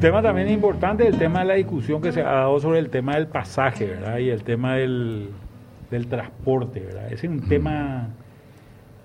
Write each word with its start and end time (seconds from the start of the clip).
un 0.00 0.02
tema 0.02 0.22
también 0.22 0.48
importante 0.48 1.06
el 1.06 1.18
tema 1.18 1.40
de 1.40 1.44
la 1.44 1.54
discusión 1.56 2.00
que 2.00 2.10
se 2.10 2.22
ha 2.22 2.32
dado 2.32 2.58
sobre 2.58 2.78
el 2.78 2.88
tema 2.88 3.16
del 3.16 3.26
pasaje, 3.26 3.84
¿verdad? 3.84 4.16
Y 4.16 4.30
el 4.30 4.42
tema 4.44 4.76
del, 4.76 5.28
del 5.90 6.06
transporte, 6.06 6.80
¿verdad? 6.80 7.12
Ese 7.12 7.26
es 7.26 7.30
un 7.30 7.46
tema 7.46 8.08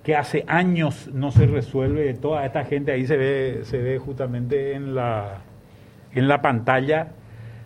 que 0.03 0.15
hace 0.15 0.45
años 0.47 1.09
no 1.13 1.31
se 1.31 1.47
resuelve. 1.47 2.13
Toda 2.13 2.45
esta 2.45 2.63
gente 2.63 2.93
ahí 2.93 3.05
se 3.05 3.17
ve, 3.17 3.59
se 3.63 3.77
ve 3.79 3.99
justamente 3.99 4.71
en 4.71 4.95
la, 4.95 5.41
en 6.13 6.29
la 6.29 6.41
pantalla, 6.41 7.09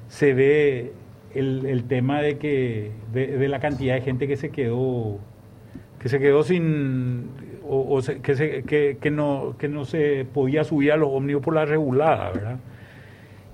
se 0.07 0.33
ve 0.33 0.93
el, 1.35 1.67
el 1.67 1.83
tema 1.83 2.23
de 2.23 2.39
que 2.39 2.89
de, 3.13 3.37
de, 3.37 3.47
la 3.47 3.59
cantidad 3.59 3.93
de 3.93 4.01
gente 4.01 4.27
que 4.27 4.37
se 4.37 4.49
quedó 4.49 5.19
que 5.99 6.09
se 6.09 6.17
quedó 6.17 6.41
sin 6.41 7.29
o, 7.63 7.93
o 7.93 8.01
se, 8.01 8.21
que, 8.21 8.33
se, 8.33 8.63
que, 8.63 8.97
que, 8.99 9.11
no 9.11 9.53
que 9.59 9.67
no 9.67 9.85
se 9.85 10.25
podía 10.33 10.63
subir 10.63 10.93
a 10.93 10.97
los 10.97 11.09
ómnibus 11.11 11.43
por 11.43 11.53
la 11.53 11.65
regulada, 11.65 12.31
¿verdad? 12.31 12.57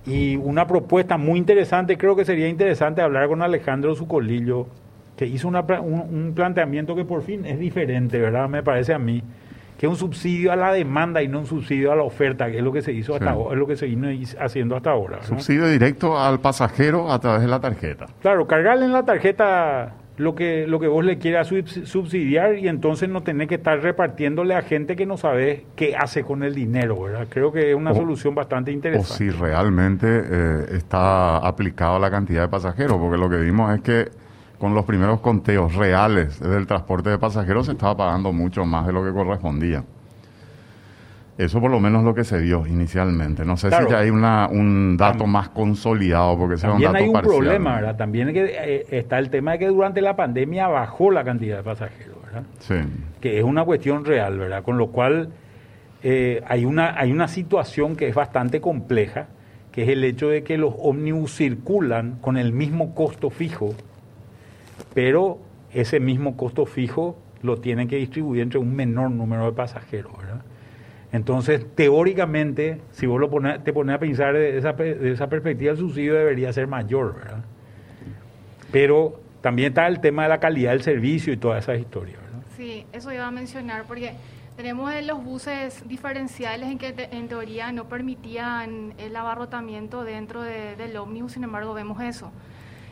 Y 0.06 0.36
una 0.36 0.68
propuesta 0.68 1.18
muy 1.18 1.40
interesante, 1.40 1.98
creo 1.98 2.16
que 2.16 2.26
sería 2.26 2.48
interesante 2.48 3.02
hablar 3.02 3.28
con 3.28 3.42
Alejandro 3.42 3.96
Zucolillo, 3.96 4.68
que 5.18 5.26
hizo 5.26 5.48
una, 5.48 5.62
un, 5.62 6.02
un, 6.12 6.34
planteamiento 6.36 6.96
que 6.96 7.06
por 7.06 7.24
fin 7.24 7.46
es 7.46 7.58
diferente, 7.58 8.20
¿verdad? 8.20 8.48
Me 8.48 8.62
parece 8.62 8.94
a 8.94 9.00
mí, 9.00 9.24
que 9.80 9.88
es 9.88 9.90
un 9.90 9.98
subsidio 9.98 10.52
a 10.52 10.56
la 10.56 10.72
demanda 10.74 11.24
y 11.24 11.28
no 11.28 11.40
un 11.40 11.48
subsidio 11.48 11.92
a 11.92 11.96
la 11.96 12.04
oferta, 12.04 12.52
que 12.52 12.58
es 12.58 12.64
lo 12.64 12.72
que 12.72 12.82
se 12.82 12.92
hizo 12.92 13.14
hasta 13.14 13.26
sí. 13.26 13.32
ahora, 13.32 13.54
es 13.54 13.60
lo 13.60 13.68
que 13.68 13.76
se 13.76 13.88
vino 13.88 14.08
haciendo 14.40 14.76
hasta 14.76 14.92
ahora. 14.92 15.18
¿no? 15.18 15.24
Subsidio 15.24 15.68
directo 15.68 16.20
al 16.20 16.40
pasajero 16.40 17.12
a 17.12 17.20
través 17.20 17.42
de 17.42 17.48
la 17.48 17.60
tarjeta. 17.60 18.06
Claro, 18.22 18.46
cargarle 18.46 18.86
en 18.86 18.94
la 18.94 19.04
tarjeta 19.04 19.94
lo 20.18 20.36
que, 20.36 20.66
lo 20.68 20.80
que 20.80 20.88
vos 20.88 21.04
le 21.04 21.18
quieras 21.18 21.52
subsidiar 21.84 22.58
y 22.58 22.68
entonces 22.68 23.10
no 23.10 23.24
tener 23.24 23.48
que 23.48 23.56
estar 23.56 23.80
repartiéndole 23.82 24.56
a 24.56 24.62
gente 24.62 24.96
que 24.96 25.06
no 25.06 25.18
sabe 25.18 25.66
qué 25.76 25.96
hace 25.96 26.24
con 26.24 26.44
el 26.44 26.56
dinero, 26.56 27.02
¿verdad? 27.02 27.28
Creo 27.30 27.52
que 27.52 27.72
es 27.72 27.76
una 27.76 27.92
o, 27.92 27.96
solución 27.96 28.34
bastante 28.34 28.72
interesante. 28.72 29.12
O 29.12 29.18
si 29.18 29.30
realmente 29.30 30.08
eh, 30.08 30.66
está 30.72 31.38
aplicado 31.38 31.98
a 31.98 32.00
la 32.00 32.10
cantidad 32.10 32.44
de 32.44 32.48
pasajeros, 32.48 32.98
porque 32.98 33.18
lo 33.18 33.30
que 33.30 33.38
vimos 33.38 33.74
es 33.74 33.82
que 33.82 34.10
con 34.58 34.74
los 34.74 34.86
primeros 34.86 35.20
conteos 35.20 35.76
reales 35.76 36.40
del 36.40 36.66
transporte 36.66 37.10
de 37.10 37.18
pasajeros 37.18 37.66
se 37.66 37.74
estaba 37.74 37.98
pagando 37.98 38.32
mucho 38.32 38.66
más 38.66 38.88
de 38.88 38.94
lo 38.94 39.04
que 39.04 39.12
correspondía. 39.12 39.84
Eso 41.38 41.60
por 41.60 41.70
lo 41.70 41.82
menos 41.82 42.00
es 42.00 42.06
lo 42.06 42.16
que 42.16 42.24
se 42.24 42.40
dio 42.40 42.66
inicialmente. 42.66 43.44
No 43.44 43.58
sé 43.58 43.68
claro. 43.68 43.88
si 43.88 43.92
ya 43.92 44.00
hay 44.00 44.10
una, 44.10 44.48
un 44.48 44.96
dato 44.96 45.20
también, 45.20 45.32
más 45.32 45.50
consolidado 45.50 46.38
porque 46.38 46.58
sea 46.58 46.72
un 46.72 46.82
dato 46.82 46.96
hay 46.96 47.08
un 47.08 47.14
parcial. 47.14 47.36
problema, 47.36 47.76
¿verdad? 47.76 47.98
También 47.98 48.34
que, 48.34 48.46
eh, 48.58 48.86
está 48.90 49.20
el 49.20 49.30
tema 49.30 49.54
de 49.54 49.60
que 49.60 49.68
durante 49.68 50.00
la 50.00 50.16
pandemia 50.16 50.68
bajó 50.68 51.12
la 51.12 51.26
cantidad 51.26 51.58
de 51.58 51.64
pasajeros, 51.64 52.16
¿verdad? 52.24 52.44
Sí. 52.60 52.76
Que 53.20 53.38
es 53.38 53.44
una 53.44 53.66
cuestión 53.66 54.06
real, 54.06 54.38
¿verdad? 54.38 54.64
Con 54.64 54.78
lo 54.78 54.88
cual 54.88 55.30
eh, 56.04 56.42
hay, 56.48 56.64
una, 56.64 56.98
hay 56.98 57.12
una 57.12 57.28
situación 57.28 57.98
que 57.98 58.08
es 58.08 58.16
bastante 58.16 58.62
compleja, 58.62 59.28
que 59.74 59.84
es 59.84 59.90
el 59.90 60.06
hecho 60.06 60.30
de 60.30 60.44
que 60.44 60.58
los 60.58 60.74
ómnibus 60.78 61.36
circulan 61.36 62.18
con 62.22 62.38
el 62.38 62.54
mismo 62.54 62.96
costo 62.96 63.30
fijo, 63.30 63.74
pero 64.94 65.40
ese 65.74 66.00
mismo 66.00 66.38
costo 66.38 66.66
fijo 66.66 67.18
lo 67.42 67.58
tienen 67.58 67.90
que 67.90 67.98
distribuir 67.98 68.42
entre 68.42 68.58
un 68.58 68.74
menor 68.74 69.12
número 69.12 69.48
de 69.48 69.52
pasajeros, 69.52 70.18
¿verdad? 70.18 70.42
Entonces, 71.16 71.66
teóricamente, 71.76 72.82
si 72.92 73.06
vos 73.06 73.22
lo 73.22 73.30
pones, 73.30 73.64
te 73.64 73.72
pones 73.72 73.96
a 73.96 74.00
pensar 74.00 74.34
de 74.34 74.58
esa, 74.58 74.74
de 74.74 75.14
esa 75.14 75.30
perspectiva, 75.30 75.72
el 75.72 75.78
subsidio 75.78 76.14
debería 76.14 76.52
ser 76.52 76.68
mayor, 76.68 77.16
¿verdad? 77.16 77.46
Pero 78.70 79.22
también 79.40 79.70
está 79.70 79.88
el 79.88 80.02
tema 80.02 80.24
de 80.24 80.30
la 80.30 80.42
calidad 80.42 80.72
del 80.72 80.82
servicio 80.82 81.32
y 81.32 81.38
todas 81.38 81.64
esas 81.64 81.80
historias, 81.80 82.18
¿verdad? 82.22 82.40
Sí, 82.58 82.86
eso 82.92 83.14
iba 83.14 83.26
a 83.26 83.32
mencionar, 83.32 83.86
porque 83.88 84.14
tenemos 84.58 84.92
los 85.04 85.24
buses 85.24 85.88
diferenciales 85.88 86.70
en 86.70 86.78
que 86.78 86.94
en 87.12 87.30
teoría 87.30 87.72
no 87.72 87.86
permitían 87.86 88.94
el 88.98 89.16
abarrotamiento 89.16 90.04
dentro 90.04 90.42
de, 90.42 90.76
del 90.76 90.98
ómnibus, 90.98 91.32
sin 91.32 91.46
embargo 91.46 91.74
vemos 91.74 92.02
eso. 92.02 92.30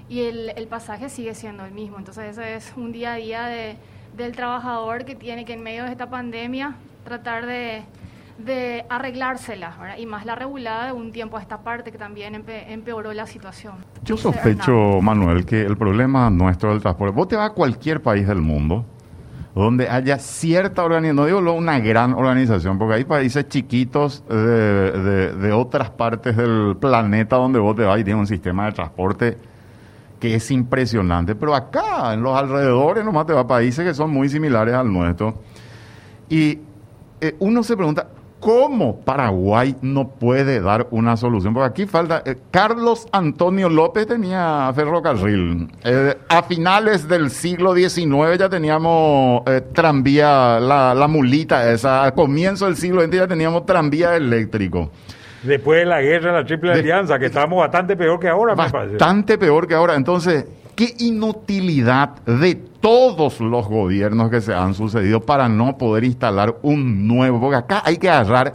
Y 0.07 0.21
el, 0.21 0.67
pasaje 0.69 1.09
sigue 1.09 1.35
siendo 1.35 1.65
el 1.65 1.73
mismo, 1.73 1.97
entonces 1.97 2.37
eso 2.37 2.41
es 2.41 2.73
un 2.77 2.93
día 2.93 3.13
a 3.13 3.15
día 3.17 3.45
de, 3.47 3.75
del 4.15 4.33
trabajador 4.33 5.03
que 5.03 5.15
tiene 5.15 5.43
que 5.43 5.53
en 5.53 5.63
medio 5.63 5.83
de 5.83 5.91
esta 5.91 6.09
pandemia 6.09 6.75
tratar 7.03 7.45
de 7.45 7.83
de 8.37 8.85
arreglársela, 8.89 9.75
¿verdad? 9.79 9.97
y 9.97 10.05
más 10.05 10.25
la 10.25 10.35
regulada 10.35 10.87
de 10.87 10.91
un 10.91 11.11
tiempo 11.11 11.37
a 11.37 11.41
esta 11.41 11.59
parte 11.59 11.91
que 11.91 11.97
también 11.97 12.35
empe 12.35 12.73
empeoró 12.73 13.13
la 13.13 13.27
situación. 13.27 13.75
Yo 14.03 14.17
sospecho, 14.17 15.01
Manuel, 15.01 15.45
que 15.45 15.61
el 15.61 15.77
problema 15.77 16.29
nuestro 16.29 16.71
del 16.71 16.81
transporte, 16.81 17.15
vos 17.15 17.27
te 17.27 17.35
vas 17.35 17.51
a 17.51 17.53
cualquier 17.53 18.01
país 18.01 18.27
del 18.27 18.41
mundo 18.41 18.85
donde 19.55 19.87
haya 19.87 20.17
cierta 20.17 20.83
organización, 20.83 21.15
no 21.15 21.25
digo 21.25 21.53
una 21.53 21.79
gran 21.79 22.13
organización, 22.13 22.79
porque 22.79 22.95
hay 22.95 23.03
países 23.03 23.47
chiquitos 23.47 24.23
de, 24.27 24.35
de, 24.35 25.33
de, 25.33 25.51
otras 25.51 25.91
partes 25.91 26.35
del 26.35 26.75
planeta 26.79 27.35
donde 27.35 27.59
vos 27.59 27.75
te 27.75 27.83
vas 27.83 27.99
y 27.99 28.03
tienes 28.03 28.19
un 28.19 28.27
sistema 28.27 28.65
de 28.65 28.71
transporte 28.71 29.37
que 30.23 30.35
es 30.35 30.51
impresionante, 30.51 31.35
pero 31.35 31.53
acá, 31.53 32.13
en 32.13 32.23
los 32.23 32.33
alrededores, 32.35 33.03
nomás 33.03 33.25
te 33.27 33.33
vas 33.33 33.43
a 33.43 33.47
países 33.47 33.85
que 33.85 33.93
son 33.93 34.09
muy 34.09 34.29
similares 34.29 34.73
al 34.73 34.91
nuestro. 34.91 35.35
Y 36.29 36.59
eh, 37.19 37.35
uno 37.39 37.61
se 37.61 37.75
pregunta, 37.75 38.07
¿Cómo 38.43 38.99
Paraguay 38.99 39.75
no 39.81 40.09
puede 40.09 40.59
dar 40.59 40.87
una 40.91 41.15
solución? 41.15 41.53
Porque 41.53 41.69
aquí 41.69 41.85
falta. 41.85 42.23
Eh, 42.25 42.35
Carlos 42.51 43.07
Antonio 43.13 43.69
López 43.69 44.05
tenía 44.05 44.69
ferrocarril. 44.75 45.69
Eh, 45.83 46.17
a 46.27 46.43
finales 46.43 47.07
del 47.07 47.29
siglo 47.29 47.73
XIX 47.73 48.37
ya 48.37 48.49
teníamos 48.49 49.43
eh, 49.45 49.61
tranvía, 49.73 50.59
la, 50.59 50.93
la, 50.93 51.07
mulita 51.07 51.71
esa. 51.71 52.03
A 52.03 52.13
comienzo 52.13 52.65
del 52.65 52.75
siglo 52.75 53.01
XX 53.01 53.15
ya 53.15 53.27
teníamos 53.27 53.65
tranvía 53.65 54.15
eléctrico. 54.17 54.91
Después 55.43 55.79
de 55.79 55.85
la 55.85 56.01
guerra 56.01 56.33
de 56.33 56.39
la 56.41 56.45
Triple 56.45 56.73
Alianza, 56.73 57.19
que 57.19 57.27
estábamos 57.27 57.59
bastante 57.59 57.95
peor 57.95 58.19
que 58.19 58.27
ahora, 58.27 58.55
Bastante 58.55 59.37
peor 59.37 59.67
que 59.67 59.73
ahora. 59.73 59.95
Entonces, 59.95 60.45
qué 60.75 60.93
inutilidad 60.99 62.21
de 62.25 62.55
todos 62.55 63.39
los 63.39 63.67
gobiernos 63.67 64.29
que 64.29 64.41
se 64.41 64.53
han 64.53 64.73
sucedido 64.73 65.21
para 65.21 65.47
no 65.49 65.77
poder 65.77 66.03
instalar 66.03 66.57
un 66.61 67.07
nuevo, 67.07 67.39
porque 67.39 67.57
acá 67.57 67.81
hay 67.85 67.97
que 67.97 68.09
agarrar, 68.09 68.53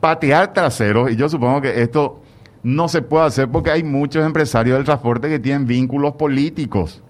patear 0.00 0.52
traseros, 0.52 1.10
y 1.10 1.16
yo 1.16 1.28
supongo 1.28 1.60
que 1.60 1.82
esto 1.82 2.20
no 2.62 2.88
se 2.88 3.02
puede 3.02 3.26
hacer 3.26 3.48
porque 3.48 3.70
hay 3.70 3.82
muchos 3.82 4.24
empresarios 4.24 4.76
del 4.76 4.84
transporte 4.84 5.28
que 5.28 5.38
tienen 5.38 5.66
vínculos 5.66 6.14
políticos 6.14 7.02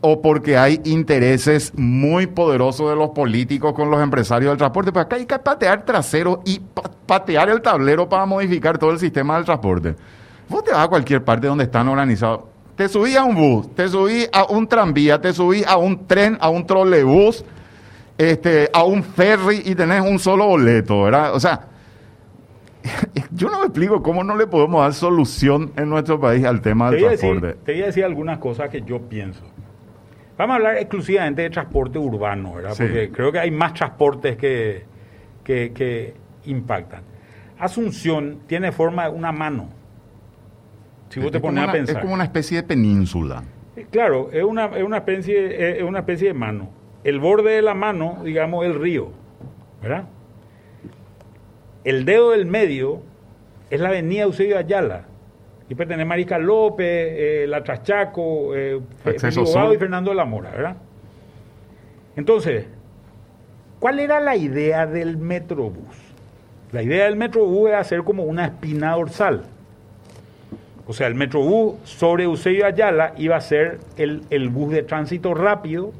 o 0.00 0.20
porque 0.20 0.58
hay 0.58 0.80
intereses 0.84 1.72
muy 1.76 2.26
poderosos 2.26 2.90
de 2.90 2.96
los 2.96 3.10
políticos 3.10 3.72
con 3.72 3.90
los 3.90 4.02
empresarios 4.02 4.50
del 4.50 4.58
transporte. 4.58 4.92
Pero 4.92 5.02
acá 5.02 5.16
hay 5.16 5.24
que 5.24 5.38
patear 5.38 5.82
traseros 5.86 6.40
y 6.44 6.60
patear 7.06 7.48
el 7.48 7.62
tablero 7.62 8.06
para 8.06 8.26
modificar 8.26 8.76
todo 8.76 8.90
el 8.90 8.98
sistema 8.98 9.36
del 9.36 9.46
transporte. 9.46 9.96
Vos 10.46 10.62
te 10.62 10.72
vas 10.72 10.84
a 10.84 10.88
cualquier 10.88 11.24
parte 11.24 11.46
donde 11.46 11.64
están 11.64 11.88
organizados 11.88 12.53
te 12.76 12.88
subí 12.88 13.16
a 13.16 13.24
un 13.24 13.34
bus, 13.34 13.74
te 13.74 13.88
subí 13.88 14.26
a 14.32 14.44
un 14.44 14.66
tranvía, 14.66 15.20
te 15.20 15.32
subí 15.32 15.62
a 15.66 15.76
un 15.76 16.06
tren, 16.06 16.36
a 16.40 16.48
un 16.48 16.66
trolebús, 16.66 17.44
este, 18.18 18.68
a 18.72 18.84
un 18.84 19.02
ferry 19.02 19.62
y 19.64 19.74
tenés 19.74 20.02
un 20.02 20.18
solo 20.18 20.46
boleto, 20.46 21.02
¿verdad? 21.02 21.34
O 21.34 21.40
sea, 21.40 21.68
yo 23.32 23.48
no 23.48 23.60
me 23.60 23.66
explico 23.66 24.02
cómo 24.02 24.24
no 24.24 24.36
le 24.36 24.46
podemos 24.46 24.82
dar 24.82 24.92
solución 24.92 25.72
en 25.76 25.88
nuestro 25.88 26.20
país 26.20 26.44
al 26.44 26.60
tema 26.60 26.90
del 26.90 27.00
te 27.00 27.06
transporte. 27.06 27.46
Decir, 27.46 27.64
te 27.64 27.72
voy 27.72 27.82
a 27.82 27.86
decir 27.86 28.04
algunas 28.04 28.38
cosas 28.38 28.68
que 28.70 28.82
yo 28.82 29.00
pienso. 29.02 29.44
Vamos 30.36 30.54
a 30.54 30.56
hablar 30.56 30.76
exclusivamente 30.78 31.42
de 31.42 31.50
transporte 31.50 31.98
urbano, 31.98 32.54
¿verdad? 32.54 32.74
Sí. 32.74 32.82
Porque 32.82 33.10
creo 33.12 33.30
que 33.30 33.38
hay 33.38 33.52
más 33.52 33.72
transportes 33.74 34.36
que, 34.36 34.84
que, 35.44 35.72
que 35.72 36.14
impactan. 36.46 37.02
Asunción 37.58 38.40
tiene 38.48 38.72
forma 38.72 39.04
de 39.04 39.10
una 39.10 39.30
mano. 39.30 39.68
Si 41.08 41.20
vos 41.20 41.30
te 41.30 41.40
pones 41.40 41.62
una, 41.62 41.70
a 41.70 41.72
pensar. 41.72 41.96
Es 41.96 42.02
como 42.02 42.14
una 42.14 42.24
especie 42.24 42.58
de 42.58 42.62
península. 42.64 43.42
Claro, 43.90 44.30
es 44.32 44.44
una, 44.44 44.66
es 44.66 44.82
una, 44.82 44.98
especie, 44.98 45.78
es 45.78 45.82
una 45.82 46.00
especie 46.00 46.28
de 46.28 46.34
mano. 46.34 46.70
El 47.02 47.18
borde 47.20 47.52
de 47.52 47.62
la 47.62 47.74
mano, 47.74 48.20
digamos, 48.24 48.64
el 48.64 48.74
río, 48.74 49.10
¿verdad? 49.82 50.04
El 51.84 52.04
dedo 52.04 52.30
del 52.30 52.46
medio 52.46 53.02
es 53.70 53.80
la 53.80 53.88
avenida 53.88 54.22
Eusebio 54.22 54.58
Ayala. 54.58 55.06
Y 55.68 55.74
pertenece 55.74 56.04
Marica 56.04 56.38
López, 56.38 56.86
eh, 56.86 57.46
La 57.48 57.62
Trachaco, 57.62 58.54
eh, 58.54 58.80
y 59.06 59.78
Fernando 59.78 60.10
de 60.10 60.16
la 60.16 60.24
Mora, 60.24 60.50
¿verdad? 60.50 60.76
Entonces, 62.16 62.66
¿cuál 63.80 63.98
era 63.98 64.20
la 64.20 64.36
idea 64.36 64.86
del 64.86 65.16
Metrobús? 65.16 65.96
La 66.70 66.82
idea 66.82 67.04
del 67.04 67.16
Metrobús 67.16 67.68
era 67.68 67.80
hacer 67.80 68.02
como 68.04 68.24
una 68.24 68.46
espina 68.46 68.92
dorsal. 68.92 69.44
O 70.86 70.92
sea, 70.92 71.06
el 71.06 71.14
Metrobús 71.14 71.76
sobre 71.84 72.24
Eusebio 72.24 72.66
Ayala 72.66 73.14
iba 73.16 73.36
a 73.36 73.40
ser 73.40 73.80
el, 73.96 74.22
el, 74.30 74.50
bus 74.50 74.72
de 74.72 74.82
tránsito 74.82 75.32
rápido 75.32 75.92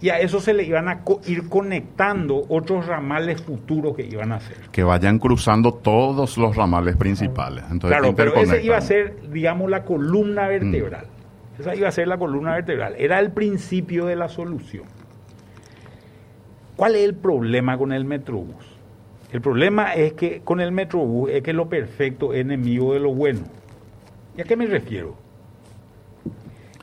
y 0.00 0.08
a 0.08 0.18
eso 0.18 0.40
se 0.40 0.54
le 0.54 0.64
iban 0.64 0.88
a 0.88 1.04
co 1.04 1.20
ir 1.26 1.48
conectando 1.48 2.44
otros 2.48 2.86
ramales 2.86 3.42
futuros 3.42 3.94
que 3.94 4.06
iban 4.06 4.32
a 4.32 4.36
hacer. 4.36 4.56
Que 4.72 4.82
vayan 4.82 5.18
cruzando 5.18 5.74
todos 5.74 6.38
los 6.38 6.56
ramales 6.56 6.96
principales. 6.96 7.64
Entonces, 7.70 7.98
claro, 7.98 8.16
pero 8.16 8.34
ese 8.36 8.62
iba 8.62 8.78
a 8.78 8.80
ser, 8.80 9.30
digamos, 9.30 9.70
la 9.70 9.84
columna 9.84 10.48
vertebral. 10.48 11.04
Mm. 11.04 11.60
Esa 11.60 11.74
iba 11.74 11.88
a 11.88 11.92
ser 11.92 12.08
la 12.08 12.16
columna 12.16 12.54
vertebral. 12.54 12.94
Era 12.96 13.18
el 13.18 13.32
principio 13.32 14.06
de 14.06 14.16
la 14.16 14.28
solución. 14.28 14.84
¿Cuál 16.76 16.94
es 16.96 17.04
el 17.04 17.14
problema 17.14 17.76
con 17.76 17.92
el 17.92 18.06
Metrobús? 18.06 18.64
El 19.30 19.42
problema 19.42 19.92
es 19.92 20.14
que 20.14 20.40
con 20.40 20.62
el 20.62 20.72
Metrobús 20.72 21.30
es 21.30 21.42
que 21.42 21.52
lo 21.52 21.68
perfecto 21.68 22.32
es 22.32 22.40
enemigo 22.40 22.94
de 22.94 23.00
lo 23.00 23.12
bueno. 23.12 23.40
¿Y 24.36 24.40
a 24.40 24.44
qué 24.44 24.56
me 24.56 24.66
refiero? 24.66 25.14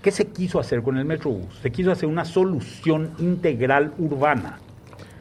¿Qué 0.02 0.12
se 0.12 0.28
quiso 0.28 0.60
hacer 0.60 0.82
con 0.82 0.98
el 0.98 1.06
Metrobús? 1.06 1.58
Se 1.62 1.72
quiso 1.72 1.92
hacer 1.92 2.08
una 2.08 2.24
solución 2.26 3.12
integral 3.20 3.94
urbana. 3.98 4.60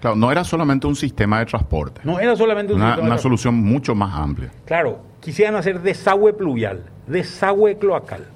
Claro, 0.00 0.14
no 0.16 0.30
era 0.30 0.44
solamente 0.44 0.86
un 0.86 0.94
sistema 0.94 1.38
de 1.40 1.46
transporte. 1.46 2.00
No 2.04 2.20
era 2.20 2.36
solamente 2.36 2.72
un 2.72 2.80
Una, 2.80 2.90
sistema 2.90 3.06
de 3.06 3.12
una 3.12 3.18
solución 3.18 3.54
mucho 3.54 3.94
más 3.94 4.14
amplia. 4.14 4.52
Claro, 4.64 5.00
quisieran 5.20 5.56
hacer 5.56 5.80
desagüe 5.80 6.32
pluvial, 6.34 6.84
desagüe 7.06 7.78
cloacal. 7.78 8.26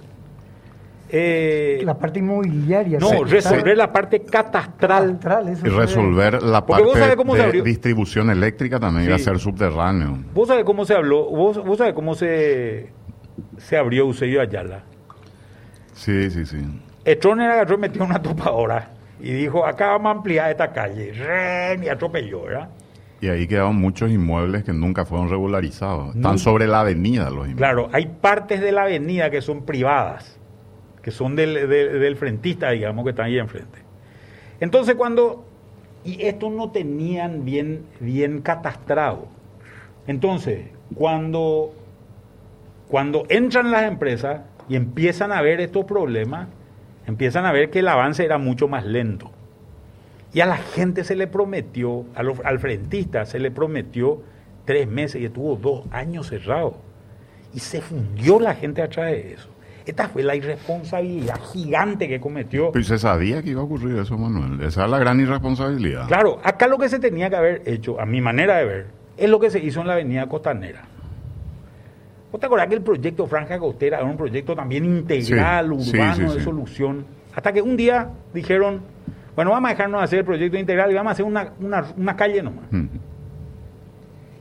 Eh, 1.12 1.82
La 1.84 1.98
parte 1.98 2.20
inmobiliaria. 2.20 2.98
no, 3.00 3.08
sí, 3.08 3.16
resolver 3.26 3.76
la 3.76 3.92
parte 3.92 4.20
catastral. 4.20 5.14
Astral, 5.14 5.48
eso 5.48 5.66
Y 5.66 5.70
se- 5.70 5.76
resolver 5.76 6.40
la 6.42 6.64
Porque 6.64 6.82
vos 6.84 6.92
parte 6.92 7.00
sabés 7.04 7.16
cómo 7.16 7.32
se 7.34 7.38
de 7.40 7.44
abrió. 7.46 7.64
distribución 7.64 8.31
eléctrica 8.31 8.78
también 8.78 9.06
iba 9.06 9.16
a 9.16 9.19
Sí. 9.19 9.25
ser 9.25 9.38
subterráneo. 9.40 10.19
¿Vos 10.32 10.46
sabés 10.48 10.64
cómo 10.64 10.84
se 10.84 10.94
habló? 10.94 11.25
¿Vos, 11.28 11.64
vos 11.64 11.78
sabés 11.78 11.94
cómo 11.94 12.14
se, 12.14 12.90
se 13.59 13.77
abrió 13.77 14.05
Eusebio 14.05 14.41
Ayala? 14.41 14.82
Sí, 15.94 16.31
sí, 16.31 16.47
sí. 16.47 16.59
Etroner 17.05 17.50
agarró 17.50 17.75
y 17.77 17.79
metió 17.79 18.05
una 18.05 18.21
topadora 18.23 18.91
y 19.21 19.32
dijo, 19.32 19.67
acá 19.67 19.88
vamos 19.93 20.06
a 20.09 20.11
ampliar 20.19 20.50
esta 20.50 20.73
calle. 20.73 21.12
¡Ren! 21.12 21.85
Y 21.85 21.88
atropelló, 21.88 22.43
¿verdad? 22.43 22.69
Y 23.21 23.29
ahí 23.29 23.47
quedaron 23.47 23.77
muchos 23.77 24.11
inmuebles 24.11 24.65
que 24.65 24.73
nunca 24.73 25.05
fueron 25.05 25.29
regularizados. 25.29 26.17
Están 26.17 26.38
sobre 26.38 26.67
la 26.67 26.81
avenida 26.81 27.25
los 27.25 27.49
inmuebles. 27.49 27.56
Claro, 27.56 27.88
hay 27.93 28.06
partes 28.06 28.61
de 28.62 28.73
la 28.73 28.82
avenida 28.85 29.31
que 29.31 29.43
son 29.43 29.67
privadas, 29.67 30.38
que 31.03 31.11
son 31.11 31.37
del, 31.37 31.69
de- 31.69 31.99
del 31.99 32.17
frentista, 32.17 32.71
digamos, 32.71 33.05
que 33.05 33.11
están 33.11 33.26
ahí 33.26 33.38
enfrente. 33.38 33.79
Entonces 34.61 34.94
cuando... 34.94 35.47
Y 36.03 36.23
esto 36.23 36.49
no 36.49 36.71
tenían 36.71 37.44
bien, 37.44 37.85
bien 38.00 38.41
catastrado. 38.41 39.29
Entonces, 40.06 40.69
cuando, 40.94 41.75
cuando 42.90 43.25
entran 43.28 43.70
las 43.70 43.84
empresas 43.84 44.40
y 44.69 44.76
empiezan 44.76 45.32
a 45.32 45.40
ver 45.42 45.60
estos 45.60 45.84
problemas, 45.84 46.48
empiezan 47.06 47.46
a 47.46 47.52
ver 47.52 47.70
que 47.70 47.81
el 47.81 47.88
avance 47.88 48.25
era 48.25 48.38
mucho 48.38 48.69
más 48.69 48.84
lento. 48.84 49.31
Y 50.32 50.40
a 50.40 50.46
la 50.46 50.56
gente 50.56 51.02
se 51.04 51.16
le 51.16 51.26
prometió, 51.26 52.04
a 52.14 52.22
los- 52.22 52.40
al 52.44 52.58
frentista 52.58 53.26
se 53.26 53.38
le 53.38 53.50
prometió 53.50 54.22
tres 54.64 54.87
meses 54.88 55.20
y 55.20 55.25
estuvo 55.25 55.56
dos 55.56 55.84
años 55.90 56.28
cerrado. 56.28 56.76
Y 57.52 57.58
se 57.60 57.81
fundió 57.81 58.38
la 58.38 58.54
gente 58.54 58.81
atrás 58.82 59.10
de 59.10 59.32
eso. 59.34 59.48
Esta 59.87 60.08
fue 60.08 60.22
la 60.22 60.37
irresponsabilidad 60.37 61.40
gigante 61.52 62.06
que 62.06 62.20
cometió. 62.20 62.70
Pero 62.70 62.84
se 62.84 62.98
sabía 62.98 63.42
que 63.42 63.50
iba 63.50 63.60
a 63.60 63.64
ocurrir 63.64 63.98
eso, 63.98 64.16
Manuel. 64.16 64.60
Esa 64.64 64.84
es 64.84 64.90
la 64.90 64.98
gran 64.98 65.19
irresponsabilidad. 65.19 66.06
Claro, 66.06 66.38
acá 66.44 66.69
lo 66.69 66.78
que 66.78 66.88
se 66.88 67.00
tenía 67.00 67.28
que 67.28 67.37
haber 67.37 67.62
hecho, 67.66 68.00
a 68.00 68.06
mi 68.06 68.20
manera 68.20 68.56
de 68.58 68.64
ver, 68.66 68.87
es 69.16 69.28
lo 69.28 69.40
que 69.40 69.50
se 69.50 69.58
hizo 69.58 69.81
en 69.81 69.88
la 69.88 69.94
avenida 69.94 70.28
Costanera. 70.28 70.84
¿Vos 72.31 72.41
te 72.41 72.47
acordás 72.47 72.69
que 72.69 72.75
el 72.75 72.82
proyecto 72.82 73.27
Franja 73.27 73.59
Costera 73.59 73.99
era 73.99 74.06
un 74.06 74.17
proyecto 74.17 74.55
también 74.55 74.85
integral, 74.85 75.75
Sí, 75.81 75.91
urbano, 75.97 76.31
sí, 76.31 76.38
de 76.38 76.44
solución? 76.44 77.05
Hasta 77.35 77.53
que 77.53 77.61
un 77.62 77.77
día 77.77 78.11
dijeron, 78.32 78.81
bueno, 79.35 79.50
vamos 79.50 79.69
a 79.71 79.73
dejarnos 79.75 80.03
hacer 80.03 80.21
el 80.21 80.25
proyecto 80.25 80.56
integral 80.59 80.91
y 80.91 80.94
vamos 80.94 81.11
a 81.11 81.12
hacer 81.12 81.25
una, 81.25 81.53
una- 81.61 81.85
una 81.97 82.17
calle 82.17 82.43
nomás. 82.43 82.65
Mm, 82.71 82.87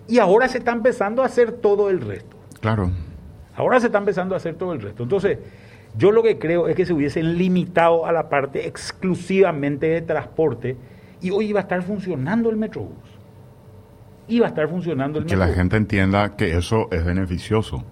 Y 0.07 0.17
ahora 0.19 0.47
se 0.47 0.57
está 0.59 0.71
empezando 0.71 1.21
a 1.21 1.25
hacer 1.27 1.51
todo 1.53 1.89
el 1.89 2.01
resto. 2.01 2.35
Claro. 2.61 2.89
Ahora 3.55 3.79
se 3.79 3.87
está 3.87 3.99
empezando 3.99 4.33
a 4.33 4.37
hacer 4.37 4.55
todo 4.55 4.73
el 4.73 4.81
resto. 4.81 5.03
Entonces, 5.03 5.37
yo 5.97 6.11
lo 6.11 6.23
que 6.23 6.39
creo 6.39 6.67
es 6.67 6.75
que 6.75 6.85
se 6.85 6.93
hubiesen 6.93 7.37
limitado 7.37 8.05
a 8.05 8.11
la 8.11 8.29
parte 8.29 8.67
exclusivamente 8.67 9.87
de 9.87 10.01
transporte 10.01 10.77
y 11.21 11.29
hoy 11.31 11.47
iba 11.47 11.59
a 11.59 11.63
estar 11.63 11.81
funcionando 11.83 12.49
el 12.49 12.57
Metrobús. 12.57 13.18
Iba 14.29 14.45
a 14.45 14.49
estar 14.49 14.69
funcionando 14.69 15.19
el 15.19 15.25
Que 15.25 15.35
la 15.35 15.45
Metrobús. 15.45 15.57
gente 15.61 15.77
entienda 15.77 16.35
que 16.37 16.55
eso 16.57 16.87
es 16.91 17.03
beneficioso. 17.03 17.83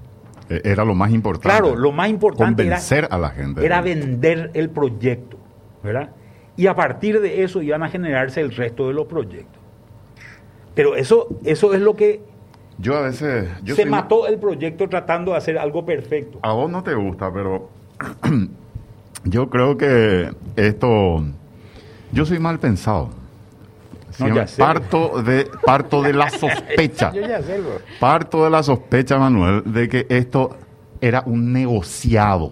E- 0.50 0.62
Era 0.64 0.86
lo 0.86 0.96
más 0.96 1.12
importante. 1.12 1.50
Claro, 1.60 1.76
lo 1.76 1.92
más 1.92 2.10
importante 2.10 2.64
era, 2.64 2.76
Convencer 2.78 3.08
a 3.12 3.18
la 3.18 3.30
gente. 3.32 3.66
era 3.66 3.82
vender 3.82 4.52
el 4.54 4.70
proyecto, 4.70 5.38
¿verdad? 5.84 6.12
Y 6.56 6.68
a 6.68 6.76
partir 6.76 7.20
de 7.22 7.44
eso 7.44 7.62
iban 7.62 7.84
a 7.84 7.90
generarse 7.90 8.40
el 8.42 8.56
resto 8.56 8.88
de 8.88 8.94
los 8.94 9.06
proyectos. 9.08 9.62
Pero 10.74 10.96
eso, 10.96 11.28
eso 11.44 11.74
es 11.74 11.82
lo 11.82 11.96
que 11.96 12.22
Yo 12.80 12.96
a 12.96 13.02
veces... 13.02 13.50
Yo 13.64 13.76
se 13.76 13.86
mató 13.88 14.28
el 14.28 14.38
proyecto 14.38 14.88
tratando 14.88 15.32
de 15.32 15.38
hacer 15.38 15.58
algo 15.58 15.84
perfecto. 15.86 16.40
A 16.44 16.54
vos 16.54 16.70
no 16.70 16.84
te 16.84 16.94
gusta, 16.94 17.32
pero 17.34 17.70
yo 19.24 19.50
creo 19.50 19.78
que 19.78 20.30
esto... 20.56 21.24
Yo 22.12 22.26
soy 22.26 22.40
mal 22.40 22.60
pensado. 22.60 23.10
No, 24.20 24.46
parto, 24.58 25.22
de, 25.22 25.48
parto 25.66 26.02
de 26.02 26.14
la 26.14 26.30
sospecha. 26.30 27.12
Yo 27.16 27.22
ya 27.22 27.42
sé. 27.42 27.62
Parto 28.00 28.44
de 28.44 28.50
la 28.50 28.64
sospecha, 28.64 29.18
Manuel, 29.18 29.64
de 29.66 29.88
que 29.88 30.08
esto 30.10 30.58
era 31.02 31.24
un 31.26 31.54
negociado. 31.54 32.52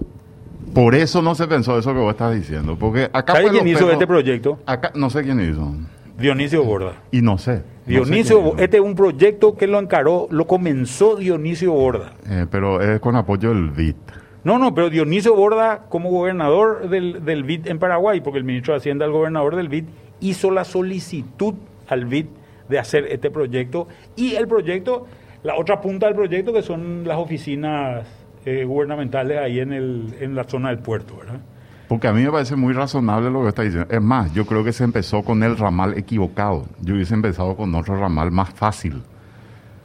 Por 0.73 0.95
eso 0.95 1.21
no 1.21 1.35
se 1.35 1.47
pensó 1.47 1.77
eso 1.77 1.94
que 1.94 2.00
vos 2.00 2.12
estás 2.12 2.35
diciendo. 2.35 2.75
Porque 2.77 3.09
acá 3.13 3.33
¿Sabe 3.33 3.47
fue 3.47 3.51
quién 3.51 3.67
hizo 3.67 3.91
este 3.91 4.06
proyecto? 4.06 4.59
Acá, 4.65 4.91
no 4.95 5.09
sé 5.09 5.23
quién 5.23 5.39
hizo. 5.39 5.73
Dionisio 6.17 6.63
Borda. 6.63 6.94
Y 7.12 7.21
no 7.21 7.38
sé. 7.38 7.51
no 7.51 7.57
sé 7.57 7.63
Dionisio, 7.85 8.39
hizo. 8.39 8.57
este 8.57 8.77
es 8.77 8.83
un 8.83 8.95
proyecto 8.95 9.56
que 9.56 9.67
lo 9.67 9.79
encaró, 9.79 10.27
lo 10.31 10.47
comenzó 10.47 11.15
Dionisio 11.15 11.73
Borda. 11.73 12.13
Eh, 12.29 12.45
pero 12.50 12.81
es 12.81 13.00
con 13.00 13.15
apoyo 13.15 13.50
del 13.50 13.69
BIT. 13.71 13.97
No, 14.44 14.59
no, 14.59 14.75
pero 14.75 14.91
Dionisio 14.91 15.35
Borda, 15.35 15.85
como 15.89 16.12
gobernador 16.12 16.88
del, 16.88 17.25
del 17.25 17.44
BID 17.44 17.67
en 17.67 17.79
Paraguay, 17.79 18.21
porque 18.21 18.38
el 18.38 18.44
ministro 18.44 18.73
de 18.73 18.77
Hacienda, 18.77 19.03
el 19.06 19.12
gobernador 19.12 19.56
del 19.56 19.69
BID, 19.69 19.85
hizo 20.19 20.51
la 20.51 20.63
solicitud 20.63 21.53
al 21.88 22.06
BID 22.06 22.25
de 22.69 22.79
hacer 22.79 23.06
este 23.06 23.29
proyecto. 23.31 23.88
Y 24.15 24.35
el 24.35 24.47
proyecto, 24.47 25.06
la 25.44 25.56
otra 25.56 25.81
punta 25.81 26.07
del 26.07 26.15
proyecto, 26.15 26.51
que 26.53 26.62
son 26.62 27.03
las 27.07 27.17
oficinas 27.17 28.06
eh, 28.45 28.63
gubernamentales 28.65 29.38
ahí 29.39 29.59
en, 29.59 29.73
el, 29.73 30.15
en 30.19 30.35
la 30.35 30.44
zona 30.45 30.69
del 30.69 30.79
puerto, 30.79 31.17
¿verdad? 31.17 31.39
Porque 31.88 32.07
a 32.07 32.13
mí 32.13 32.23
me 32.23 32.31
parece 32.31 32.56
muy 32.56 32.73
razonable 32.73 33.29
lo 33.29 33.44
que 33.44 33.50
está 33.50 33.62
diciendo. 33.62 33.88
Es 33.94 34.01
más, 34.01 34.33
yo 34.33 34.45
creo 34.47 34.63
que 34.63 34.73
se 34.73 34.83
empezó 34.83 35.21
con 35.21 35.44
el 35.44 35.56
ramal 35.56 35.95
equivocado. 35.97 36.65
Yo 36.81 36.95
hubiese 36.95 37.13
empezado 37.13 37.56
con 37.56 37.73
otro 37.75 37.95
ramal 38.00 38.31
más 38.31 38.50
fácil, 38.51 39.03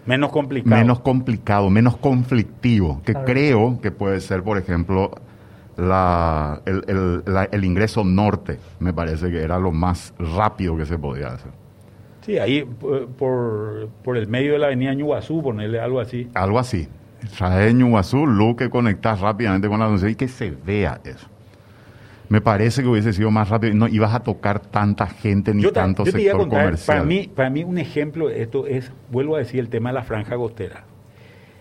Menos 0.06 0.30
complicado. 0.32 0.76
menos 0.80 1.00
complicado, 1.00 1.68
menos 1.68 1.98
conflictivo, 1.98 3.02
que 3.04 3.12
creo 3.12 3.78
que 3.82 3.90
puede 3.90 4.20
ser, 4.20 4.42
por 4.42 4.56
ejemplo, 4.56 5.10
la, 5.76 6.60
el, 6.66 6.84
el- 6.88 7.22
la- 7.26 7.44
el 7.50 7.64
ingreso 7.64 8.04
norte. 8.04 8.58
Me 8.78 8.92
parece 8.92 9.30
que 9.30 9.42
era 9.42 9.58
lo 9.58 9.72
más 9.72 10.12
rápido 10.18 10.76
que 10.76 10.86
se 10.86 10.98
podía 10.98 11.28
hacer. 11.28 11.52
Sí, 12.24 12.38
ahí 12.38 12.62
por, 12.64 13.88
por, 14.04 14.16
el 14.16 14.28
medio 14.28 14.52
de 14.52 14.58
la 14.58 14.66
avenida 14.66 14.92
Ñuguazú, 14.94 15.42
ponerle 15.42 15.80
algo 15.80 16.00
así. 16.00 16.28
Algo 16.34 16.58
así. 16.58 16.86
Trae 17.38 17.72
Ñuguazú, 17.74 18.26
luz 18.26 18.56
que 18.56 18.68
conectas 18.70 19.20
rápidamente 19.20 19.68
con 19.68 19.78
la 19.80 19.86
anuncia 19.86 20.08
y 20.08 20.14
que 20.14 20.28
se 20.28 20.50
vea 20.50 21.00
eso. 21.04 21.26
Me 22.28 22.40
parece 22.40 22.82
que 22.82 22.88
hubiese 22.88 23.12
sido 23.12 23.30
más 23.30 23.48
rápido. 23.48 23.74
No 23.74 23.88
ibas 23.88 24.14
a 24.14 24.20
tocar 24.20 24.60
tanta 24.60 25.06
gente 25.06 25.52
ni 25.52 25.62
Yo, 25.62 25.72
tanto 25.72 26.04
yo 26.04 26.12
te 26.12 26.22
iba 26.22 26.30
a 26.30 26.34
sector 26.34 26.38
contar, 26.40 26.64
comercial. 26.64 26.96
para 26.98 27.04
mí, 27.08 27.28
para 27.34 27.50
mí 27.50 27.64
un 27.64 27.78
ejemplo 27.78 28.28
de 28.28 28.42
esto 28.42 28.66
es, 28.66 28.92
vuelvo 29.10 29.34
a 29.36 29.40
decir, 29.40 29.58
el 29.58 29.68
tema 29.68 29.88
de 29.90 29.94
la 29.94 30.02
franja 30.04 30.36
costera. 30.36 30.84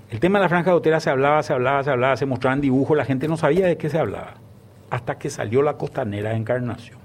El 0.09 0.19
tema 0.19 0.39
de 0.39 0.43
la 0.43 0.49
franja 0.49 0.71
costera 0.71 0.99
se 0.99 1.09
hablaba, 1.09 1.43
se 1.43 1.53
hablaba, 1.53 1.83
se 1.83 1.91
hablaba, 1.91 2.17
se 2.17 2.25
mostraban 2.25 2.61
dibujos, 2.61 2.97
la 2.97 3.05
gente 3.05 3.27
no 3.27 3.37
sabía 3.37 3.67
de 3.67 3.77
qué 3.77 3.89
se 3.89 3.99
hablaba, 3.99 4.35
hasta 4.89 5.19
que 5.19 5.29
salió 5.29 5.61
la 5.61 5.77
costanera 5.77 6.31
de 6.31 6.37
Encarnación. 6.37 6.97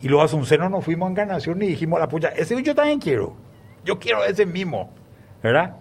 Y 0.00 0.08
los 0.08 0.22
asuncenos 0.22 0.70
nos 0.70 0.84
fuimos 0.84 1.06
a 1.06 1.12
Encarnación 1.12 1.62
y 1.62 1.66
dijimos, 1.68 2.00
la 2.00 2.08
pucha, 2.08 2.28
ese 2.28 2.60
yo 2.62 2.74
también 2.74 2.98
quiero, 2.98 3.34
yo 3.84 4.00
quiero 4.00 4.24
ese 4.24 4.44
mismo, 4.44 4.90
¿verdad? 5.40 5.76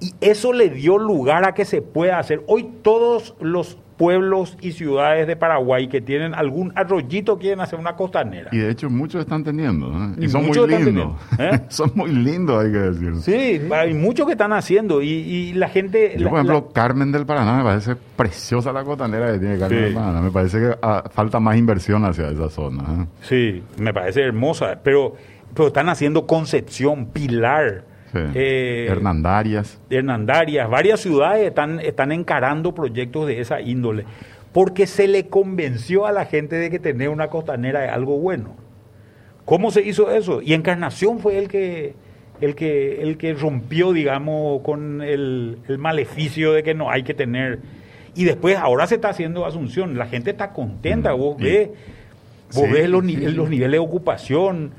Y 0.00 0.14
eso 0.20 0.52
le 0.52 0.70
dio 0.70 0.98
lugar 0.98 1.44
a 1.44 1.54
que 1.54 1.64
se 1.64 1.82
pueda 1.82 2.18
hacer. 2.18 2.42
Hoy 2.48 2.64
todos 2.82 3.36
los 3.38 3.78
pueblos 4.00 4.56
y 4.62 4.72
ciudades 4.72 5.26
de 5.26 5.36
Paraguay 5.36 5.86
que 5.86 6.00
tienen 6.00 6.32
algún 6.34 6.72
arroyito 6.74 7.38
quieren 7.38 7.60
hacer 7.60 7.78
una 7.78 7.96
costanera. 7.96 8.48
Y 8.50 8.56
de 8.56 8.70
hecho 8.70 8.88
muchos 8.88 9.20
están 9.20 9.44
teniendo. 9.44 9.88
¿eh? 9.92 10.14
Y, 10.20 10.24
Y 10.24 10.28
son 10.30 10.46
muy 10.46 10.56
lindos. 10.66 11.12
¿eh? 11.38 11.60
son 11.68 11.92
muy 11.94 12.10
lindos, 12.10 12.64
hay 12.64 12.72
que 12.72 12.78
decir. 12.78 13.14
Sí, 13.20 13.60
hay 13.70 13.92
muchos 13.92 14.24
que 14.24 14.32
están 14.32 14.54
haciendo 14.54 15.02
y, 15.02 15.08
y 15.10 15.52
la 15.52 15.68
gente... 15.68 16.14
Yo, 16.16 16.24
la- 16.24 16.30
por 16.30 16.38
ejemplo, 16.38 16.64
la- 16.68 16.72
Carmen 16.72 17.12
del 17.12 17.26
Paraná 17.26 17.58
me 17.58 17.62
parece 17.64 17.94
preciosa 18.16 18.72
la 18.72 18.84
cotanera 18.84 19.32
que 19.34 19.38
tiene 19.38 19.58
Carmen 19.58 19.78
Sí. 19.78 19.84
del 19.84 19.94
Paraná. 19.94 20.20
Me 20.22 20.30
parece 20.30 20.58
que 20.60 20.74
ah, 20.80 21.04
falta 21.12 21.38
más 21.38 21.58
inversión 21.58 22.02
hacia 22.06 22.30
esa 22.30 22.48
zona. 22.48 22.82
¿eh? 23.02 23.06
sí, 23.20 23.62
me 23.76 23.92
parece 23.92 24.22
hermosa, 24.22 24.80
pero, 24.82 25.14
pero 25.54 25.66
están 25.68 25.90
haciendo 25.90 26.26
Concepción, 26.26 27.04
Pilar, 27.08 27.84
Sí. 28.12 28.18
eh, 28.34 28.86
Hernandarias. 28.90 29.80
Hernandarias, 29.90 30.68
varias 30.68 31.00
ciudades 31.00 31.46
están, 31.46 31.80
están 31.80 32.12
encarando 32.12 32.74
proyectos 32.74 33.26
de 33.26 33.40
esa 33.40 33.60
índole, 33.60 34.04
porque 34.52 34.86
se 34.86 35.06
le 35.08 35.26
convenció 35.28 36.06
a 36.06 36.12
la 36.12 36.24
gente 36.24 36.56
de 36.56 36.70
que 36.70 36.78
tener 36.78 37.08
una 37.08 37.28
costanera 37.28 37.84
es 37.86 37.92
algo 37.92 38.18
bueno. 38.18 38.56
¿Cómo 39.44 39.70
se 39.70 39.82
hizo 39.82 40.10
eso? 40.10 40.42
Y 40.42 40.54
Encarnación 40.54 41.18
fue 41.18 41.38
el 41.38 41.48
que, 41.48 41.94
el 42.40 42.54
que, 42.54 43.02
el 43.02 43.16
que 43.16 43.34
rompió, 43.34 43.92
digamos, 43.92 44.62
con 44.62 45.02
el, 45.02 45.58
el 45.68 45.78
maleficio 45.78 46.52
de 46.52 46.62
que 46.62 46.74
no 46.74 46.90
hay 46.90 47.02
que 47.02 47.14
tener. 47.14 47.58
Y 48.14 48.24
después, 48.24 48.56
ahora 48.56 48.86
se 48.86 48.96
está 48.96 49.10
haciendo 49.10 49.46
Asunción, 49.46 49.96
la 49.96 50.06
gente 50.06 50.30
está 50.30 50.52
contenta, 50.52 51.14
Mm, 51.14 51.18
vos 51.18 51.36
sí. 51.38 51.44
ves, 51.44 51.68
vos 52.54 52.64
Sí, 52.66 52.72
ves 52.72 52.88
los, 52.90 53.04
sí. 53.06 53.16
los 53.16 53.48
niveles 53.48 53.72
de 53.72 53.78
ocupación. 53.78 54.72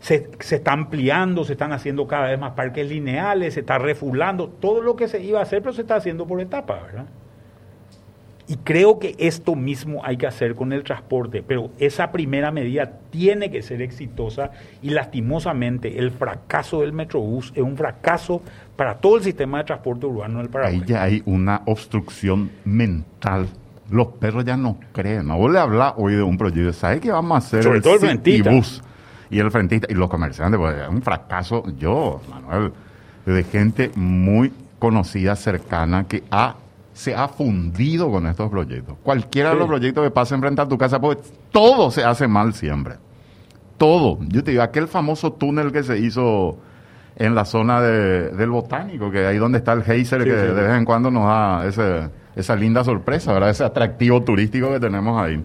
Se, 0.00 0.30
se, 0.40 0.56
está 0.56 0.72
ampliando, 0.72 1.44
se 1.44 1.52
están 1.52 1.72
haciendo 1.72 2.06
cada 2.06 2.28
vez 2.28 2.38
más 2.38 2.52
parques 2.52 2.88
lineales, 2.88 3.54
se 3.54 3.60
está 3.60 3.78
refulando, 3.78 4.48
todo 4.48 4.82
lo 4.82 4.96
que 4.96 5.08
se 5.08 5.22
iba 5.22 5.38
a 5.38 5.42
hacer, 5.42 5.62
pero 5.62 5.72
se 5.72 5.82
está 5.82 5.96
haciendo 5.96 6.26
por 6.26 6.40
etapas, 6.40 6.82
¿verdad? 6.82 7.06
Y 8.50 8.56
creo 8.56 8.98
que 8.98 9.14
esto 9.18 9.54
mismo 9.54 10.04
hay 10.04 10.16
que 10.16 10.26
hacer 10.26 10.56
con 10.56 10.72
el 10.72 10.82
transporte, 10.82 11.40
pero 11.40 11.70
esa 11.78 12.10
primera 12.10 12.50
medida 12.50 12.98
tiene 13.10 13.48
que 13.48 13.62
ser 13.62 13.80
exitosa 13.80 14.50
y 14.82 14.90
lastimosamente 14.90 16.00
el 16.00 16.10
fracaso 16.10 16.80
del 16.80 16.92
Metrobús 16.92 17.52
es 17.54 17.62
un 17.62 17.76
fracaso 17.76 18.42
para 18.74 18.96
todo 18.96 19.18
el 19.18 19.22
sistema 19.22 19.58
de 19.58 19.64
transporte 19.64 20.06
urbano 20.06 20.40
del 20.40 20.48
Paraguay. 20.48 20.80
Ahí 20.80 20.84
ya 20.84 21.02
hay 21.04 21.22
una 21.26 21.62
obstrucción 21.66 22.50
mental. 22.64 23.46
Los 23.88 24.08
perros 24.08 24.44
ya 24.44 24.56
no 24.56 24.80
creen. 24.92 25.28
¿no? 25.28 25.38
Vos 25.38 25.52
le 25.52 25.60
hablas 25.60 25.94
hoy 25.96 26.16
de 26.16 26.22
un 26.24 26.36
proyecto, 26.36 26.72
¿sabes 26.72 27.00
qué 27.00 27.12
vamos 27.12 27.36
a 27.36 27.38
hacer? 27.38 27.62
Sobre 27.62 27.80
todo 27.80 27.94
el. 27.94 28.20
Y 29.30 29.38
el 29.38 29.50
frentista 29.50 29.86
y 29.88 29.94
los 29.94 30.10
comerciantes, 30.10 30.58
pues 30.58 30.76
es 30.76 30.88
un 30.88 31.02
fracaso. 31.02 31.62
Yo, 31.78 32.20
Manuel, 32.28 32.72
de 33.24 33.44
gente 33.44 33.90
muy 33.94 34.52
conocida, 34.78 35.36
cercana, 35.36 36.04
que 36.04 36.24
ha 36.30 36.56
se 37.00 37.14
ha 37.14 37.28
fundido 37.28 38.10
con 38.10 38.26
estos 38.26 38.50
proyectos. 38.50 38.96
Cualquiera 39.02 39.50
de 39.50 39.56
los 39.56 39.66
proyectos 39.66 40.04
que 40.04 40.10
pasen 40.10 40.40
frente 40.40 40.60
a 40.60 40.68
tu 40.68 40.76
casa, 40.76 41.00
pues 41.00 41.16
todo 41.50 41.90
se 41.90 42.04
hace 42.04 42.28
mal 42.28 42.52
siempre. 42.52 42.96
Todo. 43.78 44.18
Yo 44.28 44.44
te 44.44 44.50
digo, 44.50 44.62
aquel 44.62 44.86
famoso 44.86 45.32
túnel 45.32 45.72
que 45.72 45.82
se 45.82 45.98
hizo 45.98 46.58
en 47.16 47.34
la 47.34 47.46
zona 47.46 47.80
del 47.80 48.50
botánico, 48.50 49.10
que 49.10 49.26
ahí 49.26 49.38
donde 49.38 49.58
está 49.58 49.72
el 49.72 49.82
geyser, 49.82 50.24
que 50.24 50.30
de 50.30 50.52
vez 50.62 50.76
en 50.76 50.84
cuando 50.84 51.10
nos 51.10 51.24
da 51.24 51.66
ese, 51.66 52.10
esa 52.36 52.54
linda 52.54 52.84
sorpresa, 52.84 53.32
¿verdad? 53.32 53.48
Ese 53.48 53.64
atractivo 53.64 54.22
turístico 54.22 54.70
que 54.70 54.80
tenemos 54.80 55.18
ahí. 55.18 55.42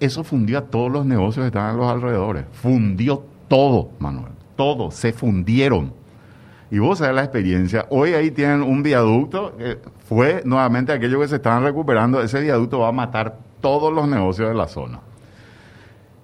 Eso 0.00 0.24
fundió 0.24 0.58
a 0.58 0.62
todos 0.62 0.90
los 0.90 1.04
negocios 1.04 1.44
que 1.44 1.48
estaban 1.48 1.72
en 1.72 1.76
los 1.76 1.90
alrededores. 1.90 2.46
Fundió 2.52 3.22
todo, 3.48 3.90
Manuel. 3.98 4.32
Todo. 4.56 4.90
Se 4.90 5.12
fundieron. 5.12 5.92
Y 6.70 6.78
vos 6.78 6.98
sabés 6.98 7.14
la 7.14 7.22
experiencia. 7.22 7.86
Hoy 7.90 8.14
ahí 8.14 8.30
tienen 8.30 8.62
un 8.62 8.82
viaducto. 8.82 9.56
que 9.56 9.78
fue 10.08 10.42
nuevamente 10.44 10.92
aquello 10.92 11.20
que 11.20 11.28
se 11.28 11.36
estaban 11.36 11.62
recuperando. 11.62 12.22
Ese 12.22 12.40
viaducto 12.40 12.80
va 12.80 12.88
a 12.88 12.92
matar 12.92 13.36
todos 13.60 13.92
los 13.92 14.08
negocios 14.08 14.48
de 14.48 14.54
la 14.54 14.68
zona. 14.68 15.00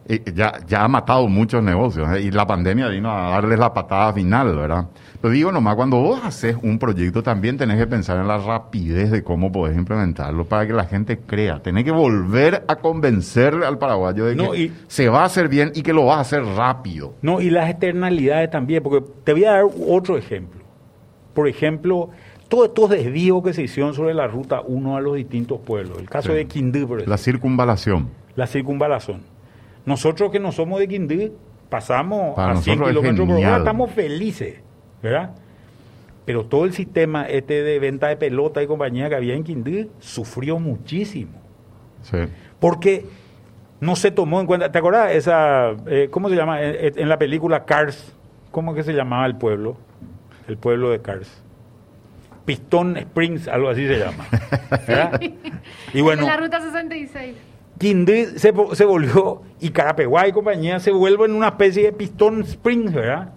Y 0.08 0.32
ya, 0.32 0.54
ya 0.66 0.84
ha 0.84 0.88
matado 0.88 1.28
muchos 1.28 1.62
negocios. 1.62 2.08
¿eh? 2.12 2.22
Y 2.22 2.30
la 2.30 2.46
pandemia 2.46 2.88
vino 2.88 3.10
a 3.10 3.30
darles 3.30 3.58
la 3.58 3.74
patada 3.74 4.12
final, 4.12 4.56
¿verdad? 4.56 4.86
Pero 5.20 5.32
digo 5.32 5.52
nomás, 5.52 5.76
cuando 5.76 5.98
vos 5.98 6.20
haces 6.24 6.56
un 6.62 6.78
proyecto 6.78 7.22
también 7.22 7.56
tenés 7.56 7.78
que 7.78 7.86
pensar 7.86 8.18
en 8.18 8.28
la 8.28 8.38
rapidez 8.38 9.10
de 9.10 9.22
cómo 9.22 9.50
podés 9.52 9.76
implementarlo 9.76 10.44
para 10.44 10.66
que 10.66 10.72
la 10.72 10.84
gente 10.84 11.18
crea. 11.18 11.60
Tenés 11.60 11.84
que 11.84 11.90
volver 11.90 12.64
a 12.68 12.76
convencerle 12.76 13.66
al 13.66 13.78
paraguayo 13.78 14.26
de 14.26 14.36
que 14.36 14.70
se 14.88 15.08
va 15.08 15.22
a 15.22 15.24
hacer 15.24 15.48
bien 15.48 15.72
y 15.74 15.82
que 15.82 15.92
lo 15.92 16.06
va 16.06 16.16
a 16.16 16.20
hacer 16.20 16.44
rápido. 16.44 17.14
No, 17.22 17.40
y 17.40 17.50
las 17.50 17.70
externalidades 17.70 18.50
también, 18.50 18.82
porque 18.82 19.04
te 19.24 19.32
voy 19.32 19.44
a 19.44 19.52
dar 19.52 19.64
otro 19.88 20.16
ejemplo. 20.16 20.60
Por 21.34 21.48
ejemplo, 21.48 22.10
todos 22.48 22.68
estos 22.68 22.90
desvíos 22.90 23.42
que 23.42 23.52
se 23.52 23.62
hicieron 23.62 23.94
sobre 23.94 24.14
la 24.14 24.26
ruta 24.26 24.60
1 24.60 24.96
a 24.96 25.00
los 25.00 25.16
distintos 25.16 25.60
pueblos. 25.60 25.98
El 25.98 26.08
caso 26.08 26.32
de 26.32 26.46
Quindú, 26.46 26.86
por 26.86 26.98
ejemplo. 26.98 27.10
La 27.10 27.18
circunvalación. 27.18 28.08
La 28.34 28.46
circunvalación 28.46 29.36
nosotros 29.86 30.32
que 30.32 30.40
no 30.40 30.52
somos 30.52 30.80
de 30.80 30.88
Quindí, 30.88 31.32
pasamos 31.70 32.36
a 32.36 32.56
100 32.56 32.84
kilómetros 32.84 33.28
por 33.28 33.38
hora, 33.38 33.56
estamos 33.58 33.90
felices, 33.92 34.60
¿verdad? 35.06 35.30
Pero 36.24 36.44
todo 36.44 36.64
el 36.64 36.72
sistema 36.72 37.26
este 37.28 37.62
de 37.62 37.78
venta 37.78 38.08
de 38.08 38.16
pelota 38.16 38.62
y 38.62 38.66
compañía 38.66 39.08
que 39.08 39.14
había 39.14 39.34
en 39.34 39.44
Quindí 39.44 39.88
sufrió 40.00 40.58
muchísimo. 40.58 41.40
Sí. 42.02 42.18
Porque 42.58 43.06
no 43.80 43.94
se 43.94 44.10
tomó 44.10 44.40
en 44.40 44.46
cuenta. 44.46 44.72
¿Te 44.72 44.78
acuerdas 44.78 45.14
esa, 45.14 45.70
eh, 45.86 46.08
cómo 46.10 46.28
se 46.28 46.34
llama? 46.34 46.62
En, 46.62 47.08
la 47.08 47.18
película 47.18 47.64
Cars, 47.64 48.12
¿cómo 48.50 48.74
que 48.74 48.82
se 48.82 48.92
llamaba 48.92 49.26
el 49.26 49.36
pueblo? 49.36 49.76
El 50.48 50.56
pueblo 50.56 50.90
de 50.90 51.00
Cars. 51.00 51.42
Pistón 52.44 52.96
Springs, 52.96 53.48
algo 53.48 53.68
así 53.68 53.86
se 53.86 53.98
llama. 53.98 54.26
¿verdad? 54.86 55.20
Y 55.94 56.00
bueno. 56.00 56.22
En 56.22 56.28
la 56.28 56.36
ruta 56.36 56.60
66. 56.60 57.36
Quindí 57.78 58.26
se, 58.38 58.52
se 58.72 58.84
volvió, 58.84 59.42
y 59.60 59.70
Carapeguá 59.70 60.26
y 60.26 60.32
compañía 60.32 60.80
se 60.80 60.90
vuelven 60.90 61.32
una 61.32 61.48
especie 61.48 61.84
de 61.84 61.92
pistón 61.92 62.40
Springs, 62.42 62.92
¿verdad? 62.92 63.35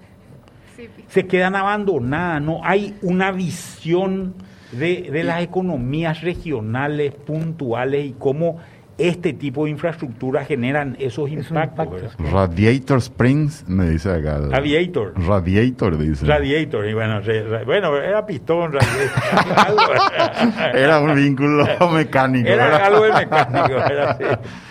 Se 1.07 1.27
quedan 1.27 1.55
abandonadas, 1.55 2.41
no 2.41 2.61
hay 2.63 2.95
una 3.01 3.31
visión 3.31 4.35
de, 4.71 5.09
de 5.11 5.23
las 5.23 5.41
economías 5.41 6.21
regionales 6.21 7.13
puntuales 7.13 8.05
y 8.05 8.15
cómo 8.17 8.59
este 8.99 9.33
tipo 9.33 9.65
de 9.65 9.71
infraestructura 9.71 10.43
generan 10.43 10.95
esos 10.99 11.29
impactos. 11.29 12.15
Radiator 12.19 12.99
Springs, 12.99 13.67
me 13.67 13.89
dice 13.89 14.11
acá. 14.11 14.39
Aviator. 14.51 15.13
Radiator, 15.15 15.97
dice. 15.97 16.25
Radiator, 16.25 16.87
y 16.87 16.93
bueno, 16.93 17.21
bueno 17.65 17.97
era 17.97 18.25
pistón, 18.25 18.73
era 20.73 20.99
un 20.99 21.15
vínculo 21.15 21.65
mecánico. 21.93 22.49
Era 22.49 22.85
algo 22.85 23.03
de 23.03 23.13
mecánico, 23.13 23.73
era 23.73 24.11
así. 24.11 24.23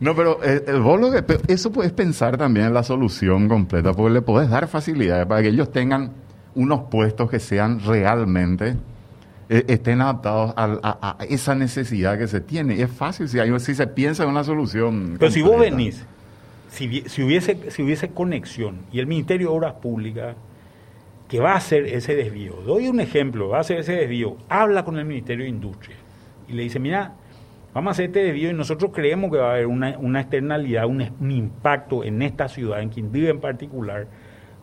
No, 0.00 0.16
pero 0.16 0.42
eh, 0.42 0.64
el, 0.66 0.80
bolo 0.80 1.12
eso 1.46 1.70
puedes 1.70 1.92
pensar 1.92 2.38
también 2.38 2.66
en 2.66 2.74
la 2.74 2.82
solución 2.82 3.48
completa, 3.48 3.92
porque 3.92 4.14
le 4.14 4.22
puedes 4.22 4.48
dar 4.48 4.66
facilidades 4.66 5.26
para 5.26 5.42
que 5.42 5.48
ellos 5.48 5.70
tengan 5.70 6.12
unos 6.54 6.88
puestos 6.90 7.30
que 7.30 7.38
sean 7.38 7.80
realmente 7.80 8.76
eh, 9.50 9.64
estén 9.68 10.00
adaptados 10.00 10.54
a, 10.56 11.16
esa 11.28 11.54
necesidad 11.54 12.18
que 12.18 12.28
se 12.28 12.40
tiene. 12.40 12.80
Es 12.80 12.90
fácil 12.90 13.28
si, 13.28 13.40
hay, 13.40 13.58
si 13.60 13.74
se 13.74 13.86
piensa 13.88 14.22
en 14.22 14.30
una 14.30 14.44
solución. 14.44 15.16
Pero 15.18 15.30
si 15.30 15.42
vos 15.42 15.58
venís, 15.58 16.04
si, 16.70 16.86
hubiese, 17.22 17.70
si 17.70 17.82
hubiese 17.82 18.08
conexión 18.10 18.82
y 18.92 19.00
el 19.00 19.06
Ministerio 19.06 19.50
de 19.50 19.56
Obras 19.56 19.74
Públicas 19.74 20.36
que 21.28 21.40
va 21.40 21.52
a 21.52 21.56
hacer 21.56 21.86
ese 21.86 22.14
desvío, 22.14 22.54
doy 22.64 22.88
un 22.88 23.00
ejemplo, 23.00 23.48
va 23.48 23.58
a 23.58 23.60
hacer 23.60 23.80
ese 23.80 23.92
desvío, 23.92 24.36
habla 24.48 24.84
con 24.84 24.98
el 24.98 25.04
Ministerio 25.04 25.44
de 25.44 25.50
Industria 25.50 25.96
y 26.48 26.52
le 26.52 26.62
dice, 26.62 26.78
mira, 26.78 27.14
vamos 27.74 27.90
a 27.90 27.92
hacer 27.92 28.06
este 28.06 28.24
desvío 28.24 28.50
y 28.50 28.54
nosotros 28.54 28.90
creemos 28.92 29.30
que 29.30 29.38
va 29.38 29.50
a 29.50 29.52
haber 29.52 29.66
una, 29.66 29.98
una 29.98 30.20
externalidad, 30.20 30.86
un, 30.86 31.02
impacto 31.30 32.04
en 32.04 32.22
esta 32.22 32.48
ciudad, 32.48 32.80
en 32.80 32.90
Quindío 32.90 33.30
en 33.30 33.40
particular, 33.40 34.06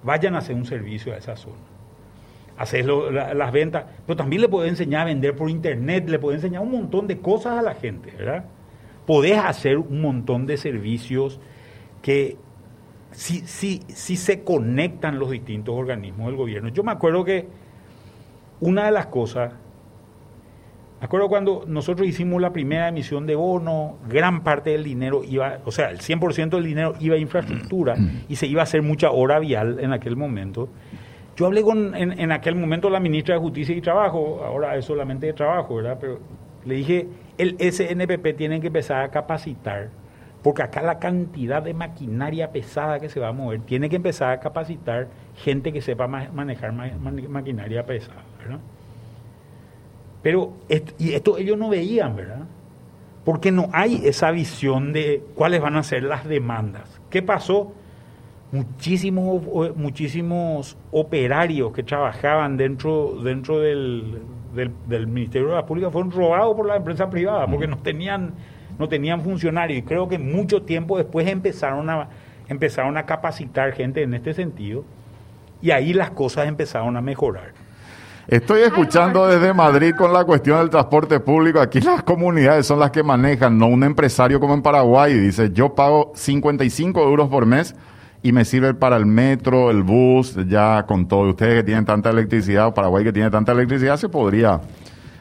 vayan 0.04 0.36
a 0.36 0.40
hacer 0.40 0.56
un 0.56 0.66
servicio 0.66 1.14
a 1.14 1.18
esa 1.18 1.36
zona 1.36 1.58
hacer 2.58 2.86
las 2.88 3.52
ventas, 3.52 3.86
pero 4.08 4.18
también 4.18 4.42
le 4.42 4.50
puede 4.50 4.68
enseñar 4.68 5.02
a 5.02 5.06
vender 5.06 5.36
por 5.36 5.48
internet, 5.48 6.10
le 6.10 6.18
puede 6.18 6.38
enseñar 6.38 6.64
un 6.64 6.72
montón 6.72 7.06
de 7.06 7.20
cosas 7.20 7.60
a 7.60 7.62
la 7.62 7.76
gente, 7.76 8.12
¿verdad? 8.18 8.46
Podés 9.06 9.38
hacer 9.38 9.78
un 9.78 10.02
montón 10.02 10.48
de 10.48 10.58
servicios 10.58 11.40
que 12.02 12.36
si, 13.12 13.42
si, 13.42 13.82
si 13.88 14.16
se 14.16 14.44
conectan 14.44 15.20
los 15.20 15.30
distintos 15.30 15.76
organismos 15.76 16.28
del 16.28 16.36
gobierno. 16.36 16.70
Yo 16.70 16.84
me 16.84 16.92
acuerdo 16.92 17.24
que 17.24 17.48
una 18.60 18.86
de 18.86 18.92
las 18.92 19.06
cosas, 19.08 19.54
acuerdo 21.06 21.30
cuando 21.30 21.64
nosotros 21.68 22.08
hicimos 22.08 22.42
la 22.42 22.52
primera 22.52 22.88
emisión 22.88 23.28
de 23.28 23.36
bono, 23.36 23.98
gran 24.10 24.44
parte 24.44 24.72
del 24.72 24.84
dinero 24.84 25.24
iba, 25.24 25.60
o 25.64 25.72
sea, 25.72 25.92
el 25.92 26.00
100% 26.00 26.50
del 26.50 26.64
dinero 26.64 26.96
iba 27.00 27.16
a 27.16 27.20
infraestructura 27.20 27.96
y 28.28 28.36
se 28.36 28.48
iba 28.48 28.62
a 28.62 28.64
hacer 28.64 28.82
mucha 28.82 29.12
hora 29.12 29.38
vial 29.38 29.78
en 29.80 29.94
aquel 29.94 30.16
momento. 30.16 30.70
Yo 31.36 31.46
hablé 31.46 31.62
con, 31.62 31.94
en, 31.94 32.32
aquel 32.32 32.56
momento 32.56 32.90
la 32.90 33.00
ministra 33.00 33.36
de 33.36 33.42
Justicia 33.42 33.76
y 33.76 33.82
Trabajo, 33.82 34.42
ahora 34.44 34.76
es 34.76 34.86
solamente 34.86 35.28
de 35.28 35.34
trabajo, 35.34 35.76
¿verdad? 35.76 36.00
Pero 36.02 36.20
le 36.66 36.74
dije, 36.74 37.08
el 37.38 37.58
SNPP 37.60 38.36
tiene 38.36 38.60
que 38.60 38.68
empezar 38.68 39.04
a 39.04 39.10
capacitar, 39.10 39.90
porque 40.42 40.64
acá 40.64 40.82
la 40.82 40.98
cantidad 40.98 41.62
de 41.62 41.76
maquinaria 41.76 42.52
pesada 42.52 43.00
que 43.00 43.08
se 43.08 43.20
va 43.20 43.28
a 43.28 43.34
mover, 43.34 43.62
tiene 43.62 43.88
que 43.88 43.98
empezar 43.98 44.32
a 44.32 44.40
capacitar 44.40 45.10
gente 45.36 45.72
que 45.72 45.82
sepa 45.82 46.08
manejar 46.08 46.74
maquinaria 46.74 47.86
pesada, 47.86 48.24
¿verdad? 48.40 48.60
Pero, 50.28 50.52
y 51.00 51.14
esto 51.14 51.38
ellos 51.38 51.58
no 51.58 51.70
veían, 51.70 52.18
¿verdad? 52.18 52.42
Porque 53.24 53.50
no 53.50 53.70
hay 53.72 54.02
esa 54.04 54.30
visión 54.32 54.92
de 54.92 55.24
cuáles 55.36 55.62
van 55.62 55.78
a 55.78 55.84
ser 55.84 56.04
las 56.04 56.28
demandas. 56.28 57.00
¿Qué 57.10 57.22
pasó? 57.22 57.72
muchísimos, 58.52 59.42
muchísimos 59.78 60.78
operarios 60.92 61.72
que 61.72 61.82
trabajaban 61.82 62.58
dentro, 62.58 63.22
dentro 63.24 63.62
del, 63.62 64.22
del, 64.54 65.08
Ministerio 65.08 65.48
de 65.48 65.56
la 65.56 65.66
Pública 65.66 65.92
fueron 65.92 66.12
robados 66.12 66.58
por 66.58 66.66
la 66.66 66.76
empresa 66.76 67.10
privada 67.10 67.48
porque 67.48 67.68
no 67.68 67.78
tenían, 67.78 68.34
no 68.78 68.90
tenían 68.90 69.22
funcionarios 69.22 69.80
y 69.80 69.84
creo 69.84 70.10
que 70.10 70.20
mucho 70.20 70.64
tiempo 70.64 70.98
después 70.98 71.26
empezaron 71.30 71.90
a, 71.90 72.10
empezaron 72.50 72.98
a 72.98 73.06
capacitar 73.06 73.72
gente 73.72 74.02
en 74.02 74.14
este 74.14 74.34
sentido 74.34 74.84
y 75.62 75.72
ahí 75.72 75.94
las 75.94 76.12
cosas 76.12 76.50
empezaron 76.50 76.98
a 76.98 77.02
mejorar. 77.02 77.54
Estoy 78.28 78.64
escuchando 78.64 79.26
desde 79.26 79.54
Madrid 79.54 79.96
con 79.98 80.12
la 80.12 80.26
cuestión 80.26 80.60
del 80.60 80.70
transporte 80.70 81.22
público. 81.22 81.62
Aquí 81.62 81.80
las 81.80 82.04
comunidades 82.04 82.68
son 82.68 82.78
las 82.78 82.92
que 82.92 83.02
manejan, 83.02 83.58
no 83.58 83.68
un 83.68 83.86
empresario 83.86 84.42
como 84.42 84.54
en 84.54 84.62
Paraguay. 84.62 85.14
Dice, 85.14 85.52
yo 85.54 85.74
pago 85.74 86.12
55 86.14 87.04
euros 87.04 87.30
por 87.30 87.46
mes 87.46 87.74
y 88.22 88.34
me 88.34 88.44
sirve 88.44 88.74
para 88.74 88.98
el 88.98 89.06
metro, 89.06 89.72
el 89.72 89.82
bus, 89.82 90.36
ya 90.46 90.84
con 90.86 91.08
todo. 91.08 91.30
Ustedes 91.30 91.54
que 91.54 91.64
tienen 91.64 91.86
tanta 91.86 92.10
electricidad, 92.10 92.68
o 92.68 92.74
Paraguay 92.74 93.06
que 93.06 93.14
tiene 93.14 93.32
tanta 93.32 93.54
electricidad, 93.54 93.96
se 93.96 94.10
podría 94.10 94.60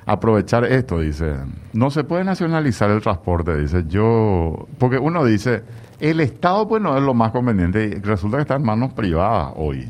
aprovechar 0.05 0.65
esto, 0.65 0.99
dice. 0.99 1.37
No 1.75 1.93
se 1.93 2.03
puede 2.03 2.25
nacionalizar 2.25 2.91
el 2.91 3.01
transporte, 3.03 3.57
dice. 3.57 3.85
Yo, 3.87 4.67
porque 4.79 4.99
uno 4.99 5.25
dice, 5.25 5.63
El 6.01 6.19
Estado, 6.19 6.67
pues, 6.67 6.83
no 6.83 6.97
es 6.97 7.05
lo 7.05 7.15
más 7.15 7.31
conveniente. 7.31 8.01
Resulta 8.03 8.39
que 8.39 8.43
está 8.43 8.57
en 8.57 8.65
manos 8.65 8.93
privadas 8.95 9.53
hoy, 9.55 9.89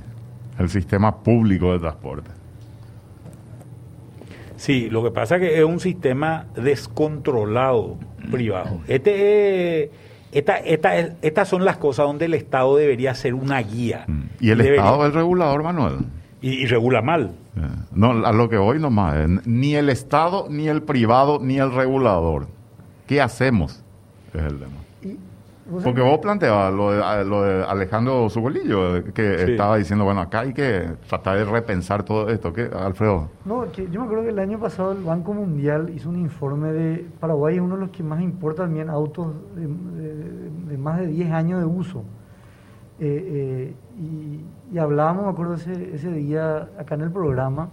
el 0.58 0.68
sistema 0.68 1.16
público 1.22 1.72
de 1.72 1.78
transporte. 1.78 2.45
Sí, 4.56 4.88
lo 4.90 5.02
que 5.02 5.10
pasa 5.10 5.36
es 5.36 5.42
que 5.42 5.58
es 5.58 5.64
un 5.64 5.80
sistema 5.80 6.46
descontrolado 6.54 7.96
privado. 8.30 8.80
Este 8.88 9.90
esta, 10.32 10.56
esta, 10.58 10.96
estas 11.22 11.48
son 11.48 11.64
las 11.64 11.78
cosas 11.78 12.06
donde 12.06 12.26
el 12.26 12.34
Estado 12.34 12.76
debería 12.76 13.14
ser 13.14 13.34
una 13.34 13.58
guía. 13.62 14.04
Mm. 14.06 14.22
Y 14.40 14.50
el 14.50 14.60
Estado 14.60 15.02
es 15.02 15.08
el 15.08 15.14
regulador, 15.14 15.62
Manuel. 15.62 15.94
Y, 16.42 16.66
regula 16.66 17.00
mal. 17.00 17.32
Eh, 17.56 17.60
no, 17.92 18.26
a 18.26 18.32
lo 18.32 18.48
que 18.48 18.58
voy 18.58 18.78
nomás, 18.78 19.16
eh, 19.16 19.26
ni 19.46 19.74
el 19.74 19.88
Estado, 19.88 20.46
ni 20.50 20.68
el 20.68 20.82
privado, 20.82 21.38
ni 21.40 21.58
el 21.58 21.72
regulador. 21.72 22.48
¿Qué 23.06 23.20
hacemos? 23.20 23.82
Es 24.34 24.42
el 24.42 24.58
tema. 24.58 24.85
Porque 25.68 26.00
vos 26.00 26.18
planteabas 26.18 26.72
lo 26.72 26.92
de, 26.92 27.24
lo 27.24 27.42
de 27.42 27.64
Alejandro 27.64 28.30
Zugolillo, 28.30 29.02
que 29.12 29.50
estaba 29.50 29.76
diciendo, 29.76 30.04
bueno, 30.04 30.20
acá 30.20 30.40
hay 30.40 30.52
que 30.52 30.90
tratar 31.08 31.38
de 31.38 31.44
repensar 31.44 32.04
todo 32.04 32.28
esto. 32.30 32.52
¿Qué, 32.52 32.70
Alfredo? 32.72 33.28
No, 33.44 33.70
que 33.72 33.88
yo 33.90 34.00
me 34.00 34.06
acuerdo 34.06 34.24
que 34.24 34.30
el 34.30 34.38
año 34.38 34.60
pasado 34.60 34.92
el 34.92 35.02
Banco 35.02 35.34
Mundial 35.34 35.90
hizo 35.90 36.08
un 36.08 36.20
informe 36.20 36.72
de 36.72 37.06
Paraguay, 37.18 37.56
es 37.56 37.60
uno 37.60 37.74
de 37.74 37.80
los 37.80 37.90
que 37.90 38.04
más 38.04 38.20
importa 38.20 38.62
también 38.62 38.88
autos 38.88 39.34
de, 39.56 40.78
más 40.78 41.00
de 41.00 41.08
10 41.08 41.32
años 41.32 41.60
de 41.60 41.66
uso. 41.66 42.04
Eh, 43.00 43.74
eh, 43.98 44.42
y, 44.72 44.78
hablábamos, 44.78 45.24
me 45.24 45.30
acuerdo 45.30 45.54
ese, 45.54 45.94
ese 45.94 46.12
día 46.12 46.68
acá 46.78 46.94
en 46.94 47.02
el 47.02 47.10
programa, 47.10 47.70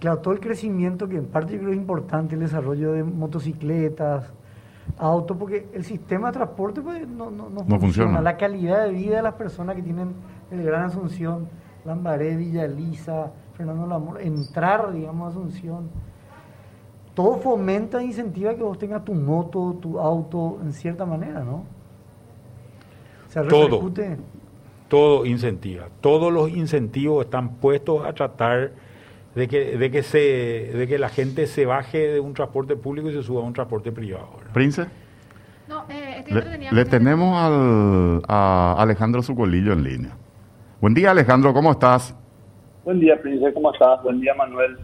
claro, 0.00 0.18
todo 0.18 0.34
el 0.34 0.40
crecimiento 0.40 1.08
que 1.08 1.16
en 1.16 1.26
parte 1.26 1.52
yo 1.52 1.60
creo 1.60 1.70
es 1.70 1.76
importante, 1.76 2.34
el 2.34 2.40
desarrollo 2.40 2.92
de 2.92 3.04
motocicletas, 3.04 4.32
auto, 4.96 5.36
porque 5.36 5.68
el 5.72 5.84
sistema 5.84 6.28
de 6.28 6.34
transporte 6.34 6.80
pues, 6.80 7.06
no, 7.06 7.30
no, 7.30 7.48
no, 7.50 7.80
funciona. 7.80 8.20
La 8.20 8.36
calidad 8.36 8.84
de 8.84 8.92
vida 8.92 9.16
de 9.16 9.22
las 9.22 9.34
personas 9.34 9.76
que 9.76 9.82
tienen 9.82 10.14
el 10.50 10.62
Gran 10.62 10.84
Asunción, 10.84 11.48
Lambaré, 11.84 12.36
Villa 12.36 12.64
Elisa, 12.64 13.32
Fernando 13.54 13.86
Lamor, 13.86 14.20
entrar, 14.20 14.92
digamos, 14.92 15.26
a 15.26 15.30
Asunción, 15.30 15.88
todo 17.14 17.38
fomenta 17.38 18.00
e 18.00 18.04
incentiva 18.04 18.54
que 18.54 18.62
vos 18.62 18.78
tengas 18.78 19.04
tu 19.04 19.14
moto, 19.14 19.76
tu 19.80 19.98
auto, 19.98 20.58
en 20.62 20.72
cierta 20.72 21.04
manera, 21.04 21.40
¿no? 21.40 21.64
Se 23.28 23.42
todo, 23.42 23.90
todo 24.88 25.26
incentiva. 25.26 25.88
Todos 26.00 26.32
los 26.32 26.48
incentivos 26.50 27.24
están 27.24 27.56
puestos 27.56 28.06
a 28.06 28.12
tratar 28.12 28.72
de 29.38 29.46
que, 29.46 29.78
de 29.78 29.90
que 29.92 30.02
se 30.02 30.18
de 30.18 30.88
que 30.88 30.98
la 30.98 31.08
gente 31.08 31.46
se 31.46 31.64
baje 31.64 31.98
de 31.98 32.18
un 32.18 32.34
transporte 32.34 32.74
público 32.74 33.08
y 33.08 33.12
se 33.12 33.22
suba 33.22 33.40
a 33.42 33.44
un 33.44 33.52
transporte 33.52 33.92
privado. 33.92 34.30
Prince. 34.52 34.84
No, 35.68 35.84
eh, 35.88 36.24
le, 36.26 36.72
le 36.72 36.84
tenemos 36.84 37.38
al, 37.38 38.20
a 38.26 38.74
Alejandro 38.76 39.22
Zucolillo 39.22 39.72
en 39.74 39.84
línea. 39.84 40.16
Buen 40.80 40.92
día, 40.92 41.12
Alejandro, 41.12 41.54
¿cómo 41.54 41.70
estás? 41.70 42.16
Buen 42.84 42.98
día, 42.98 43.20
Prince, 43.22 43.52
¿cómo 43.52 43.72
estás? 43.72 44.02
Buen 44.02 44.20
día, 44.20 44.34
Manuel. 44.34 44.76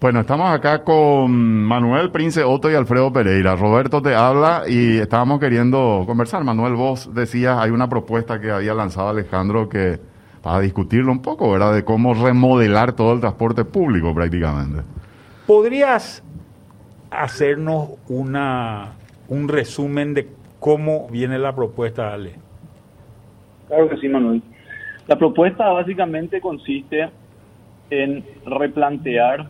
Bueno, 0.00 0.20
estamos 0.20 0.52
acá 0.52 0.84
con 0.84 1.32
Manuel 1.64 2.10
Prince 2.12 2.44
Otto 2.44 2.70
y 2.70 2.74
Alfredo 2.74 3.12
Pereira. 3.12 3.56
Roberto 3.56 4.00
te 4.00 4.14
habla 4.14 4.62
y 4.68 4.98
estábamos 4.98 5.40
queriendo 5.40 6.04
conversar. 6.06 6.44
Manuel, 6.44 6.74
vos 6.74 7.12
decías, 7.12 7.58
hay 7.58 7.70
una 7.70 7.88
propuesta 7.88 8.40
que 8.40 8.50
había 8.50 8.74
lanzado 8.74 9.08
Alejandro 9.08 9.68
que 9.68 10.11
para 10.42 10.60
discutirlo 10.60 11.12
un 11.12 11.22
poco, 11.22 11.50
¿verdad? 11.50 11.74
De 11.74 11.84
cómo 11.84 12.14
remodelar 12.14 12.94
todo 12.94 13.12
el 13.12 13.20
transporte 13.20 13.64
público 13.64 14.12
prácticamente. 14.12 14.82
¿Podrías 15.46 16.22
hacernos 17.10 17.90
una, 18.08 18.92
un 19.28 19.48
resumen 19.48 20.14
de 20.14 20.28
cómo 20.58 21.08
viene 21.08 21.38
la 21.38 21.54
propuesta, 21.54 22.12
Ale? 22.12 22.34
Claro 23.68 23.88
que 23.88 23.96
sí, 23.98 24.08
Manuel. 24.08 24.42
La 25.06 25.16
propuesta 25.16 25.68
básicamente 25.70 26.40
consiste 26.40 27.08
en 27.90 28.24
replantear, 28.46 29.48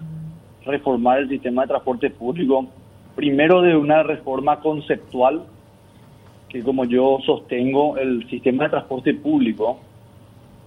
reformar 0.65 1.21
el 1.21 1.29
sistema 1.29 1.63
de 1.63 1.69
transporte 1.69 2.11
público, 2.11 2.67
primero 3.15 3.63
de 3.63 3.77
una 3.77 4.03
reforma 4.03 4.61
conceptual, 4.61 5.45
que 6.49 6.63
como 6.63 6.85
yo 6.85 7.19
sostengo, 7.25 7.97
el 7.97 8.29
sistema 8.29 8.65
de 8.65 8.71
transporte 8.71 9.15
público 9.15 9.79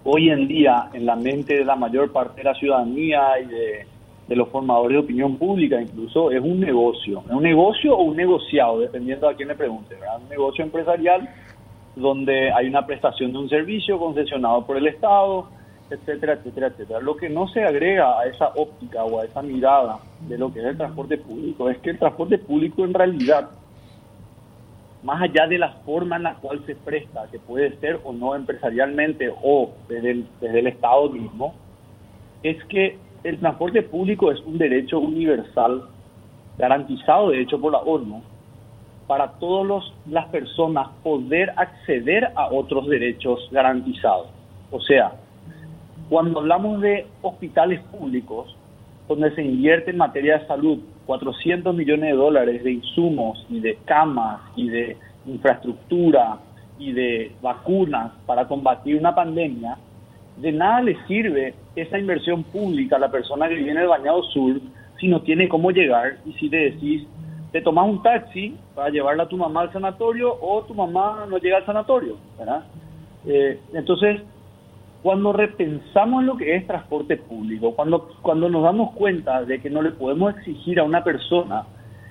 hoy 0.05 0.29
en 0.29 0.47
día 0.47 0.89
en 0.93 1.05
la 1.05 1.15
mente 1.15 1.55
de 1.55 1.65
la 1.65 1.75
mayor 1.75 2.11
parte 2.11 2.37
de 2.37 2.43
la 2.43 2.53
ciudadanía 2.53 3.39
y 3.39 3.45
de, 3.45 4.35
los 4.35 4.49
formadores 4.49 4.95
de 4.95 5.03
opinión 5.03 5.37
pública 5.37 5.81
incluso 5.81 6.31
es 6.31 6.41
un 6.41 6.59
negocio. 6.59 7.23
Un 7.29 7.43
negocio 7.43 7.95
o 7.95 8.03
un 8.03 8.15
negociado, 8.15 8.79
dependiendo 8.79 9.27
a 9.27 9.35
quién 9.35 9.49
le 9.49 9.55
pregunte. 9.55 9.95
Un 10.21 10.29
negocio 10.29 10.63
empresarial 10.63 11.29
donde 11.95 12.51
hay 12.51 12.67
una 12.67 12.85
prestación 12.85 13.31
de 13.31 13.37
un 13.39 13.49
servicio 13.49 13.97
concesionado 13.97 14.65
por 14.65 14.77
el 14.77 14.87
Estado, 14.87 15.47
etcétera, 15.89 16.33
etcétera, 16.33 16.67
etcétera. 16.67 16.99
Lo 16.99 17.15
que 17.15 17.29
no 17.29 17.47
se 17.47 17.63
agrega 17.63 18.19
a 18.19 18.25
esa 18.25 18.49
óptica 18.55 19.03
o 19.03 19.19
a 19.19 19.25
esa 19.25 19.41
mirada 19.41 19.99
de 20.27 20.37
lo 20.37 20.51
que 20.51 20.59
es 20.59 20.65
el 20.65 20.77
transporte 20.77 21.17
público 21.17 21.69
es 21.69 21.77
que 21.79 21.91
el 21.91 21.99
transporte 21.99 22.37
público 22.37 22.83
en 22.83 22.93
realidad 22.93 23.49
más 25.05 25.21
allá 25.21 25.45
de 25.45 25.59
la 25.59 25.69
forma 25.85 26.15
en 26.15 26.23
la 26.23 26.33
cual 26.35 26.65
se 26.65 26.75
presta, 26.75 27.27
que 27.31 27.37
puede 27.37 27.77
ser 27.77 27.99
o 28.03 28.11
no 28.11 28.33
empresarialmente 28.35 29.31
o 29.43 29.71
desde 29.87 30.11
el, 30.11 30.27
desde 30.41 30.59
el 30.59 30.67
Estado 30.67 31.09
mismo, 31.11 31.53
es 32.41 32.61
que 32.65 32.97
el 33.23 33.39
transporte 33.39 33.83
público 33.83 34.31
es 34.31 34.39
un 34.41 34.57
derecho 34.57 34.99
universal 34.99 35.83
garantizado 36.57 37.29
de 37.29 37.41
hecho 37.41 37.61
por 37.61 37.71
la 37.71 37.79
ONU 37.79 38.23
para 39.05 39.33
todas 39.33 39.93
las 40.09 40.25
personas 40.29 40.87
poder 41.03 41.53
acceder 41.55 42.31
a 42.35 42.47
otros 42.47 42.87
derechos 42.87 43.47
garantizados. 43.51 44.27
O 44.71 44.81
sea, 44.81 45.13
cuando 46.09 46.39
hablamos 46.39 46.81
de 46.81 47.05
hospitales 47.21 47.79
públicos, 47.91 48.55
donde 49.07 49.35
se 49.35 49.43
invierte 49.43 49.91
en 49.91 49.97
materia 49.97 50.39
de 50.39 50.47
salud 50.47 50.79
400 51.05 51.75
millones 51.75 52.11
de 52.11 52.17
dólares 52.17 52.63
de 52.63 52.71
insumos 52.71 53.45
y 53.49 53.59
de 53.59 53.77
camas 53.85 54.41
y 54.55 54.69
de 54.69 54.97
infraestructura 55.25 56.39
y 56.77 56.91
de 56.91 57.31
vacunas 57.41 58.11
para 58.25 58.47
combatir 58.47 58.97
una 58.97 59.15
pandemia, 59.15 59.77
de 60.37 60.51
nada 60.51 60.81
le 60.81 60.97
sirve 61.07 61.53
esa 61.75 61.97
inversión 61.97 62.43
pública 62.43 62.97
a 62.97 62.99
la 62.99 63.11
persona 63.11 63.47
que 63.47 63.55
viene 63.55 63.79
del 63.79 63.89
Bañado 63.89 64.23
Sur 64.23 64.59
si 64.99 65.07
no 65.07 65.21
tiene 65.21 65.47
cómo 65.47 65.71
llegar 65.71 66.17
y 66.25 66.33
si 66.33 66.49
le 66.49 66.71
decís, 66.71 67.07
te 67.51 67.61
tomas 67.61 67.87
un 67.87 68.01
taxi 68.01 68.57
para 68.73 68.89
llevarla 68.89 69.23
a 69.23 69.27
tu 69.29 69.37
mamá 69.37 69.61
al 69.61 69.71
sanatorio 69.71 70.37
o 70.41 70.63
tu 70.63 70.73
mamá 70.73 71.25
no 71.29 71.37
llega 71.37 71.57
al 71.57 71.65
sanatorio, 71.65 72.17
¿verdad? 72.37 72.65
Eh, 73.25 73.59
entonces, 73.73 74.21
cuando 75.05 75.33
repensamos 75.33 76.21
en 76.21 76.25
lo 76.25 76.35
que 76.35 76.55
es 76.55 76.65
transporte 76.65 77.17
público, 77.17 77.75
cuando, 77.75 78.09
cuando 78.23 78.49
nos 78.49 78.63
damos 78.63 78.91
cuenta 78.95 79.45
de 79.45 79.61
que 79.61 79.69
no 79.69 79.83
le 79.83 79.91
podemos 79.91 80.35
exigir 80.35 80.79
a 80.79 80.83
una 80.83 81.03
persona 81.03 81.67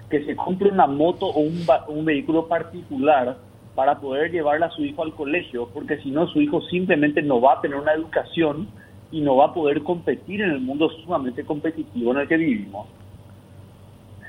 que 0.09 0.25
se 0.25 0.37
compre 0.37 0.71
una 0.71 0.87
moto 0.87 1.27
o 1.27 1.41
un, 1.41 1.67
un 1.89 2.05
vehículo 2.05 2.47
particular 2.47 3.37
para 3.75 3.99
poder 3.99 4.31
llevarle 4.31 4.67
a 4.67 4.71
su 4.71 4.85
hijo 4.85 5.03
al 5.03 5.13
colegio, 5.13 5.69
porque 5.75 5.99
si 6.03 6.13
no 6.13 6.29
su 6.29 6.41
hijo 6.41 6.61
simplemente 6.71 7.21
no 7.21 7.41
va 7.41 7.55
a 7.55 7.61
tener 7.61 7.79
una 7.79 7.95
educación 7.95 8.69
y 9.11 9.23
no 9.23 9.35
va 9.35 9.47
a 9.47 9.55
poder 9.55 9.83
competir 9.83 10.43
en 10.43 10.51
el 10.51 10.61
mundo 10.61 10.89
sumamente 11.03 11.43
competitivo 11.43 12.13
en 12.13 12.19
el 12.19 12.29
que 12.29 12.37
vivimos. 12.37 12.87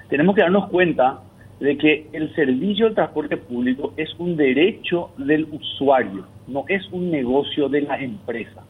Tenemos 0.09 0.33
que 0.33 0.41
darnos 0.41 0.69
cuenta 0.69 1.19
de 1.59 1.77
que 1.77 2.09
el 2.13 2.33
servicio 2.33 2.85
del 2.85 2.95
transporte 2.95 3.37
público 3.37 3.93
es 3.95 4.09
un 4.17 4.35
derecho 4.35 5.11
del 5.17 5.43
usuario, 5.51 6.25
no 6.47 6.65
es 6.67 6.87
un 6.91 7.11
negocio 7.11 7.69
de 7.69 7.81
la 7.81 7.97
empresa. 7.97 8.63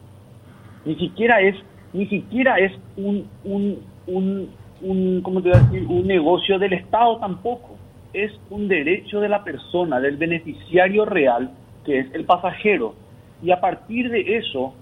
Ni 0.85 0.95
siquiera 0.95 1.41
es, 1.41 1.55
ni 1.93 2.07
siquiera 2.07 2.57
es 2.57 2.71
un, 2.97 3.27
un, 3.43 3.79
un, 4.07 4.49
un 4.81 5.21
¿cómo 5.21 5.41
te 5.41 5.49
voy 5.49 5.57
a 5.57 5.61
decir? 5.63 5.88
un 5.88 6.07
negocio 6.07 6.59
del 6.59 6.73
Estado 6.73 7.17
tampoco. 7.17 7.75
Es 8.13 8.31
un 8.49 8.67
derecho 8.67 9.19
de 9.19 9.27
la 9.27 9.43
persona, 9.43 9.99
del 9.99 10.15
beneficiario 10.15 11.05
real, 11.05 11.51
que 11.85 11.99
es 11.99 12.13
el 12.13 12.23
pasajero. 12.23 12.95
Y 13.43 13.51
a 13.51 13.59
partir 13.59 14.09
de 14.09 14.38
eso, 14.38 14.73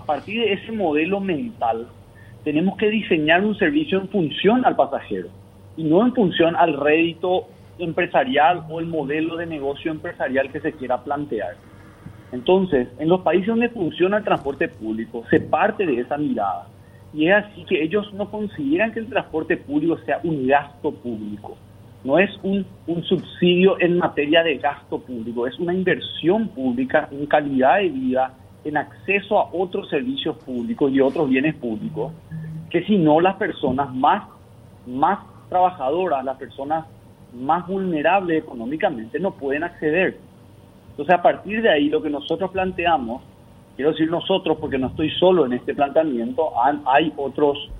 a 0.00 0.04
partir 0.04 0.40
de 0.40 0.52
ese 0.52 0.72
modelo 0.72 1.20
mental, 1.20 1.88
tenemos 2.44 2.76
que 2.76 2.90
diseñar 2.90 3.44
un 3.44 3.56
servicio 3.56 4.00
en 4.00 4.08
función 4.08 4.64
al 4.64 4.76
pasajero 4.76 5.28
y 5.76 5.84
no 5.84 6.04
en 6.04 6.14
función 6.14 6.56
al 6.56 6.74
rédito 6.74 7.46
empresarial 7.78 8.64
o 8.68 8.80
el 8.80 8.86
modelo 8.86 9.36
de 9.36 9.46
negocio 9.46 9.90
empresarial 9.90 10.50
que 10.50 10.60
se 10.60 10.72
quiera 10.72 11.02
plantear. 11.02 11.56
Entonces, 12.32 12.88
en 12.98 13.08
los 13.08 13.22
países 13.22 13.48
donde 13.48 13.70
funciona 13.70 14.18
el 14.18 14.24
transporte 14.24 14.68
público, 14.68 15.24
se 15.30 15.40
parte 15.40 15.86
de 15.86 16.00
esa 16.00 16.18
mirada. 16.18 16.66
Y 17.14 17.28
es 17.28 17.36
así 17.36 17.64
que 17.64 17.82
ellos 17.82 18.12
no 18.12 18.30
consideran 18.30 18.92
que 18.92 19.00
el 19.00 19.08
transporte 19.08 19.56
público 19.56 19.96
sea 20.04 20.20
un 20.24 20.46
gasto 20.46 20.92
público. 20.92 21.56
No 22.04 22.18
es 22.18 22.30
un, 22.42 22.64
un 22.86 23.02
subsidio 23.04 23.80
en 23.80 23.98
materia 23.98 24.42
de 24.42 24.58
gasto 24.58 25.00
público, 25.00 25.46
es 25.46 25.58
una 25.58 25.74
inversión 25.74 26.48
pública 26.48 27.08
en 27.10 27.26
calidad 27.26 27.78
de 27.78 27.88
vida, 27.88 28.34
en 28.64 28.76
acceso 28.76 29.38
a 29.38 29.48
otros 29.52 29.88
servicios 29.88 30.36
públicos 30.38 30.92
y 30.92 31.00
otros 31.00 31.28
bienes 31.28 31.54
públicos, 31.56 32.12
que 32.70 32.84
si 32.84 32.98
no 32.98 33.20
las 33.20 33.36
personas 33.36 33.92
más, 33.94 34.28
más 34.86 35.18
trabajadoras, 35.48 36.24
las 36.24 36.36
personas 36.36 36.84
más 37.32 37.66
vulnerables 37.66 38.42
económicamente 38.44 39.18
no 39.18 39.32
pueden 39.32 39.64
acceder. 39.64 40.18
Entonces, 40.98 41.14
a 41.14 41.22
partir 41.22 41.62
de 41.62 41.70
ahí, 41.70 41.88
lo 41.88 42.02
que 42.02 42.10
nosotros 42.10 42.50
planteamos, 42.50 43.22
quiero 43.76 43.92
decir 43.92 44.10
nosotros 44.10 44.58
porque 44.60 44.78
no 44.78 44.88
estoy 44.88 45.10
solo 45.10 45.46
en 45.46 45.52
este 45.52 45.72
planteamiento, 45.72 46.50
hay 46.86 47.12
otros, 47.16 47.70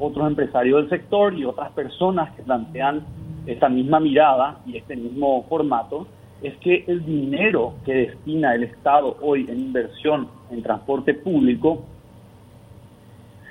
otros 0.00 0.26
empresarios 0.26 0.80
del 0.80 0.90
sector 0.90 1.38
y 1.38 1.44
otras 1.44 1.70
personas 1.70 2.34
que 2.34 2.42
plantean 2.42 3.04
esa 3.46 3.68
misma 3.68 4.00
mirada 4.00 4.58
y 4.66 4.76
este 4.76 4.96
mismo 4.96 5.44
formato, 5.48 6.08
es 6.42 6.56
que 6.56 6.82
el 6.88 7.06
dinero 7.06 7.74
que 7.84 7.94
destina 7.94 8.56
el 8.56 8.64
Estado 8.64 9.18
hoy 9.22 9.46
en 9.48 9.60
inversión 9.60 10.26
en 10.50 10.60
transporte 10.60 11.14
público 11.14 11.84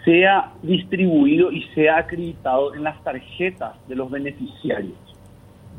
sea 0.03 0.51
distribuido 0.63 1.49
y 1.49 1.61
sea 1.75 1.99
acreditado 1.99 2.75
en 2.75 2.83
las 2.83 3.01
tarjetas 3.05 3.75
de 3.87 3.95
los 3.95 4.11
beneficiarios. 4.11 5.12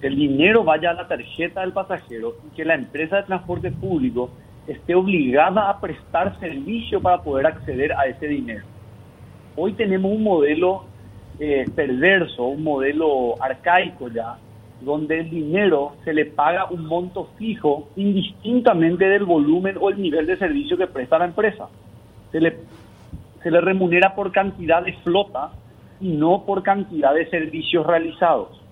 Que 0.04 0.08
el 0.08 0.16
dinero 0.16 0.64
vaya 0.64 0.90
a 0.90 0.92
la 0.92 1.08
tarjeta 1.08 1.62
del 1.62 1.72
pasajero 1.72 2.34
y 2.46 2.54
que 2.54 2.66
la 2.66 2.74
empresa 2.74 3.16
de 3.16 3.22
transporte 3.22 3.70
público 3.70 4.28
esté 4.66 4.94
obligada 4.94 5.70
a 5.70 5.80
prestar 5.80 6.38
servicio 6.40 7.00
para 7.00 7.22
poder 7.22 7.46
acceder 7.46 7.90
a 7.94 8.04
ese 8.04 8.26
dinero. 8.26 8.66
Hoy 9.56 9.72
tenemos 9.72 10.12
un 10.12 10.22
modelo 10.22 10.84
eh, 11.38 11.64
perverso, 11.74 12.44
un 12.44 12.62
modelo 12.62 13.42
arcaico 13.42 14.10
ya, 14.10 14.36
donde 14.82 15.20
el 15.20 15.30
dinero 15.30 15.94
se 16.04 16.12
le 16.12 16.26
paga 16.26 16.66
un 16.66 16.84
monto 16.84 17.30
fijo 17.38 17.88
indistintamente 17.96 19.06
del 19.06 19.24
volumen 19.24 19.78
o 19.80 19.88
el 19.88 20.02
nivel 20.02 20.26
de 20.26 20.36
servicio 20.36 20.76
que 20.76 20.86
presta 20.86 21.18
la 21.18 21.24
empresa. 21.24 21.70
Se 22.30 22.42
le, 22.42 22.58
se 23.42 23.50
le 23.50 23.58
remunera 23.62 24.14
por 24.14 24.32
cantidad 24.32 24.82
de 24.82 24.92
flota 24.98 25.52
y 25.98 26.08
no 26.08 26.44
por 26.44 26.62
cantidad 26.62 27.14
de 27.14 27.24
servicios 27.30 27.86
realizados. 27.86 28.63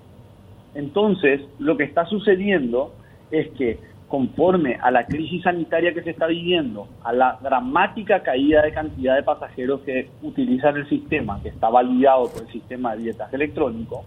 Entonces, 0.75 1.41
lo 1.59 1.77
que 1.77 1.85
está 1.85 2.07
sucediendo 2.07 2.95
es 3.31 3.49
que 3.57 3.81
conforme 4.09 4.77
a 4.81 4.91
la 4.91 5.07
crisis 5.07 5.43
sanitaria 5.43 5.95
que 5.95 6.03
se 6.03 6.11
está 6.11 6.27
viviendo, 6.27 6.87
a 7.03 7.15
la 7.15 7.39
dramática 7.41 8.23
caída 8.23 8.63
de 8.63 8.73
cantidad 8.73 9.17
de 9.17 9.23
pasajeros 9.23 9.81
que 9.83 10.11
utilizan 10.23 10.77
el 10.77 10.89
sistema, 10.89 11.41
que 11.43 11.49
está 11.49 11.71
validado 11.71 12.31
por 12.31 12.43
el 12.43 12.53
sistema 12.53 12.95
de 12.95 13.05
dietas 13.05 13.33
electrónico, 13.33 14.05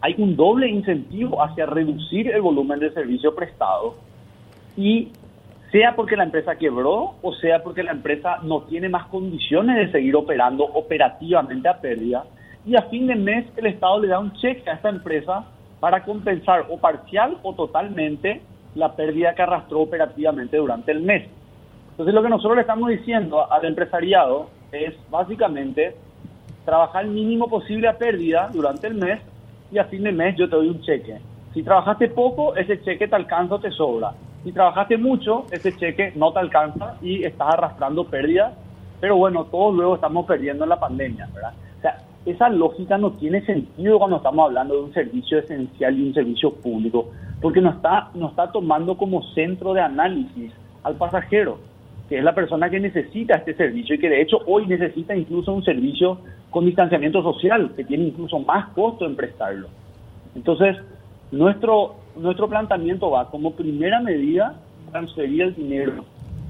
hay 0.00 0.14
un 0.16 0.36
doble 0.36 0.68
incentivo 0.68 1.42
hacia 1.42 1.66
reducir 1.66 2.28
el 2.28 2.40
volumen 2.40 2.78
de 2.78 2.90
servicio 2.92 3.34
prestado 3.34 3.96
y 4.76 5.12
sea 5.70 5.94
porque 5.94 6.16
la 6.16 6.24
empresa 6.24 6.56
quebró 6.56 7.16
o 7.20 7.34
sea 7.34 7.62
porque 7.62 7.82
la 7.82 7.92
empresa 7.92 8.38
no 8.42 8.62
tiene 8.62 8.88
más 8.88 9.08
condiciones 9.08 9.76
de 9.76 9.92
seguir 9.92 10.16
operando 10.16 10.64
operativamente 10.64 11.68
a 11.68 11.80
pérdida 11.80 12.24
y 12.64 12.76
a 12.76 12.82
fin 12.82 13.06
de 13.06 13.14
mes 13.14 13.46
el 13.56 13.66
Estado 13.66 14.00
le 14.00 14.08
da 14.08 14.18
un 14.18 14.32
cheque 14.34 14.68
a 14.68 14.74
esta 14.74 14.88
empresa 14.88 15.44
para 15.80 16.04
compensar 16.04 16.66
o 16.68 16.78
parcial 16.78 17.38
o 17.42 17.54
totalmente 17.54 18.42
la 18.74 18.94
pérdida 18.94 19.34
que 19.34 19.42
arrastró 19.42 19.80
operativamente 19.80 20.56
durante 20.56 20.92
el 20.92 21.00
mes. 21.00 21.28
Entonces 21.90 22.14
lo 22.14 22.22
que 22.22 22.28
nosotros 22.28 22.56
le 22.56 22.62
estamos 22.62 22.90
diciendo 22.90 23.50
al 23.50 23.64
empresariado 23.64 24.50
es 24.72 24.94
básicamente 25.10 25.96
trabajar 26.64 27.04
el 27.04 27.10
mínimo 27.10 27.48
posible 27.48 27.88
a 27.88 27.96
pérdida 27.96 28.50
durante 28.52 28.86
el 28.86 28.94
mes 28.94 29.20
y 29.70 29.78
a 29.78 29.84
fin 29.84 30.02
de 30.04 30.12
mes 30.12 30.36
yo 30.36 30.48
te 30.48 30.56
doy 30.56 30.68
un 30.68 30.80
cheque. 30.82 31.18
Si 31.54 31.62
trabajaste 31.62 32.08
poco, 32.08 32.54
ese 32.56 32.82
cheque 32.82 33.08
te 33.08 33.16
alcanza 33.16 33.54
o 33.54 33.58
te 33.58 33.70
sobra. 33.70 34.12
Si 34.44 34.52
trabajaste 34.52 34.96
mucho, 34.96 35.46
ese 35.50 35.74
cheque 35.76 36.12
no 36.14 36.32
te 36.32 36.38
alcanza 36.38 36.96
y 37.02 37.24
estás 37.24 37.54
arrastrando 37.54 38.04
pérdidas. 38.04 38.52
Pero 39.00 39.16
bueno, 39.16 39.44
todos 39.44 39.74
luego 39.74 39.94
estamos 39.94 40.26
perdiendo 40.26 40.64
en 40.64 40.70
la 40.70 40.78
pandemia, 40.78 41.28
¿verdad? 41.32 41.52
Esa 42.28 42.50
lógica 42.50 42.98
no 42.98 43.12
tiene 43.12 43.40
sentido 43.46 43.98
cuando 43.98 44.18
estamos 44.18 44.44
hablando 44.44 44.74
de 44.74 44.82
un 44.82 44.92
servicio 44.92 45.38
esencial 45.38 45.98
y 45.98 46.08
un 46.08 46.12
servicio 46.12 46.52
público, 46.52 47.10
porque 47.40 47.62
no 47.62 47.70
está, 47.70 48.10
no 48.14 48.28
está 48.28 48.52
tomando 48.52 48.98
como 48.98 49.22
centro 49.32 49.72
de 49.72 49.80
análisis 49.80 50.52
al 50.82 50.96
pasajero, 50.96 51.58
que 52.06 52.18
es 52.18 52.24
la 52.24 52.34
persona 52.34 52.68
que 52.68 52.80
necesita 52.80 53.36
este 53.36 53.54
servicio 53.54 53.94
y 53.94 53.98
que 53.98 54.10
de 54.10 54.20
hecho 54.20 54.40
hoy 54.46 54.66
necesita 54.66 55.16
incluso 55.16 55.54
un 55.54 55.64
servicio 55.64 56.18
con 56.50 56.66
distanciamiento 56.66 57.22
social, 57.22 57.72
que 57.74 57.84
tiene 57.84 58.04
incluso 58.04 58.38
más 58.40 58.68
costo 58.74 59.06
en 59.06 59.16
prestarlo. 59.16 59.68
Entonces, 60.34 60.76
nuestro, 61.32 61.94
nuestro 62.14 62.46
planteamiento 62.46 63.10
va 63.10 63.30
como 63.30 63.52
primera 63.52 64.00
medida 64.00 64.54
transferir 64.90 65.40
el 65.40 65.54
dinero, 65.54 66.04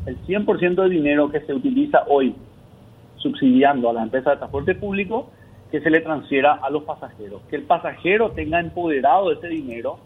el 0.07 0.19
100% 0.27 0.75
del 0.75 0.91
dinero 0.91 1.31
que 1.31 1.39
se 1.43 1.55
utiliza 1.55 2.03
hoy 2.09 2.35
subsidiando 3.19 3.91
a 3.91 3.93
la 3.93 4.03
empresa 4.03 4.31
de 4.31 4.39
transporte 4.39 4.75
público, 4.75 5.31
que 5.71 5.81
se 5.81 5.91
le 5.91 6.01
transfiera 6.01 6.55
a 6.55 6.71
los 6.71 6.85
pasajeros, 6.85 7.43
que 7.51 7.57
el 7.57 7.63
pasajero 7.65 8.31
tenga 8.31 8.61
empoderado 8.61 9.33
ese 9.33 9.49
dinero 9.49 9.99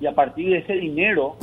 y 0.00 0.06
a 0.06 0.14
partir 0.14 0.50
de 0.50 0.58
ese 0.58 0.74
dinero 0.74 1.36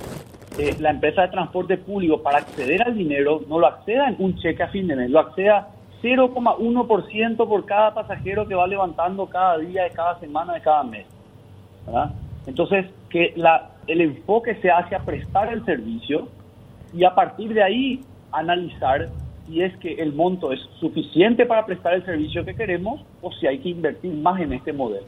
eh, 0.57 0.75
la 0.79 0.91
empresa 0.91 1.23
de 1.23 1.27
transporte 1.29 1.77
público 1.77 2.21
para 2.21 2.38
acceder 2.38 2.81
al 2.83 2.95
dinero 2.95 3.41
no 3.49 3.59
lo 3.59 3.67
acceda 3.67 4.07
en 4.07 4.15
un 4.19 4.38
cheque 4.38 4.63
a 4.63 4.69
fin 4.69 4.88
de 4.88 4.95
mes, 4.95 5.09
lo 5.09 5.19
acceda 5.19 5.69
0,1% 6.01 7.47
por 7.47 7.65
cada 7.65 7.93
pasajero 7.93 8.47
que 8.47 8.55
va 8.55 8.67
levantando 8.67 9.25
cada 9.25 9.57
día, 9.57 9.83
de 9.83 9.89
cada 9.89 10.19
semana, 10.19 10.53
de 10.53 10.61
cada 10.61 10.83
mes. 10.83 11.05
Entonces, 12.45 12.85
que 13.09 13.33
la, 13.35 13.71
el 13.88 14.01
enfoque 14.01 14.55
se 14.61 14.69
hace 14.69 14.95
a 14.95 14.99
prestar 14.99 15.51
el 15.51 15.65
servicio 15.65 16.27
y 16.93 17.03
a 17.03 17.15
partir 17.15 17.53
de 17.53 17.63
ahí 17.63 18.01
analizar 18.31 19.09
si 19.47 19.62
es 19.62 19.75
que 19.77 19.93
el 19.95 20.13
monto 20.13 20.51
es 20.51 20.60
suficiente 20.79 21.45
para 21.45 21.65
prestar 21.65 21.93
el 21.93 22.05
servicio 22.05 22.45
que 22.45 22.55
queremos 22.55 23.01
o 23.21 23.31
si 23.34 23.47
hay 23.47 23.60
que 23.60 23.69
invertir 23.69 24.13
más 24.13 24.39
en 24.41 24.53
este 24.53 24.73
modelo. 24.73 25.08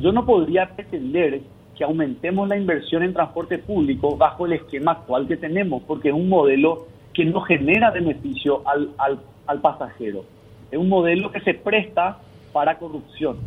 Yo 0.00 0.12
no 0.12 0.24
podría 0.24 0.74
pretender 0.74 1.40
que 1.76 1.84
aumentemos 1.84 2.48
la 2.48 2.56
inversión 2.56 3.02
en 3.02 3.12
transporte 3.12 3.58
público 3.58 4.16
bajo 4.16 4.46
el 4.46 4.54
esquema 4.54 4.92
actual 4.92 5.28
que 5.28 5.36
tenemos, 5.36 5.82
porque 5.82 6.08
es 6.08 6.14
un 6.14 6.28
modelo 6.28 6.86
que 7.12 7.24
no 7.24 7.40
genera 7.42 7.90
beneficio 7.90 8.62
al, 8.66 8.90
al, 8.98 9.20
al 9.46 9.60
pasajero. 9.60 10.24
Es 10.70 10.78
un 10.78 10.88
modelo 10.88 11.30
que 11.30 11.40
se 11.40 11.54
presta 11.54 12.18
para 12.52 12.78
corrupción. 12.78 13.38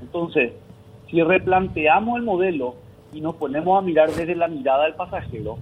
Entonces, 0.00 0.52
si 1.10 1.22
replanteamos 1.22 2.18
el 2.18 2.24
modelo 2.24 2.74
y 3.12 3.20
nos 3.20 3.36
ponemos 3.36 3.78
a 3.78 3.82
mirar 3.82 4.10
desde 4.10 4.34
la 4.34 4.48
mirada 4.48 4.84
del 4.84 4.94
pasajero, 4.94 5.58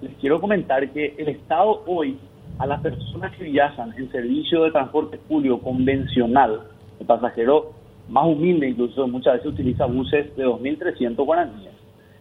les 0.00 0.12
quiero 0.16 0.40
comentar 0.40 0.90
que 0.90 1.14
el 1.16 1.28
Estado 1.28 1.82
hoy 1.86 2.18
a 2.62 2.66
las 2.66 2.80
personas 2.80 3.36
que 3.36 3.42
viajan 3.42 3.92
en 3.98 4.08
servicio 4.12 4.62
de 4.62 4.70
transporte 4.70 5.18
público 5.18 5.58
convencional, 5.58 6.60
el 7.00 7.06
pasajero 7.06 7.72
más 8.08 8.24
humilde 8.24 8.68
incluso 8.68 9.08
muchas 9.08 9.32
veces 9.32 9.48
utiliza 9.48 9.84
buses 9.86 10.36
de 10.36 10.46
2.300 10.46 11.16
guaraníes, 11.24 11.72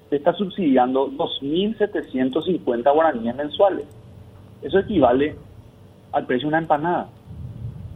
se 0.10 0.15
está 0.15 0.34
subsidiando 0.34 1.12
2.750 1.12 2.91
guaraníes 2.91 3.36
mensuales. 3.36 3.86
Eso 4.63 4.80
equivale 4.80 5.36
al 6.12 6.25
precio 6.25 6.47
de 6.47 6.56
una 6.56 6.58
empanada. 6.58 7.10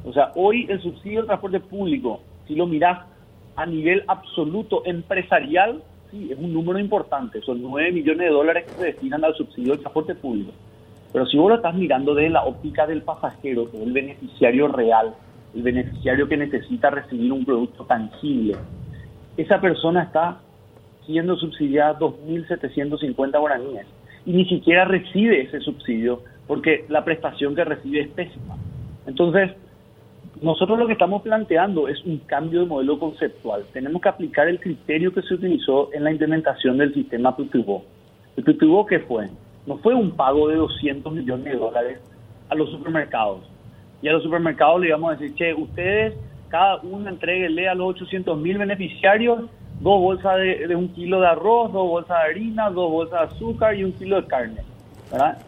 O 0.05 0.13
sea, 0.13 0.31
hoy 0.35 0.67
el 0.69 0.79
subsidio 0.83 1.21
del 1.21 1.25
transporte 1.25 1.59
público, 1.61 2.19
si 2.47 2.53
lo 2.53 2.67
miras 2.67 3.07
a 3.55 3.65
nivel 3.65 4.03
absoluto 4.07 4.83
empresarial, 4.85 5.81
sí, 6.11 6.29
es 6.31 6.37
un 6.37 6.53
número 6.53 6.77
importante. 6.77 7.41
Son 7.41 7.59
9 7.59 7.91
millones 7.91 8.27
de 8.27 8.29
dólares 8.29 8.65
que 8.65 8.73
se 8.73 8.85
destinan 8.85 9.25
al 9.25 9.33
subsidio 9.33 9.71
del 9.71 9.79
transporte 9.79 10.13
público. 10.13 10.51
Pero 11.15 11.27
si 11.27 11.37
vos 11.37 11.47
lo 11.47 11.55
estás 11.55 11.73
mirando 11.73 12.13
desde 12.13 12.29
la 12.29 12.43
óptica 12.43 12.85
del 12.85 13.01
pasajero, 13.01 13.71
que 13.71 13.77
es 13.77 13.83
el 13.83 13.93
beneficiario 13.93 14.67
real, 14.67 15.15
el 15.55 15.61
beneficiario 15.61 16.27
que 16.27 16.35
necesita 16.35 16.89
recibir 16.89 17.31
un 17.31 17.45
producto 17.45 17.85
tangible, 17.85 18.57
esa 19.37 19.61
persona 19.61 20.03
está 20.03 20.41
siendo 21.05 21.37
subsidiada 21.37 21.97
2.750 21.99 23.39
guaraníes 23.39 23.87
y 24.25 24.33
ni 24.33 24.43
siquiera 24.43 24.83
recibe 24.83 25.43
ese 25.43 25.61
subsidio 25.61 26.19
porque 26.47 26.83
la 26.89 27.05
prestación 27.05 27.55
que 27.55 27.63
recibe 27.63 28.01
es 28.01 28.09
pésima. 28.09 28.57
Entonces, 29.07 29.51
nosotros 30.41 30.77
lo 30.77 30.85
que 30.85 30.93
estamos 30.93 31.21
planteando 31.21 31.87
es 31.87 32.03
un 32.03 32.17
cambio 32.25 32.59
de 32.59 32.65
modelo 32.65 32.99
conceptual. 32.99 33.63
Tenemos 33.71 34.01
que 34.01 34.09
aplicar 34.09 34.49
el 34.49 34.59
criterio 34.59 35.13
que 35.13 35.21
se 35.21 35.35
utilizó 35.35 35.91
en 35.93 36.03
la 36.03 36.11
implementación 36.11 36.77
del 36.77 36.93
sistema 36.93 37.37
PPVO. 37.37 37.85
¿El 38.35 38.43
PPVO 38.43 38.85
qué 38.85 38.99
fue? 38.99 39.29
No 39.65 39.77
fue 39.77 39.93
un 39.93 40.11
pago 40.11 40.47
de 40.47 40.55
200 40.55 41.11
millones 41.13 41.45
de 41.45 41.55
dólares 41.55 41.99
a 42.49 42.55
los 42.55 42.69
supermercados. 42.71 43.39
Y 44.01 44.07
a 44.07 44.13
los 44.13 44.23
supermercados 44.23 44.81
le 44.81 44.87
íbamos 44.87 45.11
a 45.11 45.15
decir, 45.15 45.35
che, 45.35 45.53
ustedes 45.53 46.13
cada 46.49 46.77
uno 46.83 47.09
entreguele 47.09 47.67
a 47.67 47.73
los 47.73 47.89
800 47.95 48.37
mil 48.37 48.57
beneficiarios 48.57 49.49
dos 49.79 49.99
bolsas 49.99 50.37
de, 50.37 50.75
un 50.75 50.89
kilo 50.89 51.19
de 51.19 51.27
arroz, 51.27 51.73
dos 51.73 51.87
bolsas 51.87 52.17
de 52.17 52.29
harina, 52.29 52.69
dos 52.69 52.91
bolsas 52.91 53.29
de 53.29 53.35
azúcar 53.35 53.75
y 53.75 53.83
un 53.83 53.91
kilo 53.93 54.21
de 54.21 54.27
carne. 54.27 54.61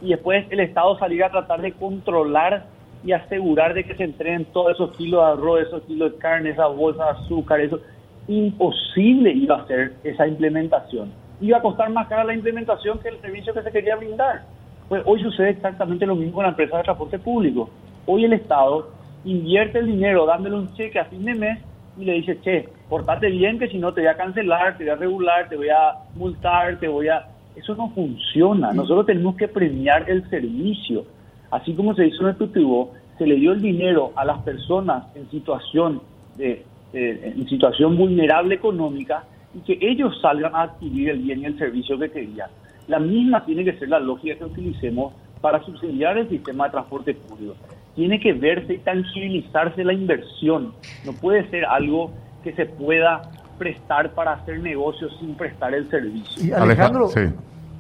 Y 0.02 0.10
después 0.10 0.46
el 0.50 0.60
Estado 0.60 0.98
salir 1.00 1.24
a 1.24 1.32
tratar 1.32 1.62
de 1.62 1.72
controlar 1.74 2.66
y 3.04 3.12
asegurar 3.12 3.74
de 3.74 3.84
que 3.84 3.96
se 3.96 4.04
entreguen 4.04 4.46
todos 4.46 4.74
esos 4.74 4.96
kilos 4.98 5.24
de 5.24 5.32
arroz, 5.32 5.62
esos 5.68 5.84
kilos 5.84 6.14
de 6.14 6.18
carne, 6.18 6.50
esas 6.50 6.76
bolsas 6.76 7.06
de 7.06 7.24
azúcar, 7.24 7.62
eso. 7.62 7.80
Imposible 8.28 9.32
iba 9.32 9.56
a 9.56 9.68
ser 9.68 9.94
esa 10.04 10.28
implementación 10.28 11.12
iba 11.42 11.58
a 11.58 11.62
costar 11.62 11.90
más 11.90 12.08
cara 12.08 12.24
la 12.24 12.34
implementación 12.34 13.00
que 13.00 13.10
el 13.10 13.22
servicio 13.22 13.54
que 13.54 13.62
se 13.62 13.72
quería 13.72 13.96
brindar. 13.96 14.44
Pues 14.90 15.04
hoy 15.06 15.22
sucede 15.22 15.50
exactamente 15.50 16.06
lo 16.06 16.16
mismo 16.16 16.36
con 16.36 16.44
la 16.44 16.50
empresa 16.50 16.78
de 16.78 16.84
transporte 16.84 17.20
público. 17.20 17.70
Hoy 18.06 18.26
el 18.26 18.34
Estado 18.34 18.90
invierte 19.26 19.80
el 19.80 19.88
dinero 19.88 20.26
dándole 20.26 20.56
un 20.56 20.74
cheque 20.74 21.00
a 21.00 21.06
fin 21.06 21.26
de 21.26 21.36
mes 21.36 21.60
y 21.98 22.06
le 22.06 22.14
dice, 22.14 22.40
che, 22.42 22.70
portate 22.90 23.30
bien 23.30 23.60
que 23.60 23.68
si 23.68 23.78
no 23.78 23.94
te 23.94 24.02
voy 24.02 24.10
a 24.10 24.18
cancelar, 24.18 24.78
te 24.78 24.84
voy 24.84 24.92
a 24.92 24.96
regular, 24.96 25.50
te 25.50 25.58
voy 25.58 25.70
a 25.70 25.94
multar, 26.16 26.80
te 26.80 26.88
voy 26.88 27.10
a... 27.10 27.28
Eso 27.56 27.76
no 27.76 27.90
funciona. 27.90 28.72
Nosotros 28.72 29.08
tenemos 29.08 29.36
que 29.36 29.48
premiar 29.48 30.10
el 30.10 30.30
servicio. 30.30 31.06
Así 31.50 31.74
como 31.74 31.96
se 31.96 32.06
hizo 32.06 32.22
en 32.22 32.30
el 32.30 32.36
PTU, 32.36 32.90
se 33.18 33.26
le 33.26 33.36
dio 33.36 33.52
el 33.52 33.62
dinero 33.62 34.14
a 34.16 34.24
las 34.26 34.40
personas 34.44 35.06
en 35.16 35.30
situación 35.32 36.02
de, 36.38 36.64
en 36.94 37.48
situación 37.50 37.98
vulnerable 37.98 38.56
económica 38.56 39.24
y 39.58 39.62
que 39.62 39.78
ellos 39.82 40.14
salgan 40.22 40.56
a 40.56 40.64
adquirir 40.64 41.10
el 41.10 41.20
bien 41.20 41.42
y 41.42 41.46
el 41.46 41.58
servicio 41.58 41.98
que 41.98 42.12
querían. 42.12 42.50
La 42.88 43.00
misma 43.00 43.44
tiene 43.44 43.64
que 43.64 43.78
ser 43.78 43.90
la 43.90 44.00
lógica 44.00 44.38
que 44.38 44.46
utilicemos 44.46 45.14
para 45.42 45.64
subsidiar 45.64 46.18
el 46.18 46.30
sistema 46.30 46.66
de 46.66 46.72
transporte 46.72 47.14
público. 47.16 47.56
Tiene 47.96 48.20
que 48.20 48.34
verse 48.34 48.76
y 48.76 48.78
tangibilizarse 48.80 49.84
la 49.84 49.94
inversión. 49.94 50.74
No 51.06 51.14
puede 51.14 51.50
ser 51.50 51.66
algo 51.66 52.12
que 52.44 52.54
se 52.54 52.66
pueda 52.66 53.22
prestar 53.58 54.14
para 54.14 54.34
hacer 54.34 54.60
negocios 54.60 55.16
sin 55.20 55.36
prestar 55.36 55.74
el 55.74 55.90
servicio. 55.90 56.46
Y 56.46 56.52
Alejandro, 56.52 57.10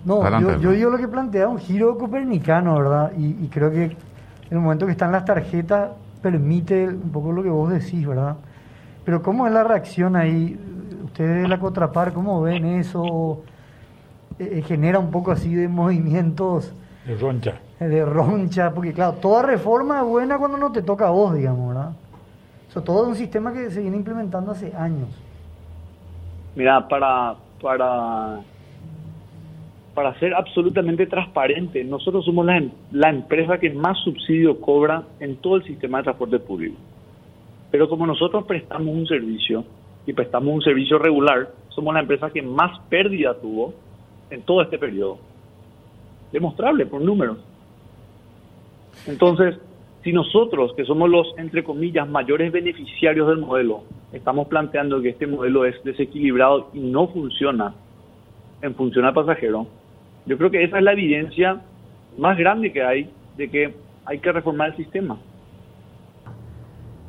no, 0.04 0.60
yo, 0.60 0.72
digo 0.72 0.90
lo 0.90 0.98
que 0.98 1.08
plantea 1.08 1.48
un 1.48 1.60
giro 1.60 1.98
copernicano, 1.98 2.78
¿verdad? 2.78 3.12
Y, 3.18 3.44
y, 3.44 3.50
creo 3.50 3.70
que 3.70 3.84
en 3.84 3.98
el 4.52 4.60
momento 4.60 4.86
que 4.86 4.94
están 4.94 5.12
las 5.12 5.26
tarjetas 5.26 5.92
permite 6.22 6.88
un 6.88 7.12
poco 7.12 7.32
lo 7.32 7.44
que 7.44 7.50
vos 7.50 7.70
decís, 7.70 8.08
¿verdad? 8.08 8.38
Pero 9.06 9.22
¿cómo 9.22 9.46
es 9.48 9.54
la 9.54 9.63
reacción 9.63 10.16
ahí? 10.16 10.58
Ustedes 11.17 11.41
de 11.41 11.47
la 11.47 11.58
Contrapar, 11.58 12.13
¿cómo 12.13 12.43
ven 12.43 12.63
eso? 12.63 13.41
Eh, 14.38 14.60
eh, 14.60 14.62
genera 14.62 14.99
un 14.99 15.10
poco 15.10 15.32
así 15.32 15.51
de 15.51 15.67
movimientos. 15.67 16.71
De 17.08 17.15
roncha. 17.15 17.56
De 17.80 18.06
roncha, 18.06 18.71
porque 18.71 18.93
claro, 18.93 19.13
toda 19.13 19.41
reforma 19.41 19.97
es 20.01 20.06
buena 20.06 20.38
cuando 20.38 20.60
no 20.60 20.71
te 20.71 20.84
toca 20.84 21.08
a 21.08 21.10
vos, 21.10 21.34
digamos, 21.34 21.69
¿verdad? 21.69 21.93
Eso 22.69 22.84
todo 22.84 23.01
es 23.01 23.08
un 23.10 23.15
sistema 23.15 23.51
que 23.51 23.71
se 23.71 23.82
viene 23.82 23.97
implementando 23.97 24.51
hace 24.51 24.71
años. 24.75 25.10
Mira, 26.56 26.88
para, 26.88 27.34
para, 27.63 28.41
para 29.95 30.19
ser 30.19 30.36
absolutamente 30.36 31.08
transparente, 31.08 31.84
nosotros 31.84 32.25
somos 32.25 32.45
la, 32.45 32.62
la 32.91 33.10
empresa 33.10 33.58
que 33.58 33.71
más 33.71 33.97
subsidio 34.03 34.62
cobra 34.62 35.01
en 35.19 35.38
todo 35.38 35.56
el 35.56 35.63
sistema 35.63 35.97
de 35.97 36.03
transporte 36.03 36.38
público. 36.38 36.77
Pero 37.71 37.89
como 37.89 38.06
nosotros 38.06 38.45
prestamos 38.45 38.95
un 38.95 39.08
servicio 39.08 39.65
y 40.08 40.13
prestamos 40.13 40.56
un 40.56 40.62
servicio 40.62 40.98
regular, 40.98 41.50
somos 41.67 41.93
la 41.93 42.00
empresa 42.00 42.32
que 42.32 42.41
más 42.41 42.80
pérdida 42.89 43.36
tuvo 43.39 43.74
en 44.32 44.41
todo 44.41 44.62
este 44.62 44.80
periodo. 44.80 45.20
Demostrable 46.32 46.86
por 46.86 47.02
números. 47.02 47.38
Entonces, 49.06 49.60
si 50.04 50.13
nosotros, 50.13 50.74
que 50.76 50.86
somos 50.86 51.10
los, 51.10 51.38
entre 51.38 51.63
comillas, 51.63 52.08
mayores 52.08 52.54
beneficiarios 52.54 53.28
del 53.28 53.39
modelo, 53.39 53.84
estamos 54.13 54.48
planteando 54.48 55.02
que 55.02 55.10
este 55.10 55.28
modelo 55.28 55.65
es 55.65 55.84
desequilibrado 55.84 56.70
y 56.74 56.80
no 56.80 57.10
funciona 57.10 57.76
en 58.62 58.74
función 58.76 59.04
al 59.04 59.13
pasajero, 59.13 59.67
yo 60.26 60.38
creo 60.38 60.50
que 60.50 60.63
esa 60.63 60.78
es 60.78 60.84
la 60.84 60.93
evidencia 60.93 61.62
más 62.17 62.38
grande 62.38 62.72
que 62.72 62.82
hay 62.82 63.10
de 63.36 63.50
que 63.50 63.74
hay 64.06 64.20
que 64.20 64.32
reformar 64.32 64.70
el 64.70 64.78
sistema. 64.78 65.17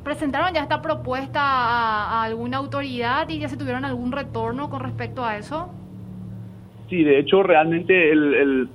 ¿Presentaron 0.03 0.53
ya 0.53 0.61
esta 0.61 0.81
propuesta 0.81 1.41
a, 1.41 2.23
alguna 2.23 2.57
autoridad 2.57 3.27
y 3.29 3.39
ya 3.39 3.49
se 3.49 3.57
tuvieron 3.57 3.85
algún 3.85 4.11
retorno 4.11 4.69
con 4.69 4.79
respecto 4.79 5.23
a 5.23 5.37
eso? 5.37 5.69
Sí, 6.89 7.03
de 7.03 7.19
hecho, 7.19 7.43
realmente 7.43 8.11
el, 8.11 8.69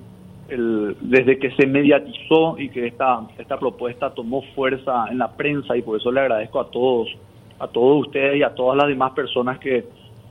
desde 1.01 1.39
que 1.39 1.51
se 1.53 1.67
mediatizó 1.67 2.59
y 2.59 2.69
que 2.69 2.87
esta, 2.87 3.23
esta 3.39 3.59
propuesta 3.59 4.11
tomó 4.11 4.43
fuerza 4.55 5.07
en 5.11 5.19
la 5.19 5.33
prensa, 5.33 5.77
y 5.77 5.83
por 5.83 5.99
eso 5.99 6.13
le 6.13 6.21
agradezco 6.21 6.61
a 6.61 6.71
todos, 6.71 7.09
a 7.59 7.67
todos 7.67 8.07
ustedes 8.07 8.37
y 8.37 8.43
a 8.43 8.55
todas 8.55 8.77
las 8.77 8.89
demás 8.89 9.13
personas 9.13 9.59
que, 9.59 9.85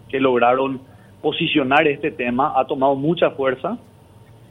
que 0.09 0.19
lograron 0.19 0.79
posicionar 1.21 1.87
este 1.87 2.11
tema, 2.11 2.53
ha 2.55 2.65
tomado 2.65 2.95
mucha 2.95 3.31
fuerza. 3.31 3.77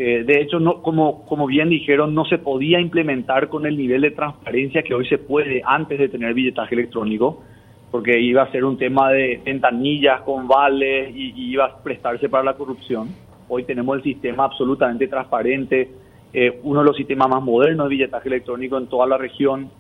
Eh, 0.05 0.25
de 0.25 0.41
hecho, 0.41 0.59
no, 0.59 0.83
como, 0.83 1.25
como 1.27 1.47
bien 1.47 1.69
dijeron, 1.69 2.13
no 2.13 2.25
se 2.25 2.39
podía 2.39 2.81
implementar 2.81 3.49
con 3.49 3.67
el 3.67 3.77
nivel 3.77 4.01
de 4.01 4.11
transparencia 4.11 4.83
que 4.83 4.95
hoy 4.95 5.07
se 5.07 5.17
puede 5.17 5.63
antes 5.65 5.97
de 5.97 6.09
tener 6.09 6.35
billetaje 6.35 6.75
electrónico, 6.75 7.45
porque 7.93 8.19
iba 8.19 8.43
a 8.43 8.51
ser 8.51 8.65
un 8.65 8.77
tema 8.77 9.13
de 9.13 9.41
ventanillas 9.45 10.23
con 10.23 10.49
vales 10.49 11.15
y, 11.15 11.53
iba 11.53 11.67
a 11.67 11.83
prestarse 11.85 12.29
para 12.29 12.43
la 12.43 12.55
corrupción. 12.55 13.11
Hoy 13.49 13.63
tenemos 13.63 13.97
el 13.97 14.03
sistema 14.03 14.47
absolutamente 14.47 15.07
transparente, 15.07 15.89
eh, 16.33 16.59
uno 16.65 16.81
de 16.81 16.87
los 16.87 16.97
sistemas 16.97 17.29
más 17.29 17.43
modernos 17.45 17.89
de 17.89 17.95
billetaje 17.95 18.29
electrónico 18.29 18.79
en 18.79 18.89
toda 18.89 19.07
la 19.07 19.19
región. 19.19 19.71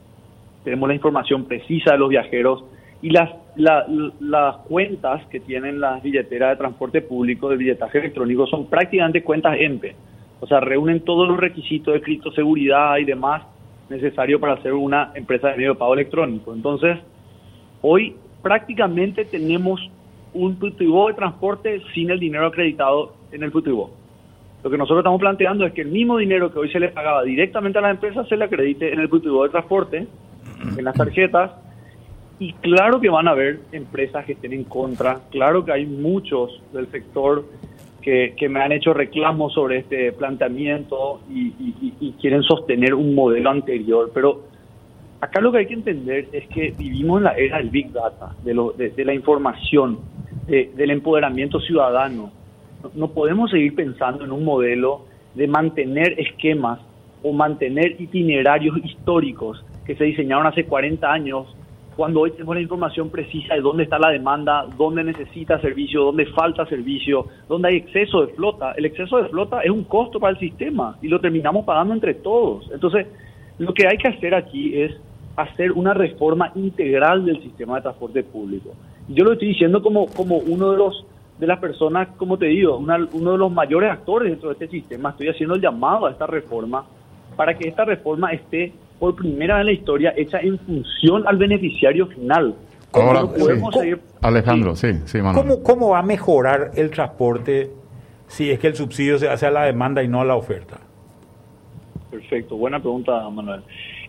Tenemos 0.62 0.88
la 0.88 0.94
información 0.94 1.46
precisa 1.46 1.94
de 1.94 1.98
los 1.98 2.10
viajeros 2.10 2.62
y 3.02 3.10
las, 3.10 3.28
las 3.56 4.56
cuentas 4.68 5.26
que 5.26 5.40
tienen 5.40 5.80
las 5.80 6.00
billeteras 6.00 6.50
de 6.50 6.56
transporte 6.58 7.02
público 7.02 7.48
de 7.48 7.56
billetaje 7.56 7.98
electrónico 7.98 8.46
son 8.46 8.66
prácticamente 8.66 9.24
cuentas 9.24 9.56
EMPE. 9.58 10.11
O 10.42 10.46
sea, 10.48 10.58
reúnen 10.58 10.98
todos 11.02 11.28
los 11.28 11.38
requisitos 11.38 11.94
de 11.94 12.00
criptoseguridad 12.00 12.96
y 12.96 13.04
demás 13.04 13.44
necesarios 13.88 14.40
para 14.40 14.60
ser 14.60 14.74
una 14.74 15.12
empresa 15.14 15.50
de 15.50 15.56
medio 15.56 15.74
de 15.74 15.78
pago 15.78 15.94
electrónico. 15.94 16.52
Entonces, 16.52 16.98
hoy 17.80 18.16
prácticamente 18.42 19.24
tenemos 19.24 19.80
un 20.34 20.56
PTU 20.56 21.06
de 21.06 21.14
transporte 21.14 21.80
sin 21.94 22.10
el 22.10 22.18
dinero 22.18 22.48
acreditado 22.48 23.14
en 23.30 23.44
el 23.44 23.52
PTU. 23.52 23.88
Lo 24.64 24.70
que 24.70 24.76
nosotros 24.76 24.98
estamos 24.98 25.20
planteando 25.20 25.64
es 25.64 25.72
que 25.74 25.82
el 25.82 25.92
mismo 25.92 26.18
dinero 26.18 26.52
que 26.52 26.58
hoy 26.58 26.72
se 26.72 26.80
le 26.80 26.88
pagaba 26.88 27.22
directamente 27.22 27.78
a 27.78 27.82
las 27.82 27.92
empresas 27.92 28.26
se 28.26 28.36
le 28.36 28.46
acredite 28.46 28.92
en 28.92 28.98
el 28.98 29.08
PTU 29.08 29.44
de 29.44 29.48
transporte, 29.48 30.08
en 30.76 30.84
las 30.84 30.96
tarjetas, 30.96 31.52
y 32.40 32.52
claro 32.54 33.00
que 33.00 33.08
van 33.08 33.28
a 33.28 33.30
haber 33.30 33.60
empresas 33.70 34.24
que 34.24 34.32
estén 34.32 34.54
en 34.54 34.64
contra, 34.64 35.20
claro 35.30 35.64
que 35.64 35.70
hay 35.70 35.86
muchos 35.86 36.60
del 36.72 36.88
sector 36.88 37.44
que, 38.02 38.48
me 38.48 38.60
han 38.60 38.72
hecho 38.72 38.92
reclamos 38.92 39.54
sobre 39.54 39.78
este 39.78 40.12
planteamiento 40.12 41.20
y, 41.30 42.12
quieren 42.20 42.42
sostener 42.42 42.94
un 42.94 43.14
modelo 43.14 43.50
anterior, 43.50 44.10
pero 44.12 44.42
acá 45.20 45.40
lo 45.40 45.50
que 45.50 45.58
hay 45.58 45.66
que 45.66 45.74
entender 45.74 46.28
es 46.32 46.46
que 46.48 46.72
vivimos 46.76 47.18
en 47.18 47.24
la 47.24 47.32
era 47.32 47.58
del 47.58 47.70
Big 47.70 47.90
Data, 47.92 48.34
de, 48.44 48.54
lo, 48.54 48.72
de, 48.72 49.04
la 49.04 49.14
información, 49.14 49.98
del 50.46 50.90
empoderamiento 50.90 51.60
ciudadano. 51.60 52.30
No, 52.94 53.08
podemos 53.08 53.50
seguir 53.50 53.74
pensando 53.74 54.24
en 54.24 54.32
un 54.32 54.44
modelo 54.44 55.06
de 55.34 55.46
mantener 55.46 56.18
esquemas 56.18 56.80
o 57.22 57.32
mantener 57.32 58.00
itinerarios 58.00 58.76
históricos 58.84 59.64
que 59.86 59.94
se 59.96 60.04
diseñaron 60.04 60.46
hace 60.46 60.64
40 60.64 61.10
años 61.10 61.56
cuando 61.96 62.20
hoy 62.20 62.30
tenemos 62.30 62.54
la 62.54 62.62
información 62.62 63.10
precisa 63.10 63.54
de 63.54 63.60
dónde 63.60 63.84
está 63.84 63.98
la 63.98 64.10
demanda, 64.10 64.66
dónde 64.76 65.04
necesita 65.04 65.60
servicio, 65.60 66.04
dónde 66.04 66.26
falta 66.26 66.64
servicio, 66.66 67.26
dónde 67.48 67.68
hay 67.68 67.76
exceso 67.76 68.24
de 68.24 68.32
flota. 68.34 68.72
El 68.72 68.86
exceso 68.86 69.18
de 69.18 69.28
flota 69.28 69.60
es 69.60 69.70
un 69.70 69.84
costo 69.84 70.18
para 70.18 70.32
el 70.32 70.38
sistema 70.38 70.96
y 71.02 71.08
lo 71.08 71.20
terminamos 71.20 71.64
pagando 71.64 71.92
entre 71.92 72.14
todos. 72.14 72.70
Entonces, 72.72 73.06
lo 73.58 73.74
que 73.74 73.86
hay 73.86 73.98
que 73.98 74.08
hacer 74.08 74.34
aquí 74.34 74.80
es 74.80 74.92
hacer 75.36 75.72
una 75.72 75.94
reforma 75.94 76.52
integral 76.54 77.24
del 77.24 77.42
sistema 77.42 77.76
de 77.76 77.82
transporte 77.82 78.22
público. 78.22 78.70
Yo 79.08 79.24
lo 79.24 79.32
estoy 79.32 79.48
diciendo 79.48 79.82
como, 79.82 80.06
como 80.06 80.38
uno 80.38 80.72
de 80.72 80.78
los 80.78 81.06
de 81.38 81.46
las 81.48 81.58
personas, 81.58 82.08
como 82.16 82.38
te 82.38 82.46
digo, 82.46 82.76
uno 82.76 83.32
de 83.32 83.38
los 83.38 83.50
mayores 83.50 83.90
actores 83.90 84.30
dentro 84.30 84.50
de 84.50 84.52
este 84.52 84.68
sistema. 84.68 85.10
Estoy 85.10 85.28
haciendo 85.28 85.56
el 85.56 85.60
llamado 85.60 86.06
a 86.06 86.12
esta 86.12 86.26
reforma 86.26 86.84
para 87.36 87.54
que 87.54 87.68
esta 87.68 87.84
reforma 87.84 88.32
esté 88.32 88.72
por 89.02 89.16
primera 89.16 89.56
vez 89.56 89.62
en 89.62 89.66
la 89.66 89.72
historia 89.72 90.14
hecha 90.16 90.38
en 90.38 90.56
función 90.60 91.26
al 91.26 91.36
beneficiario 91.36 92.06
final. 92.06 92.54
Ahora, 92.92 93.24
Alejandro, 94.20 94.76
sí, 94.76 94.92
sí, 95.06 95.20
Manuel. 95.20 95.58
¿Cómo, 95.64 95.88
va 95.88 95.98
a 95.98 96.02
mejorar 96.04 96.70
el 96.76 96.88
transporte 96.92 97.68
si 98.28 98.52
es 98.52 98.60
que 98.60 98.68
el 98.68 98.76
subsidio 98.76 99.18
se 99.18 99.28
hace 99.28 99.46
a 99.46 99.50
la 99.50 99.64
demanda 99.64 100.04
y 100.04 100.08
no 100.08 100.20
a 100.20 100.24
la 100.24 100.36
oferta? 100.36 100.78
Perfecto, 102.12 102.56
buena 102.56 102.78
pregunta, 102.78 103.28
Manuel. 103.28 103.62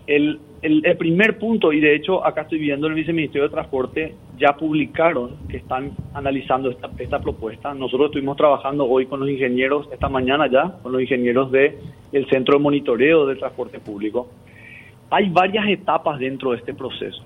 El, 0.06 0.40
el, 0.62 0.98
primer 0.98 1.40
punto, 1.40 1.74
y 1.74 1.80
de 1.80 1.96
hecho 1.96 2.24
acá 2.24 2.42
estoy 2.42 2.60
viendo 2.60 2.86
el 2.86 2.94
Viceministerio 2.94 3.48
de 3.48 3.50
Transporte, 3.50 4.14
ya 4.38 4.56
publicaron 4.56 5.38
que 5.50 5.58
están 5.58 5.94
analizando 6.14 6.70
esta, 6.70 6.92
esta 7.00 7.20
propuesta. 7.20 7.74
Nosotros 7.74 8.10
estuvimos 8.10 8.38
trabajando 8.38 8.86
hoy 8.86 9.08
con 9.08 9.22
los 9.22 9.30
ingenieros, 9.30 9.90
esta 9.92 10.08
mañana 10.08 10.46
ya, 10.52 10.78
con 10.84 10.92
los 10.92 11.02
ingenieros 11.02 11.52
del 11.52 11.78
el 12.12 12.30
Centro 12.30 12.58
de 12.58 12.64
Monitoreo 12.64 13.26
del 13.26 13.40
Transporte 13.40 13.80
Público 13.80 14.28
hay 15.14 15.30
varias 15.30 15.68
etapas 15.68 16.18
dentro 16.18 16.52
de 16.52 16.58
este 16.58 16.74
proceso. 16.74 17.24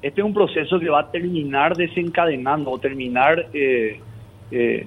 Este 0.00 0.20
es 0.20 0.24
un 0.24 0.32
proceso 0.32 0.80
que 0.80 0.88
va 0.88 1.00
a 1.00 1.10
terminar 1.10 1.76
desencadenando 1.76 2.70
o 2.70 2.78
terminar 2.78 3.48
eh, 3.52 4.00
eh, 4.50 4.86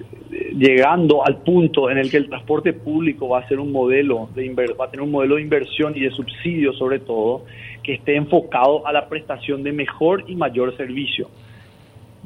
llegando 0.58 1.24
al 1.24 1.38
punto 1.44 1.92
en 1.92 2.00
el 2.00 2.10
que 2.10 2.18
el 2.18 2.30
transporte 2.30 2.74
público 2.74 3.30
va 3.30 3.42
a 3.42 3.48
ser 3.48 3.60
un 3.60 3.72
modelo 3.72 4.28
de 4.34 4.50
va 4.80 4.86
a 4.86 4.90
tener 4.90 5.04
un 5.04 5.12
modelo 5.12 5.36
de 5.36 5.44
inversión 5.44 5.94
y 5.96 6.00
de 6.00 6.10
subsidio 6.10 6.74
sobre 6.74 6.98
todo 6.98 7.44
que 7.84 7.94
esté 7.94 8.16
enfocado 8.16 8.88
a 8.88 8.92
la 8.92 9.08
prestación 9.08 9.62
de 9.62 9.72
mejor 9.72 10.24
y 10.28 10.36
mayor 10.36 10.76
servicio. 10.78 11.30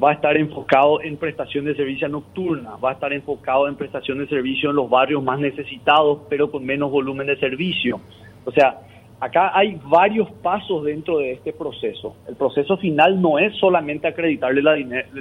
Va 0.02 0.10
a 0.10 0.14
estar 0.14 0.36
enfocado 0.36 1.02
en 1.02 1.16
prestación 1.16 1.66
de 1.66 1.74
servicio 1.74 2.08
nocturna, 2.08 2.76
va 2.76 2.90
a 2.90 2.92
estar 2.94 3.12
enfocado 3.12 3.68
en 3.68 3.76
prestación 3.76 4.18
de 4.18 4.28
servicio 4.28 4.70
en 4.70 4.76
los 4.76 4.88
barrios 4.88 5.22
más 5.22 5.38
necesitados, 5.38 6.20
pero 6.30 6.50
con 6.50 6.64
menos 6.64 6.90
volumen 6.90 7.26
de 7.26 7.36
servicio. 7.36 8.00
O 8.44 8.52
sea, 8.52 8.85
Acá 9.18 9.52
hay 9.54 9.80
varios 9.84 10.30
pasos 10.42 10.84
dentro 10.84 11.18
de 11.18 11.32
este 11.32 11.52
proceso. 11.52 12.16
El 12.28 12.36
proceso 12.36 12.76
final 12.76 13.20
no 13.20 13.38
es 13.38 13.56
solamente 13.56 14.06
acreditarle 14.06 14.60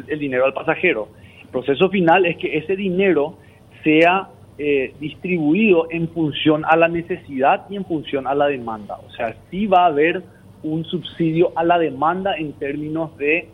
el 0.08 0.20
dinero 0.20 0.46
al 0.46 0.54
pasajero. 0.54 1.08
El 1.44 1.48
proceso 1.50 1.90
final 1.90 2.26
es 2.26 2.36
que 2.38 2.58
ese 2.58 2.76
dinero 2.76 3.38
sea 3.84 4.30
eh, 4.58 4.94
distribuido 5.00 5.88
en 5.90 6.10
función 6.10 6.64
a 6.66 6.76
la 6.76 6.90
necesidad 6.90 7.66
y 7.70 7.78
en 7.78 7.86
función 7.86 8.28
a 8.28 8.36
la 8.36 8.48
demanda. 8.48 8.98
O 9.06 9.12
sea, 9.12 9.36
sí 9.50 9.66
va 9.66 9.84
a 9.84 9.88
haber 9.88 10.24
un 10.64 10.84
subsidio 10.86 11.52
a 11.56 11.64
la 11.64 11.78
demanda 11.78 12.36
en 12.38 12.54
términos 12.54 13.16
de 13.18 13.48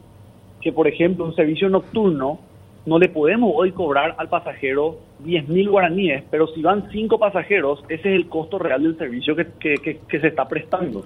que, 0.62 0.72
por 0.72 0.88
ejemplo, 0.88 1.26
un 1.26 1.36
servicio 1.36 1.70
nocturno 1.70 2.40
no 2.86 2.98
le 2.98 3.10
podemos 3.10 3.52
hoy 3.56 3.72
cobrar 3.72 4.16
al 4.18 4.30
pasajero 4.30 4.98
10 5.20 5.48
mil 5.50 5.70
guaraníes, 5.70 6.24
pero 6.32 6.48
si 6.48 6.62
van 6.62 6.90
cinco 6.92 7.20
pasajeros, 7.20 7.84
ese 7.90 8.10
es 8.10 8.16
el 8.16 8.28
costo 8.28 8.58
real 8.58 8.84
del 8.84 8.98
servicio 8.98 9.36
que, 9.36 9.48
que, 9.60 10.00
que, 10.08 10.20
se 10.20 10.28
está 10.28 10.48
prestando. 10.48 11.06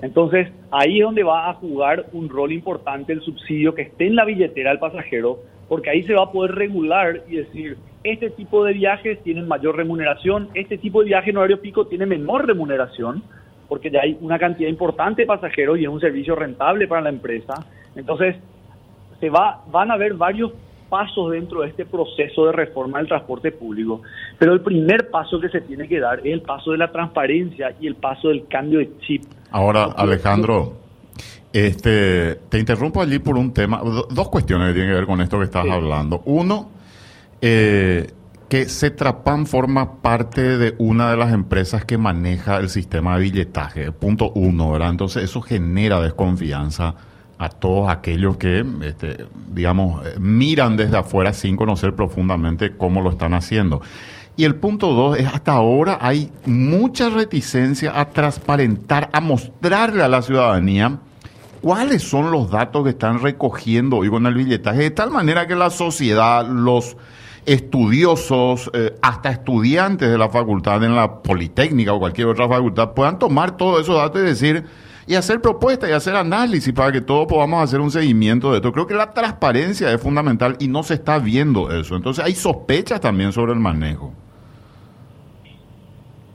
Entonces, 0.00 0.48
ahí 0.70 1.00
es 1.00 1.04
donde 1.04 1.22
va 1.22 1.50
a 1.50 1.54
jugar 1.54 2.06
un 2.12 2.28
rol 2.28 2.52
importante 2.52 3.12
el 3.12 3.20
subsidio 3.20 3.74
que 3.74 3.82
esté 3.82 4.06
en 4.06 4.16
la 4.16 4.24
billetera 4.24 4.70
del 4.70 4.78
pasajero, 4.78 5.40
porque 5.68 5.90
ahí 5.90 6.04
se 6.04 6.14
va 6.14 6.24
a 6.24 6.32
poder 6.32 6.54
regular 6.54 7.22
y 7.28 7.36
decir, 7.36 7.76
este 8.02 8.30
tipo 8.30 8.64
de 8.64 8.72
viajes 8.72 9.22
tienen 9.22 9.46
mayor 9.46 9.76
remuneración, 9.76 10.48
este 10.54 10.78
tipo 10.78 11.00
de 11.00 11.08
viaje 11.08 11.30
en 11.30 11.36
horario 11.36 11.60
pico 11.60 11.86
tiene 11.86 12.06
menor 12.06 12.46
remuneración, 12.46 13.22
porque 13.68 13.90
ya 13.90 14.00
hay 14.00 14.16
una 14.22 14.38
cantidad 14.38 14.70
importante 14.70 15.22
de 15.22 15.26
pasajeros 15.26 15.78
y 15.78 15.82
es 15.82 15.88
un 15.88 16.00
servicio 16.00 16.34
rentable 16.34 16.88
para 16.88 17.02
la 17.02 17.10
empresa. 17.10 17.66
Entonces, 17.94 18.36
se 19.20 19.28
va, 19.28 19.62
van 19.70 19.90
a 19.90 19.94
haber 19.94 20.14
varios 20.14 20.52
pasos 20.90 21.30
dentro 21.30 21.62
de 21.62 21.68
este 21.68 21.86
proceso 21.86 22.46
de 22.46 22.52
reforma 22.52 22.98
del 22.98 23.08
transporte 23.08 23.52
público, 23.52 24.02
pero 24.38 24.52
el 24.52 24.60
primer 24.60 25.08
paso 25.08 25.40
que 25.40 25.48
se 25.48 25.62
tiene 25.62 25.88
que 25.88 26.00
dar 26.00 26.18
es 26.18 26.32
el 26.34 26.42
paso 26.42 26.72
de 26.72 26.78
la 26.78 26.92
transparencia 26.92 27.74
y 27.80 27.86
el 27.86 27.94
paso 27.94 28.28
del 28.28 28.46
cambio 28.48 28.80
de 28.80 28.90
chip. 28.98 29.22
Ahora, 29.50 29.84
Alejandro, 29.96 30.74
este, 31.52 32.34
te 32.48 32.58
interrumpo 32.58 33.00
allí 33.00 33.18
por 33.20 33.38
un 33.38 33.54
tema, 33.54 33.80
dos 33.82 34.28
cuestiones 34.28 34.68
que 34.68 34.74
tienen 34.74 34.90
que 34.90 34.96
ver 34.96 35.06
con 35.06 35.20
esto 35.20 35.38
que 35.38 35.44
estás 35.44 35.66
hablando. 35.68 36.22
Uno, 36.26 36.70
eh, 37.40 38.10
que 38.48 38.66
Cetrapan 38.66 39.46
forma 39.46 40.02
parte 40.02 40.58
de 40.58 40.74
una 40.78 41.10
de 41.10 41.16
las 41.16 41.32
empresas 41.32 41.84
que 41.84 41.96
maneja 41.96 42.58
el 42.58 42.68
sistema 42.68 43.16
de 43.16 43.22
billetaje, 43.22 43.92
punto 43.92 44.32
uno, 44.34 44.72
¿verdad? 44.72 44.90
Entonces 44.90 45.22
eso 45.22 45.40
genera 45.40 46.00
desconfianza 46.00 46.96
a 47.40 47.48
todos 47.48 47.88
aquellos 47.88 48.36
que, 48.36 48.62
este, 48.82 49.24
digamos, 49.48 50.02
miran 50.18 50.76
desde 50.76 50.98
afuera 50.98 51.32
sin 51.32 51.56
conocer 51.56 51.94
profundamente 51.94 52.76
cómo 52.76 53.00
lo 53.00 53.08
están 53.08 53.32
haciendo. 53.32 53.80
Y 54.36 54.44
el 54.44 54.56
punto 54.56 54.92
dos 54.92 55.18
es, 55.18 55.26
hasta 55.26 55.52
ahora 55.52 55.96
hay 56.02 56.30
mucha 56.44 57.08
reticencia 57.08 57.98
a 57.98 58.10
transparentar, 58.10 59.08
a 59.14 59.22
mostrarle 59.22 60.02
a 60.02 60.08
la 60.08 60.20
ciudadanía 60.20 60.98
cuáles 61.62 62.02
son 62.02 62.30
los 62.30 62.50
datos 62.50 62.84
que 62.84 62.90
están 62.90 63.20
recogiendo 63.22 63.96
hoy 63.96 64.10
con 64.10 64.26
el 64.26 64.34
billetaje, 64.34 64.82
de 64.82 64.90
tal 64.90 65.10
manera 65.10 65.46
que 65.46 65.56
la 65.56 65.70
sociedad, 65.70 66.46
los 66.46 66.98
estudiosos, 67.46 68.70
eh, 68.74 68.98
hasta 69.00 69.30
estudiantes 69.30 70.10
de 70.10 70.18
la 70.18 70.28
facultad 70.28 70.84
en 70.84 70.94
la 70.94 71.22
Politécnica 71.22 71.94
o 71.94 71.98
cualquier 72.00 72.26
otra 72.26 72.46
facultad 72.46 72.92
puedan 72.92 73.18
tomar 73.18 73.56
todos 73.56 73.80
esos 73.80 73.96
datos 73.96 74.20
y 74.20 74.24
decir, 74.24 74.66
y 75.10 75.16
hacer 75.16 75.40
propuestas 75.40 75.90
y 75.90 75.92
hacer 75.92 76.14
análisis 76.14 76.72
para 76.72 76.92
que 76.92 77.00
todos 77.00 77.26
podamos 77.26 77.64
hacer 77.64 77.80
un 77.80 77.90
seguimiento 77.90 78.52
de 78.52 78.58
esto. 78.58 78.70
Creo 78.70 78.86
que 78.86 78.94
la 78.94 79.12
transparencia 79.12 79.92
es 79.92 80.00
fundamental 80.00 80.54
y 80.60 80.68
no 80.68 80.84
se 80.84 80.94
está 80.94 81.18
viendo 81.18 81.68
eso. 81.72 81.96
Entonces 81.96 82.24
hay 82.24 82.34
sospechas 82.34 83.00
también 83.00 83.32
sobre 83.32 83.52
el 83.52 83.58
manejo. 83.58 84.12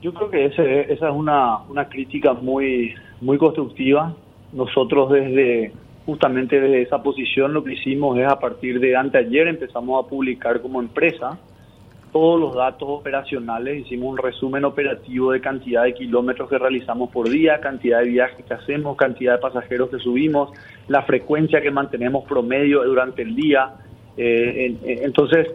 Yo 0.02 0.12
creo 0.12 0.28
que 0.28 0.44
ese, 0.44 0.92
esa 0.92 1.08
es 1.08 1.14
una, 1.14 1.56
una 1.70 1.88
crítica 1.88 2.34
muy, 2.34 2.94
muy 3.22 3.38
constructiva. 3.38 4.14
Nosotros 4.52 5.10
desde 5.10 5.72
justamente 6.04 6.60
desde 6.60 6.82
esa 6.82 7.02
posición 7.02 7.54
lo 7.54 7.64
que 7.64 7.72
hicimos 7.72 8.18
es 8.18 8.30
a 8.30 8.38
partir 8.38 8.78
de 8.78 8.94
anteayer 8.94 9.48
empezamos 9.48 10.04
a 10.04 10.06
publicar 10.06 10.60
como 10.60 10.82
empresa 10.82 11.38
todos 12.16 12.40
los 12.40 12.54
datos 12.54 12.88
operacionales, 12.88 13.84
hicimos 13.84 14.12
un 14.12 14.16
resumen 14.16 14.64
operativo 14.64 15.32
de 15.32 15.40
cantidad 15.42 15.82
de 15.82 15.92
kilómetros 15.92 16.48
que 16.48 16.56
realizamos 16.56 17.10
por 17.10 17.28
día, 17.28 17.60
cantidad 17.60 18.00
de 18.00 18.08
viajes 18.08 18.42
que 18.42 18.54
hacemos, 18.54 18.96
cantidad 18.96 19.34
de 19.34 19.38
pasajeros 19.38 19.90
que 19.90 19.98
subimos, 19.98 20.50
la 20.88 21.02
frecuencia 21.02 21.60
que 21.60 21.70
mantenemos 21.70 22.24
promedio 22.24 22.82
durante 22.84 23.20
el 23.20 23.36
día. 23.36 23.74
Eh, 24.16 24.78
entonces, 25.04 25.46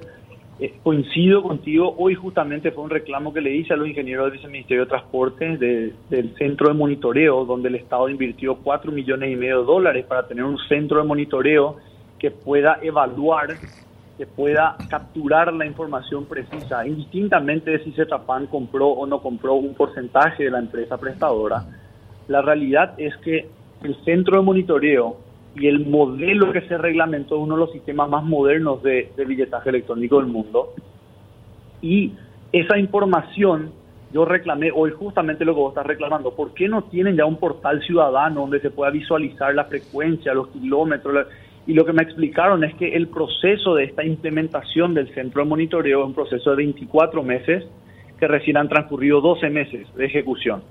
eh, 0.59 0.75
coincido 0.83 1.41
contigo, 1.41 1.95
hoy 1.97 2.13
justamente 2.13 2.69
fue 2.69 2.83
un 2.83 2.91
reclamo 2.91 3.33
que 3.33 3.41
le 3.41 3.55
hice 3.55 3.73
a 3.73 3.75
los 3.75 3.87
ingenieros 3.87 4.25
del 4.25 4.33
Viceministerio 4.33 4.83
de 4.83 4.89
Transporte 4.89 5.57
del 5.57 6.35
centro 6.37 6.67
de 6.67 6.75
monitoreo, 6.75 7.43
donde 7.43 7.69
el 7.69 7.75
Estado 7.75 8.07
invirtió 8.07 8.57
4 8.57 8.91
millones 8.91 9.31
y 9.31 9.35
medio 9.35 9.61
de 9.61 9.65
dólares 9.65 10.05
para 10.05 10.27
tener 10.27 10.43
un 10.43 10.59
centro 10.69 11.01
de 11.01 11.07
monitoreo 11.07 11.77
que 12.19 12.29
pueda 12.29 12.77
evaluar 12.83 13.47
que 14.21 14.27
pueda 14.27 14.77
capturar 14.87 15.51
la 15.51 15.65
información 15.65 16.25
precisa, 16.25 16.85
indistintamente 16.85 17.71
de 17.71 17.83
si 17.83 17.91
Cetrapan 17.93 18.45
compró 18.45 18.89
o 18.89 19.07
no 19.07 19.19
compró 19.19 19.55
un 19.55 19.73
porcentaje 19.73 20.43
de 20.43 20.51
la 20.51 20.59
empresa 20.59 20.99
prestadora. 20.99 21.65
La 22.27 22.43
realidad 22.43 22.93
es 22.99 23.17
que 23.17 23.49
el 23.81 23.95
centro 24.05 24.37
de 24.37 24.43
monitoreo 24.43 25.17
y 25.55 25.65
el 25.65 25.87
modelo 25.87 26.51
que 26.51 26.61
se 26.67 26.77
reglamentó 26.77 27.37
es 27.37 27.41
uno 27.41 27.55
de 27.55 27.61
los 27.61 27.71
sistemas 27.71 28.09
más 28.09 28.23
modernos 28.23 28.83
de, 28.83 29.11
de 29.17 29.25
billetaje 29.25 29.69
electrónico 29.69 30.17
del 30.19 30.27
mundo. 30.27 30.75
Y 31.81 32.13
esa 32.51 32.77
información 32.77 33.71
yo 34.13 34.23
reclamé 34.25 34.69
hoy 34.71 34.91
justamente 34.91 35.45
lo 35.45 35.55
que 35.55 35.61
vos 35.61 35.71
estás 35.71 35.87
reclamando. 35.87 36.35
¿Por 36.35 36.53
qué 36.53 36.69
no 36.69 36.83
tienen 36.83 37.15
ya 37.15 37.25
un 37.25 37.37
portal 37.37 37.81
ciudadano 37.81 38.41
donde 38.41 38.59
se 38.59 38.69
pueda 38.69 38.91
visualizar 38.91 39.55
la 39.55 39.65
frecuencia, 39.65 40.35
los 40.35 40.49
kilómetros? 40.49 41.25
Y 41.67 41.73
lo 41.73 41.85
que 41.85 41.93
me 41.93 42.01
explicaron 42.01 42.63
es 42.63 42.73
que 42.75 42.95
el 42.95 43.07
proceso 43.07 43.75
de 43.75 43.85
esta 43.85 44.03
implementación 44.03 44.93
del 44.93 45.13
centro 45.13 45.43
de 45.43 45.49
monitoreo 45.49 46.01
es 46.01 46.07
un 46.07 46.13
proceso 46.13 46.49
de 46.51 46.55
24 46.57 47.23
meses, 47.23 47.65
que 48.19 48.27
recién 48.27 48.57
han 48.57 48.69
transcurrido 48.69 49.21
12 49.21 49.49
meses 49.49 49.87
de 49.95 50.05
ejecución. 50.05 50.63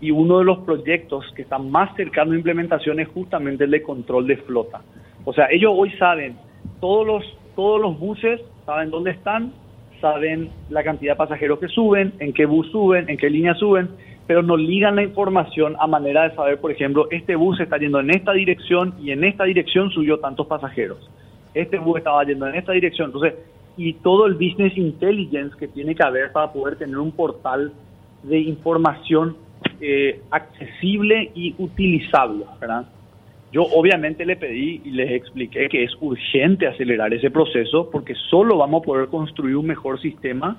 Y 0.00 0.10
uno 0.10 0.38
de 0.38 0.44
los 0.44 0.58
proyectos 0.60 1.24
que 1.34 1.42
está 1.42 1.58
más 1.58 1.94
cercano 1.94 2.32
a 2.32 2.36
implementación 2.36 3.00
es 3.00 3.08
justamente 3.08 3.64
el 3.64 3.70
de 3.70 3.82
control 3.82 4.26
de 4.26 4.36
flota. 4.38 4.80
O 5.24 5.32
sea, 5.32 5.48
ellos 5.50 5.72
hoy 5.74 5.90
saben, 5.92 6.36
todos 6.80 7.06
los, 7.06 7.38
todos 7.54 7.80
los 7.80 7.98
buses 7.98 8.40
saben 8.64 8.90
dónde 8.90 9.10
están, 9.10 9.52
saben 10.00 10.50
la 10.70 10.82
cantidad 10.82 11.12
de 11.12 11.18
pasajeros 11.18 11.58
que 11.58 11.68
suben, 11.68 12.14
en 12.18 12.32
qué 12.32 12.46
bus 12.46 12.70
suben, 12.70 13.08
en 13.08 13.18
qué 13.18 13.28
línea 13.28 13.54
suben, 13.54 13.90
pero 14.30 14.44
nos 14.44 14.60
ligan 14.60 14.94
la 14.94 15.02
información 15.02 15.74
a 15.80 15.88
manera 15.88 16.28
de 16.28 16.36
saber, 16.36 16.60
por 16.60 16.70
ejemplo, 16.70 17.08
este 17.10 17.34
bus 17.34 17.58
está 17.58 17.78
yendo 17.78 17.98
en 17.98 18.10
esta 18.10 18.32
dirección 18.32 18.94
y 19.02 19.10
en 19.10 19.24
esta 19.24 19.42
dirección 19.42 19.90
subió 19.90 20.20
tantos 20.20 20.46
pasajeros. 20.46 21.10
Este 21.52 21.80
bus 21.80 21.98
estaba 21.98 22.22
yendo 22.22 22.46
en 22.46 22.54
esta 22.54 22.70
dirección. 22.70 23.06
Entonces, 23.08 23.34
y 23.76 23.94
todo 23.94 24.26
el 24.26 24.34
business 24.34 24.78
intelligence 24.78 25.56
que 25.58 25.66
tiene 25.66 25.96
que 25.96 26.04
haber 26.04 26.30
para 26.30 26.52
poder 26.52 26.76
tener 26.76 26.96
un 26.98 27.10
portal 27.10 27.72
de 28.22 28.38
información 28.38 29.36
eh, 29.80 30.20
accesible 30.30 31.32
y 31.34 31.56
utilizable, 31.58 32.44
¿verdad? 32.60 32.86
Yo 33.50 33.62
obviamente 33.62 34.24
le 34.24 34.36
pedí 34.36 34.80
y 34.84 34.92
les 34.92 35.10
expliqué 35.10 35.68
que 35.68 35.82
es 35.82 35.90
urgente 36.00 36.68
acelerar 36.68 37.12
ese 37.12 37.32
proceso 37.32 37.90
porque 37.90 38.14
solo 38.14 38.58
vamos 38.58 38.84
a 38.84 38.86
poder 38.86 39.08
construir 39.08 39.56
un 39.56 39.66
mejor 39.66 40.00
sistema 40.00 40.56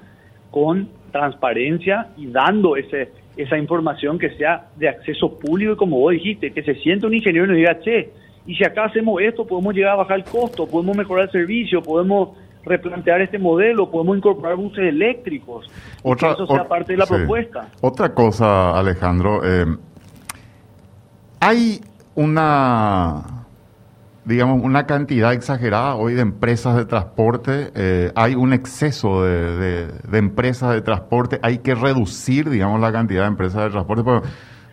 con 0.50 0.90
transparencia 1.14 2.10
y 2.18 2.26
dando 2.28 2.76
ese 2.76 3.21
esa 3.38 3.58
información 3.58 4.20
que 4.20 4.30
sea 4.38 4.68
de 4.76 4.90
acceso 4.90 5.40
público 5.40 5.74
y 5.74 5.76
como 5.76 6.00
vos 6.00 6.14
dijiste, 6.14 6.52
que 6.52 6.64
se 6.64 6.76
siente 6.76 7.06
un 7.06 7.14
ingeniero 7.14 7.46
y 7.46 7.50
nos 7.50 7.58
diga, 7.58 7.80
che, 7.80 8.12
y 8.46 8.56
si 8.56 8.64
acá 8.64 8.86
hacemos 8.86 9.22
esto, 9.22 9.46
podemos 9.46 9.74
llegar 9.74 9.94
a 9.94 9.98
bajar 9.98 10.18
el 10.18 10.26
costo, 10.26 10.68
podemos 10.68 10.98
mejorar 10.98 11.26
el 11.26 11.32
servicio, 11.32 11.82
podemos 11.82 12.30
replantear 12.64 13.22
este 13.22 13.40
modelo, 13.40 13.90
podemos 13.90 14.18
incorporar 14.18 14.56
buses 14.56 14.86
eléctricos. 14.86 15.70
Otra, 16.04 16.30
que 16.30 16.44
eso 16.44 16.48
sea 16.48 16.68
parte 16.68 16.94
de 16.94 16.98
la 16.98 17.06
propuesta. 17.06 17.70
Otra 17.82 18.14
cosa, 18.14 18.78
Alejandro, 18.78 19.42
eh, 19.44 19.66
hay 21.40 21.80
una 22.16 23.41
digamos, 24.26 24.64
una 24.64 24.86
cantidad 24.86 25.34
exagerada 25.34 25.96
hoy 25.96 26.14
de 26.14 26.22
empresas 26.22 26.78
de 26.78 26.86
transporte, 26.86 27.72
eh, 27.76 28.12
hay 28.16 28.36
un 28.36 28.54
exceso 28.54 29.24
de, 29.24 29.88
de, 29.88 30.18
empresas 30.18 30.74
de 30.74 30.82
transporte, 30.82 31.40
hay 31.42 31.60
que 31.60 31.74
reducir, 31.74 32.50
digamos, 32.50 32.80
la 32.80 32.92
cantidad 32.92 33.22
de 33.22 33.28
empresas 33.28 33.64
de 33.64 33.70
transporte. 33.72 34.04
Pero 34.04 34.22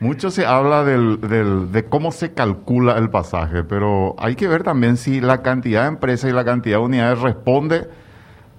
mucho 0.01 0.31
se 0.31 0.45
habla 0.45 0.85
del, 0.85 1.21
del, 1.21 1.73
de 1.73 1.85
cómo 1.87 2.13
se 2.13 2.35
calcula 2.35 2.99
el 2.99 3.11
pasaje, 3.11 3.65
pero 3.65 4.15
hay 4.19 4.37
que 4.37 4.49
ver 4.49 4.63
también 4.63 4.97
si 4.97 5.21
la 5.21 5.43
cantidad 5.43 5.83
de 5.83 5.89
empresas 5.89 6.31
y 6.31 6.35
la 6.35 6.45
cantidad 6.45 6.79
de 6.79 6.85
unidades 6.85 7.21
responde 7.21 7.89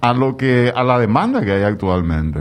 a 0.00 0.12
lo 0.12 0.36
que 0.36 0.72
a 0.74 0.82
la 0.82 0.98
demanda 0.98 1.44
que 1.44 1.52
hay 1.52 1.62
actualmente. 1.62 2.40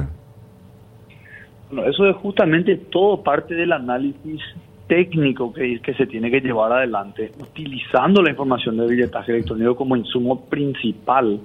Bueno, 1.70 1.88
eso 1.90 2.08
es 2.08 2.16
justamente 2.18 2.76
todo 2.76 3.22
parte 3.22 3.54
del 3.54 3.72
análisis 3.74 4.42
técnico 4.90 5.54
que, 5.54 5.80
que 5.82 5.94
se 5.94 6.08
tiene 6.08 6.32
que 6.32 6.42
llevar 6.42 6.74
adelante, 6.74 7.32
utilizando 7.40 8.24
la 8.24 8.32
información 8.32 8.76
de 8.76 8.88
billetaje 8.88 9.32
electrónico 9.32 9.76
como 9.76 9.96
insumo 9.96 10.46
principal, 10.50 11.40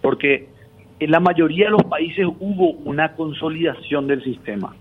porque 0.00 0.48
en 0.98 1.10
la 1.10 1.20
mayoría 1.20 1.66
de 1.66 1.72
los 1.72 1.84
países 1.84 2.26
hubo 2.40 2.70
una 2.84 3.12
consolidación 3.12 4.08
del 4.08 4.24
sistema, 4.24 4.74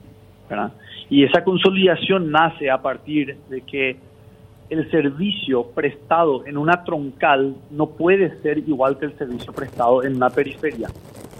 Y 1.09 1.25
esa 1.25 1.43
consolidación 1.43 2.31
nace 2.31 2.69
a 2.69 2.81
partir 2.81 3.37
de 3.49 3.61
que 3.61 3.97
el 4.69 4.89
servicio 4.89 5.67
prestado 5.75 6.45
en 6.45 6.57
una 6.57 6.83
troncal 6.85 7.55
no 7.71 7.87
puede 7.87 8.41
ser 8.41 8.57
igual 8.59 8.97
que 8.97 9.05
el 9.05 9.17
servicio 9.17 9.51
prestado 9.51 10.03
en 10.03 10.15
una 10.15 10.29
periferia. 10.29 10.87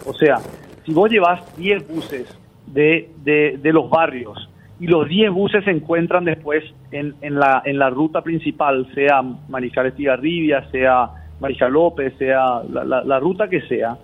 O 0.06 0.14
sea, 0.14 0.38
si 0.86 0.94
vos 0.94 1.10
llevas 1.10 1.42
10 1.58 1.88
buses 1.88 2.40
de, 2.68 3.10
de, 3.24 3.58
de 3.62 3.74
los 3.74 3.90
barrios 3.90 4.50
y 4.80 4.88
los 4.88 5.08
10 5.08 5.32
buses 5.32 5.64
se 5.64 5.72
encuentran 5.72 6.24
después 6.24 6.64
en, 6.92 7.16
en, 7.22 7.36
la, 7.36 7.62
en 7.66 7.80
la 7.80 7.90
ruta 7.90 8.22
principal, 8.22 8.88
sea 8.94 9.22
Mariscal 9.50 9.88
Estigarribia, 9.88 10.70
sea 10.70 11.10
Mariscal 11.40 11.72
López, 11.72 12.14
sea 12.18 12.62
la, 12.64 13.20
ruta 13.20 13.48
que 13.48 13.62
sea, 13.62 13.98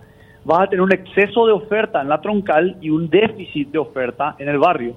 vas 0.45 0.61
a 0.61 0.67
tener 0.67 0.82
un 0.82 0.91
exceso 0.91 1.45
de 1.45 1.53
oferta 1.53 2.01
en 2.01 2.09
la 2.09 2.21
troncal 2.21 2.78
y 2.82 2.89
un 2.89 3.09
déficit 3.09 3.69
de 3.69 3.80
oferta 3.80 4.36
en 4.39 4.49
el 4.49 4.57
barrio. 4.57 4.95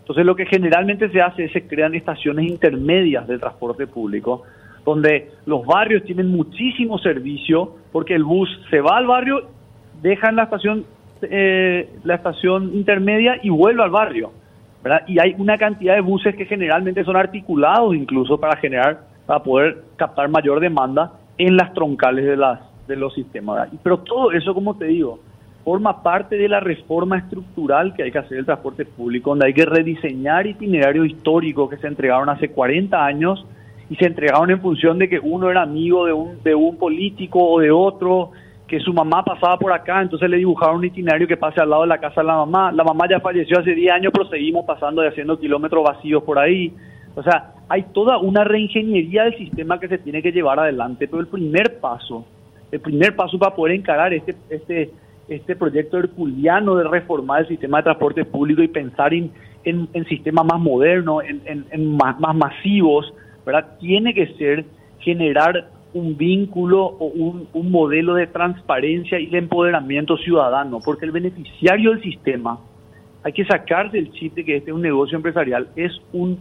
Entonces 0.00 0.24
lo 0.24 0.34
que 0.34 0.46
generalmente 0.46 1.08
se 1.10 1.20
hace 1.20 1.44
es 1.44 1.52
se 1.52 1.66
crean 1.66 1.94
estaciones 1.94 2.48
intermedias 2.48 3.28
del 3.28 3.38
transporte 3.38 3.86
público, 3.86 4.42
donde 4.84 5.30
los 5.46 5.64
barrios 5.64 6.02
tienen 6.04 6.28
muchísimo 6.28 6.98
servicio 6.98 7.76
porque 7.92 8.14
el 8.14 8.24
bus 8.24 8.48
se 8.70 8.80
va 8.80 8.96
al 8.96 9.06
barrio, 9.06 9.48
deja 10.02 10.30
en 10.30 10.36
la 10.36 10.44
estación, 10.44 10.84
eh, 11.22 11.90
la 12.02 12.16
estación 12.16 12.74
intermedia 12.74 13.38
y 13.42 13.50
vuelve 13.50 13.82
al 13.84 13.90
barrio. 13.90 14.32
Y 15.06 15.18
hay 15.18 15.34
una 15.38 15.58
cantidad 15.58 15.94
de 15.94 16.00
buses 16.00 16.34
que 16.34 16.46
generalmente 16.46 17.04
son 17.04 17.16
articulados 17.16 17.94
incluso 17.94 18.38
para 18.38 18.56
generar, 18.56 19.00
para 19.26 19.42
poder 19.42 19.84
captar 19.96 20.28
mayor 20.28 20.60
demanda 20.60 21.12
en 21.36 21.56
las 21.56 21.72
troncales 21.74 22.24
de 22.24 22.36
las 22.36 22.60
de 22.86 22.96
los 22.96 23.14
sistemas. 23.14 23.56
¿verdad? 23.56 23.78
Pero 23.82 23.98
todo 23.98 24.32
eso, 24.32 24.52
como 24.52 24.76
te 24.76 24.86
digo, 24.86 25.20
forma 25.64 26.02
parte 26.02 26.36
de 26.36 26.48
la 26.48 26.60
reforma 26.60 27.18
estructural 27.18 27.94
que 27.94 28.02
hay 28.02 28.10
que 28.10 28.18
hacer 28.18 28.38
el 28.38 28.44
transporte 28.44 28.84
público, 28.84 29.30
donde 29.30 29.46
hay 29.46 29.54
que 29.54 29.64
rediseñar 29.64 30.46
itinerarios 30.46 31.06
históricos 31.06 31.70
que 31.70 31.76
se 31.76 31.86
entregaron 31.86 32.28
hace 32.28 32.50
40 32.50 33.04
años 33.04 33.46
y 33.88 33.96
se 33.96 34.06
entregaron 34.06 34.50
en 34.50 34.60
función 34.60 34.98
de 34.98 35.08
que 35.08 35.18
uno 35.18 35.50
era 35.50 35.62
amigo 35.62 36.06
de 36.06 36.12
un, 36.12 36.42
de 36.42 36.54
un 36.54 36.76
político 36.76 37.38
o 37.40 37.60
de 37.60 37.70
otro, 37.70 38.30
que 38.70 38.78
su 38.78 38.92
mamá 38.92 39.24
pasaba 39.24 39.58
por 39.58 39.72
acá, 39.72 40.00
entonces 40.00 40.30
le 40.30 40.36
dibujaron 40.36 40.76
un 40.76 40.84
itinerario 40.84 41.26
que 41.26 41.36
pase 41.36 41.60
al 41.60 41.70
lado 41.70 41.82
de 41.82 41.88
la 41.88 41.98
casa 41.98 42.20
de 42.20 42.28
la 42.28 42.36
mamá. 42.36 42.70
La 42.70 42.84
mamá 42.84 43.06
ya 43.10 43.18
falleció 43.18 43.58
hace 43.58 43.74
10 43.74 43.92
años, 43.92 44.12
pero 44.14 44.28
seguimos 44.28 44.64
pasando 44.64 45.02
y 45.02 45.08
haciendo 45.08 45.40
kilómetros 45.40 45.82
vacíos 45.82 46.22
por 46.22 46.38
ahí. 46.38 46.72
O 47.16 47.22
sea, 47.24 47.52
hay 47.68 47.82
toda 47.92 48.18
una 48.18 48.44
reingeniería 48.44 49.24
del 49.24 49.36
sistema 49.38 49.80
que 49.80 49.88
se 49.88 49.98
tiene 49.98 50.22
que 50.22 50.30
llevar 50.30 50.60
adelante, 50.60 51.08
pero 51.08 51.20
el 51.20 51.26
primer 51.26 51.80
paso, 51.80 52.24
el 52.70 52.78
primer 52.78 53.16
paso 53.16 53.40
para 53.40 53.56
poder 53.56 53.74
encarar 53.74 54.14
este, 54.14 54.36
este, 54.48 54.92
este 55.26 55.56
proyecto 55.56 55.98
herculiano 55.98 56.76
de 56.76 56.84
reformar 56.84 57.40
el 57.40 57.48
sistema 57.48 57.78
de 57.78 57.82
transporte 57.82 58.24
público 58.24 58.62
y 58.62 58.68
pensar 58.68 59.12
en, 59.12 59.32
en, 59.64 60.04
sistemas 60.04 60.44
más 60.44 60.60
modernos, 60.60 61.24
en, 61.24 61.42
en, 61.44 61.66
en 61.72 61.96
más, 61.96 62.20
más 62.20 62.36
masivos, 62.36 63.12
¿verdad? 63.44 63.66
Tiene 63.80 64.14
que 64.14 64.28
ser 64.34 64.64
generar 65.00 65.70
un 65.92 66.16
vínculo 66.16 66.84
o 66.84 67.06
un, 67.06 67.48
un, 67.52 67.70
modelo 67.70 68.14
de 68.14 68.26
transparencia 68.26 69.18
y 69.18 69.26
de 69.26 69.38
empoderamiento 69.38 70.16
ciudadano, 70.16 70.78
porque 70.84 71.06
el 71.06 71.12
beneficiario 71.12 71.90
del 71.90 72.02
sistema, 72.02 72.58
hay 73.22 73.32
que 73.32 73.44
sacar 73.44 73.90
del 73.90 74.10
chip 74.12 74.34
de 74.34 74.44
que 74.44 74.56
este 74.56 74.70
es 74.70 74.74
un 74.74 74.82
negocio 74.82 75.16
empresarial, 75.16 75.68
es 75.76 75.92
un 76.12 76.38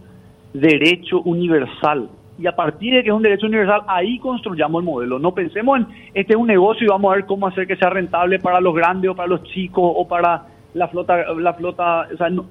derecho 0.53 1.21
universal. 1.21 2.09
Y 2.37 2.47
a 2.47 2.55
partir 2.55 2.93
de 2.93 3.03
que 3.03 3.09
es 3.09 3.15
un 3.15 3.21
derecho 3.21 3.47
universal, 3.47 3.81
ahí 3.87 4.17
construyamos 4.19 4.81
el 4.81 4.85
modelo. 4.85 5.19
No 5.19 5.33
pensemos 5.33 5.79
en 5.79 5.87
este 6.13 6.33
es 6.33 6.39
un 6.39 6.47
negocio 6.47 6.85
y 6.85 6.89
vamos 6.89 7.11
a 7.11 7.15
ver 7.15 7.25
cómo 7.25 7.47
hacer 7.47 7.67
que 7.67 7.75
sea 7.75 7.89
rentable 7.89 8.39
para 8.39 8.61
los 8.61 8.73
grandes 8.73 9.11
o 9.11 9.15
para 9.15 9.27
los 9.27 9.43
chicos 9.43 9.83
o 9.83 10.07
para 10.07 10.45
la 10.73 10.87
flota. 10.87 11.33
La 11.33 11.53
flota 11.53 12.07
o 12.13 12.17
sea, 12.17 12.29
no, 12.29 12.45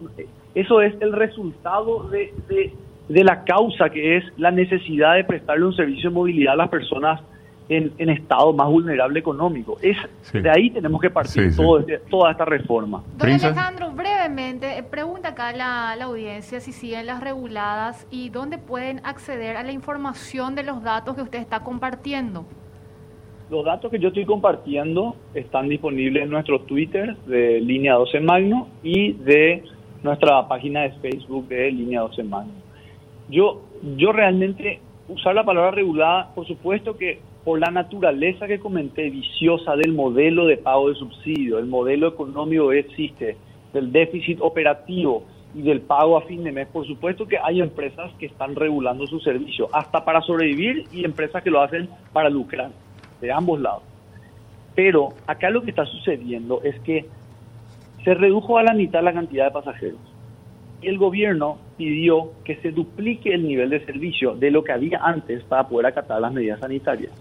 eso 0.55 0.82
es 0.82 0.94
el 1.01 1.12
resultado 1.12 2.09
de, 2.11 2.34
de 2.49 2.72
de 3.09 3.25
la 3.25 3.45
causa 3.45 3.89
que 3.89 4.19
es 4.19 4.25
la 4.37 4.51
necesidad 4.51 5.15
de 5.15 5.25
prestarle 5.25 5.65
un 5.65 5.75
servicio 5.75 6.11
de 6.11 6.15
movilidad 6.15 6.55
a 6.55 6.57
las 6.57 6.69
personas 6.69 7.21
en, 7.69 7.93
en 7.99 8.11
estado 8.11 8.53
más 8.53 8.69
vulnerable 8.69 9.19
económico. 9.19 9.79
Es, 9.83 9.97
sí. 10.23 10.41
De 10.41 10.51
ahí 10.51 10.71
tenemos 10.71 11.01
que 11.01 11.11
partir 11.11 11.51
sí, 11.51 11.57
todo 11.57 11.83
sí. 11.83 11.93
Este, 11.93 12.09
toda 12.11 12.31
esta 12.31 12.45
reforma. 12.45 13.03
Don 13.17 13.31
Alejandro, 13.31 13.91
brevemente, 13.93 14.83
pregunta 14.91 15.29
acá 15.29 15.53
la, 15.53 15.95
la 15.97 16.05
audiencia 16.07 16.61
si 16.61 16.73
siguen 16.73 17.07
las 17.07 17.21
reguladas 17.21 18.07
y 18.11 18.31
dónde 18.31 18.59
pueden 18.59 19.01
acceder 19.05 19.57
a 19.57 19.63
la 19.63 19.73
información 19.73 20.55
de 20.55 20.63
los 20.63 20.83
datos 20.83 21.15
que 21.15 21.23
usted 21.23 21.39
está 21.39 21.61
compartiendo. 21.61 22.47
Los 23.51 23.65
datos 23.65 23.91
que 23.91 23.99
yo 23.99 24.09
estoy 24.09 24.27
compartiendo 24.27 25.17
están 25.33 25.69
disponibles 25.69 26.25
en 26.25 26.31
nuestro 26.31 26.61
Twitter 26.61 27.17
de 27.27 27.61
Línea 27.61 27.95
12 27.95 28.21
Magno 28.21 28.69
y 28.83 29.15
de 29.15 29.65
nuestra 30.03 30.47
página 30.49 30.83
de 30.83 30.91
Facebook 31.01 31.49
de 31.49 31.71
Línea 31.71 32.01
12 32.03 32.23
Magno 32.25 32.68
yo, 33.29 33.62
yo 33.97 34.12
realmente 34.12 34.81
usar 35.09 35.35
la 35.35 35.45
palabra 35.45 35.70
regulada, 35.70 36.35
por 36.35 36.47
supuesto 36.47 36.97
que 36.97 37.20
por 37.45 37.61
la 37.61 37.70
naturaleza 37.70 38.47
que 38.47 38.59
comenté 38.59 39.11
viciosa 39.11 39.76
del 39.76 39.95
modelo 39.95 40.47
de 40.47 40.59
pago 40.59 40.91
de 40.91 40.97
subsidio, 40.97 41.59
el 41.59 41.66
modelo 41.66 42.09
económico 42.09 42.72
existe, 42.72 43.37
del 43.72 43.93
déficit 43.93 44.39
operativo 44.41 45.24
y 45.55 45.62
del 45.62 45.81
pago 45.81 46.16
a 46.16 46.22
fin 46.22 46.45
de 46.45 46.53
mes, 46.53 46.68
por 46.68 46.87
supuesto 46.87 47.26
que 47.26 47.39
hay 47.39 47.61
empresas 47.61 48.12
que 48.18 48.26
están 48.26 48.55
regulando 48.55 49.07
su 49.07 49.20
servicio, 49.20 49.68
hasta 49.72 50.05
para 50.05 50.20
sobrevivir 50.20 50.85
y 50.93 51.05
empresas 51.05 51.43
que 51.43 51.51
lo 51.51 51.62
hacen 51.62 51.89
para 52.12 52.29
lucrar, 52.29 52.70
de 53.20 53.33
ambos 53.33 53.61
lados. 53.61 53.83
Pero 54.74 55.09
acá 55.26 55.51
lo 55.51 55.62
que 55.62 55.70
está 55.70 55.87
sucediendo 55.87 56.61
es 56.62 56.79
que 56.81 57.07
se 58.05 58.14
redujo 58.14 58.59
a 58.59 58.62
la 58.62 58.74
mitad 58.74 59.03
la 59.03 59.12
cantidad 59.12 59.47
de 59.47 59.51
pasajeros 59.53 60.08
el 60.83 60.99
gobierno 60.99 61.59
pidió 61.76 62.33
que 62.45 62.57
se 62.57 62.70
duplique 62.70 63.33
el 63.33 63.47
nivel 63.47 63.70
de 63.70 63.85
servicio 63.85 64.35
de 64.35 64.51
lo 64.51 64.62
que 64.62 64.72
había 64.72 65.01
antes 65.03 65.43
para 65.45 65.68
poder 65.68 65.87
acatar 65.87 66.20
las 66.20 66.33
medidas 66.33 66.61
sanitarias. 66.61 67.12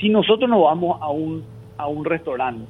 Si 0.00 0.08
nosotros 0.08 0.48
nos 0.48 0.62
vamos 0.62 0.98
a 1.00 1.10
un, 1.10 1.44
a 1.76 1.86
un 1.88 2.04
restaurante 2.04 2.66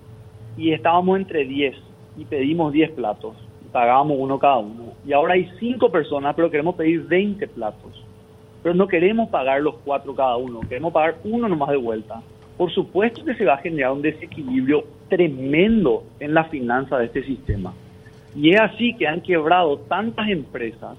y 0.57 0.73
estábamos 0.73 1.19
entre 1.19 1.45
10 1.45 1.77
y 2.17 2.25
pedimos 2.25 2.73
10 2.73 2.93
platos, 2.93 3.35
y 3.65 3.69
pagábamos 3.71 4.17
uno 4.21 4.39
cada 4.39 4.59
uno, 4.59 4.93
y 5.07 5.13
ahora 5.13 5.35
hay 5.35 5.51
5 5.59 5.91
personas, 5.91 6.35
pero 6.35 6.51
queremos 6.51 6.77
pedir 6.77 7.03
20 7.03 7.47
platos, 7.49 8.05
pero 8.63 8.75
no 8.75 8.87
queremos 8.87 9.29
pagar 9.31 9.61
los 9.63 9.77
4 9.85 10.15
cada 10.15 10.37
uno, 10.37 10.61
queremos 10.61 10.93
pagar 10.93 11.17
uno 11.25 11.49
nomás 11.49 11.71
de 11.71 11.77
vuelta. 11.77 12.23
Por 12.57 12.71
supuesto 12.71 13.25
que 13.25 13.35
se 13.35 13.45
va 13.45 13.55
a 13.55 13.59
generar 13.59 13.93
un 13.93 14.03
desequilibrio 14.03 14.85
tremendo 15.09 16.05
en 16.21 16.35
la 16.35 16.45
finanza 16.45 16.99
de 16.99 17.07
este 17.07 17.25
sistema. 17.25 17.75
Y 18.35 18.51
es 18.51 18.61
así 18.61 18.95
que 18.95 19.07
han 19.07 19.21
quebrado 19.21 19.79
tantas 19.79 20.29
empresas 20.29 20.97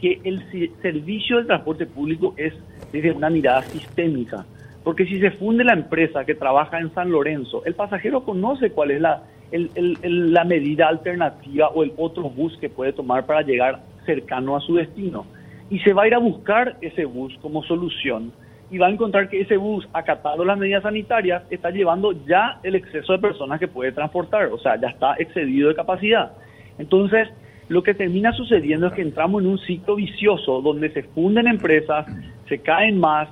que 0.00 0.20
el 0.24 0.42
servicio 0.82 1.38
del 1.38 1.46
transporte 1.46 1.86
público 1.86 2.34
es 2.36 2.52
desde 2.92 3.12
una 3.12 3.30
mirada 3.30 3.62
sistémica. 3.62 4.44
Porque 4.84 5.06
si 5.06 5.18
se 5.18 5.30
funde 5.32 5.64
la 5.64 5.72
empresa 5.72 6.24
que 6.24 6.34
trabaja 6.34 6.78
en 6.78 6.92
San 6.94 7.10
Lorenzo, 7.10 7.64
el 7.64 7.74
pasajero 7.74 8.22
conoce 8.22 8.70
cuál 8.70 8.90
es 8.90 9.00
la, 9.00 9.22
el, 9.50 10.32
la 10.32 10.44
medida 10.44 10.88
alternativa 10.88 11.68
o 11.68 11.82
el 11.82 11.92
otro 11.96 12.24
bus 12.24 12.56
que 12.58 12.68
puede 12.68 12.92
tomar 12.92 13.24
para 13.24 13.42
llegar 13.42 13.80
cercano 14.04 14.56
a 14.56 14.60
su 14.60 14.74
destino. 14.74 15.26
Y 15.70 15.78
se 15.80 15.92
va 15.94 16.02
a 16.02 16.06
ir 16.06 16.14
a 16.14 16.18
buscar 16.18 16.76
ese 16.82 17.06
bus 17.06 17.36
como 17.40 17.62
solución 17.64 18.32
y 18.74 18.78
va 18.78 18.88
a 18.88 18.90
encontrar 18.90 19.28
que 19.28 19.40
ese 19.40 19.56
bus, 19.56 19.88
acatado 19.92 20.44
las 20.44 20.58
medidas 20.58 20.82
sanitarias, 20.82 21.44
está 21.48 21.70
llevando 21.70 22.10
ya 22.26 22.58
el 22.64 22.74
exceso 22.74 23.12
de 23.12 23.20
personas 23.20 23.60
que 23.60 23.68
puede 23.68 23.92
transportar, 23.92 24.46
o 24.46 24.58
sea, 24.58 24.74
ya 24.80 24.88
está 24.88 25.14
excedido 25.16 25.68
de 25.68 25.76
capacidad. 25.76 26.32
Entonces, 26.76 27.28
lo 27.68 27.84
que 27.84 27.94
termina 27.94 28.32
sucediendo 28.32 28.88
es 28.88 28.94
que 28.94 29.02
entramos 29.02 29.42
en 29.42 29.48
un 29.48 29.58
ciclo 29.60 29.94
vicioso 29.94 30.60
donde 30.60 30.90
se 30.90 31.04
funden 31.04 31.46
empresas, 31.46 32.04
se 32.48 32.58
caen 32.58 32.98
más, 32.98 33.28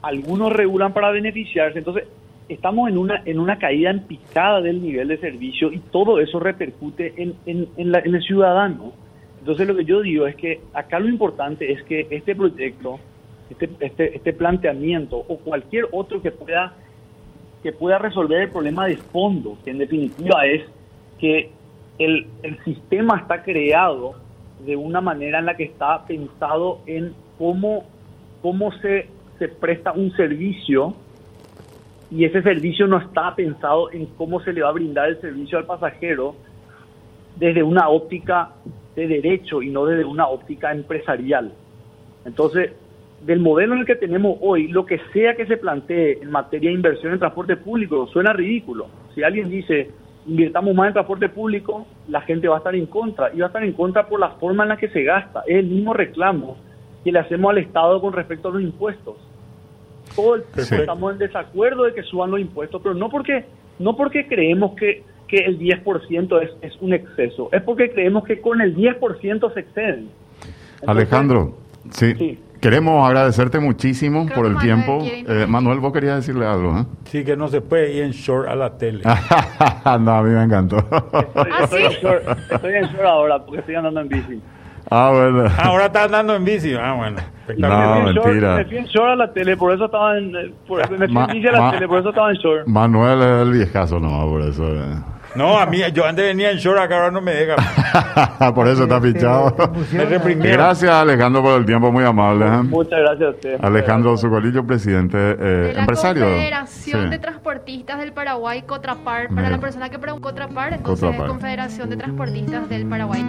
algunos 0.00 0.50
regulan 0.50 0.94
para 0.94 1.10
beneficiarse, 1.10 1.76
entonces 1.76 2.04
estamos 2.48 2.88
en 2.88 2.96
una, 2.96 3.20
en 3.26 3.38
una 3.38 3.58
caída 3.58 3.90
en 3.90 4.00
picada 4.00 4.62
del 4.62 4.80
nivel 4.80 5.08
de 5.08 5.18
servicio 5.18 5.70
y 5.74 5.78
todo 5.78 6.20
eso 6.20 6.40
repercute 6.40 7.12
en, 7.18 7.34
en, 7.44 7.68
en, 7.76 7.92
la, 7.92 7.98
en 7.98 8.14
el 8.14 8.22
ciudadano. 8.22 8.94
Entonces 9.40 9.68
lo 9.68 9.76
que 9.76 9.84
yo 9.84 10.00
digo 10.00 10.26
es 10.26 10.36
que 10.36 10.62
acá 10.72 10.98
lo 10.98 11.10
importante 11.10 11.70
es 11.70 11.82
que 11.82 12.06
este 12.08 12.34
proyecto, 12.34 12.98
este, 13.50 13.70
este, 13.80 14.16
este 14.16 14.32
planteamiento 14.32 15.16
o 15.16 15.38
cualquier 15.38 15.86
otro 15.92 16.20
que 16.20 16.30
pueda, 16.30 16.74
que 17.62 17.72
pueda 17.72 17.98
resolver 17.98 18.42
el 18.42 18.50
problema 18.50 18.86
de 18.86 18.96
fondo, 18.96 19.56
que 19.64 19.70
en 19.70 19.78
definitiva 19.78 20.46
es 20.46 20.62
que 21.18 21.50
el, 21.98 22.26
el 22.42 22.62
sistema 22.64 23.18
está 23.18 23.42
creado 23.42 24.14
de 24.64 24.76
una 24.76 25.00
manera 25.00 25.38
en 25.38 25.46
la 25.46 25.56
que 25.56 25.64
está 25.64 26.04
pensado 26.06 26.80
en 26.86 27.14
cómo, 27.38 27.84
cómo 28.42 28.72
se, 28.78 29.08
se 29.38 29.48
presta 29.48 29.92
un 29.92 30.12
servicio 30.16 30.94
y 32.10 32.24
ese 32.24 32.42
servicio 32.42 32.86
no 32.86 32.98
está 32.98 33.34
pensado 33.34 33.90
en 33.92 34.06
cómo 34.06 34.40
se 34.40 34.52
le 34.52 34.62
va 34.62 34.68
a 34.68 34.72
brindar 34.72 35.08
el 35.08 35.20
servicio 35.20 35.58
al 35.58 35.66
pasajero 35.66 36.36
desde 37.36 37.62
una 37.62 37.88
óptica 37.88 38.52
de 38.94 39.06
derecho 39.06 39.62
y 39.62 39.70
no 39.70 39.84
desde 39.84 40.04
una 40.04 40.26
óptica 40.28 40.72
empresarial. 40.72 41.52
Entonces, 42.24 42.72
del 43.26 43.40
modelo 43.40 43.74
en 43.74 43.80
el 43.80 43.86
que 43.86 43.96
tenemos 43.96 44.38
hoy, 44.40 44.68
lo 44.68 44.86
que 44.86 45.00
sea 45.12 45.34
que 45.34 45.46
se 45.46 45.56
plantee 45.56 46.20
en 46.22 46.30
materia 46.30 46.70
de 46.70 46.76
inversión 46.76 47.12
en 47.12 47.18
transporte 47.18 47.56
público 47.56 48.06
suena 48.06 48.32
ridículo. 48.32 48.86
Si 49.14 49.24
alguien 49.24 49.50
dice, 49.50 49.90
invirtamos 50.26 50.74
más 50.74 50.88
en 50.88 50.92
transporte 50.92 51.28
público, 51.28 51.86
la 52.08 52.20
gente 52.20 52.46
va 52.46 52.54
a 52.54 52.58
estar 52.58 52.74
en 52.76 52.86
contra. 52.86 53.34
Y 53.34 53.40
va 53.40 53.46
a 53.46 53.48
estar 53.48 53.64
en 53.64 53.72
contra 53.72 54.06
por 54.06 54.20
la 54.20 54.30
forma 54.30 54.62
en 54.62 54.68
la 54.68 54.76
que 54.76 54.88
se 54.90 55.02
gasta. 55.02 55.42
Es 55.46 55.56
el 55.56 55.66
mismo 55.66 55.92
reclamo 55.92 56.56
que 57.02 57.10
le 57.10 57.18
hacemos 57.18 57.50
al 57.50 57.58
Estado 57.58 58.00
con 58.00 58.12
respecto 58.12 58.48
a 58.48 58.52
los 58.52 58.62
impuestos. 58.62 59.16
Todo 60.14 60.36
el 60.36 60.42
tiempo 60.44 60.62
sí. 60.62 60.74
estamos 60.76 61.12
en 61.12 61.18
desacuerdo 61.18 61.82
de 61.82 61.94
que 61.94 62.02
suban 62.04 62.30
los 62.30 62.38
impuestos, 62.38 62.80
pero 62.80 62.94
no 62.94 63.10
porque, 63.10 63.44
no 63.80 63.96
porque 63.96 64.28
creemos 64.28 64.76
que 64.76 65.02
que 65.26 65.38
el 65.38 65.58
10% 65.58 66.40
es, 66.40 66.50
es 66.62 66.80
un 66.80 66.92
exceso, 66.92 67.48
es 67.50 67.60
porque 67.62 67.90
creemos 67.90 68.22
que 68.22 68.40
con 68.40 68.60
el 68.60 68.76
10% 68.76 69.52
se 69.52 69.60
exceden. 69.60 70.08
Entonces, 70.74 70.88
Alejandro, 70.88 71.56
sí. 71.90 72.14
Sí. 72.14 72.38
Queremos 72.66 73.06
agradecerte 73.06 73.60
muchísimo 73.60 74.24
Creo 74.24 74.34
por 74.34 74.46
el 74.46 74.54
Manuel 74.54 74.66
tiempo. 74.66 74.98
Eh. 75.04 75.46
Manuel, 75.46 75.78
vos 75.78 75.92
querías 75.92 76.16
decirle 76.16 76.46
algo, 76.46 76.76
¿eh? 76.76 76.84
Sí, 77.04 77.24
que 77.24 77.36
no 77.36 77.46
se 77.46 77.60
puede 77.60 77.92
ir 77.92 78.02
en 78.02 78.10
short 78.10 78.48
a 78.48 78.56
la 78.56 78.76
tele. 78.76 79.04
no, 80.00 80.10
a 80.10 80.22
mí 80.24 80.30
me 80.30 80.42
encantó. 80.42 80.78
Estoy, 80.78 81.52
¿Ah, 81.52 81.58
estoy 81.62 81.80
sí? 81.82 81.86
en 81.86 81.92
short, 82.02 82.22
estoy 82.50 82.74
en 82.74 82.84
short 82.86 83.04
ahora 83.06 83.38
porque 83.44 83.60
estoy 83.60 83.76
andando 83.76 84.00
en 84.00 84.08
bici. 84.08 84.42
ah, 84.90 85.10
bueno. 85.14 85.48
Ahora 85.62 85.86
está 85.86 86.02
andando 86.04 86.34
en 86.34 86.44
bici. 86.44 86.74
Ah, 86.74 86.94
bueno. 86.94 87.18
No, 87.56 87.68
me, 87.68 88.10
en 88.10 88.14
short, 88.16 88.26
mentira. 88.26 88.56
me 88.56 88.64
fui 88.64 88.76
en 88.78 88.84
short 88.86 89.10
a 89.10 89.14
la 89.14 89.32
tele, 89.32 89.56
por 89.56 89.72
eso 89.72 89.84
estaba 89.84 90.18
en, 90.18 90.34
eh, 90.34 90.52
por, 90.66 90.78
me 90.90 91.06
fui 91.06 91.16
en 91.16 91.26
bici 91.28 91.46
a 91.46 91.52
la 91.52 91.70
tele, 91.70 91.86
por 91.86 92.00
eso 92.00 92.08
estaba 92.08 92.30
en 92.32 92.36
short. 92.38 92.66
Manuel 92.66 93.22
es 93.22 93.42
el 93.46 93.52
viejazo 93.52 94.00
nomás, 94.00 94.24
por 94.24 94.40
eso. 94.42 94.66
eh. 94.74 94.96
No, 95.34 95.58
a 95.58 95.66
mí, 95.66 95.80
yo 95.92 96.06
antes 96.06 96.24
venía 96.24 96.50
en 96.50 96.56
short, 96.58 96.78
acá 96.78 96.96
ahora 96.96 97.10
no 97.10 97.20
me 97.20 97.32
deja. 97.32 97.56
por 98.54 98.68
eso 98.68 98.84
está 98.84 99.00
fichado. 99.00 99.54
Me. 99.92 100.34
Gracias, 100.50 100.90
Alejandro, 100.90 101.42
por 101.42 101.58
el 101.58 101.66
tiempo, 101.66 101.92
muy 101.92 102.04
amable. 102.04 102.46
¿eh? 102.46 102.62
Muchas 102.62 103.00
gracias 103.00 103.26
a 103.26 103.30
usted. 103.30 103.64
Alejandro 103.64 104.16
Zucolillo, 104.16 104.66
presidente, 104.66 105.16
eh, 105.18 105.34
de 105.36 105.72
la 105.74 105.80
empresario. 105.80 106.24
Confederación 106.24 107.04
Sí. 107.04 107.10
de 107.10 107.18
Transportistas 107.18 107.98
del 107.98 108.12
Paraguay, 108.12 108.62
Cotrapar. 108.62 109.28
Para 109.28 109.42
Mira. 109.42 109.50
la 109.50 109.58
persona 109.60 109.88
que 109.90 109.98
pregunta 109.98 110.28
Cotrapar, 110.28 110.72
entonces 110.72 111.04
Cotrapar. 111.04 111.28
Confederación 111.28 111.90
de 111.90 111.96
Transportistas 111.96 112.68
del 112.68 112.86
Paraguay. 112.86 113.24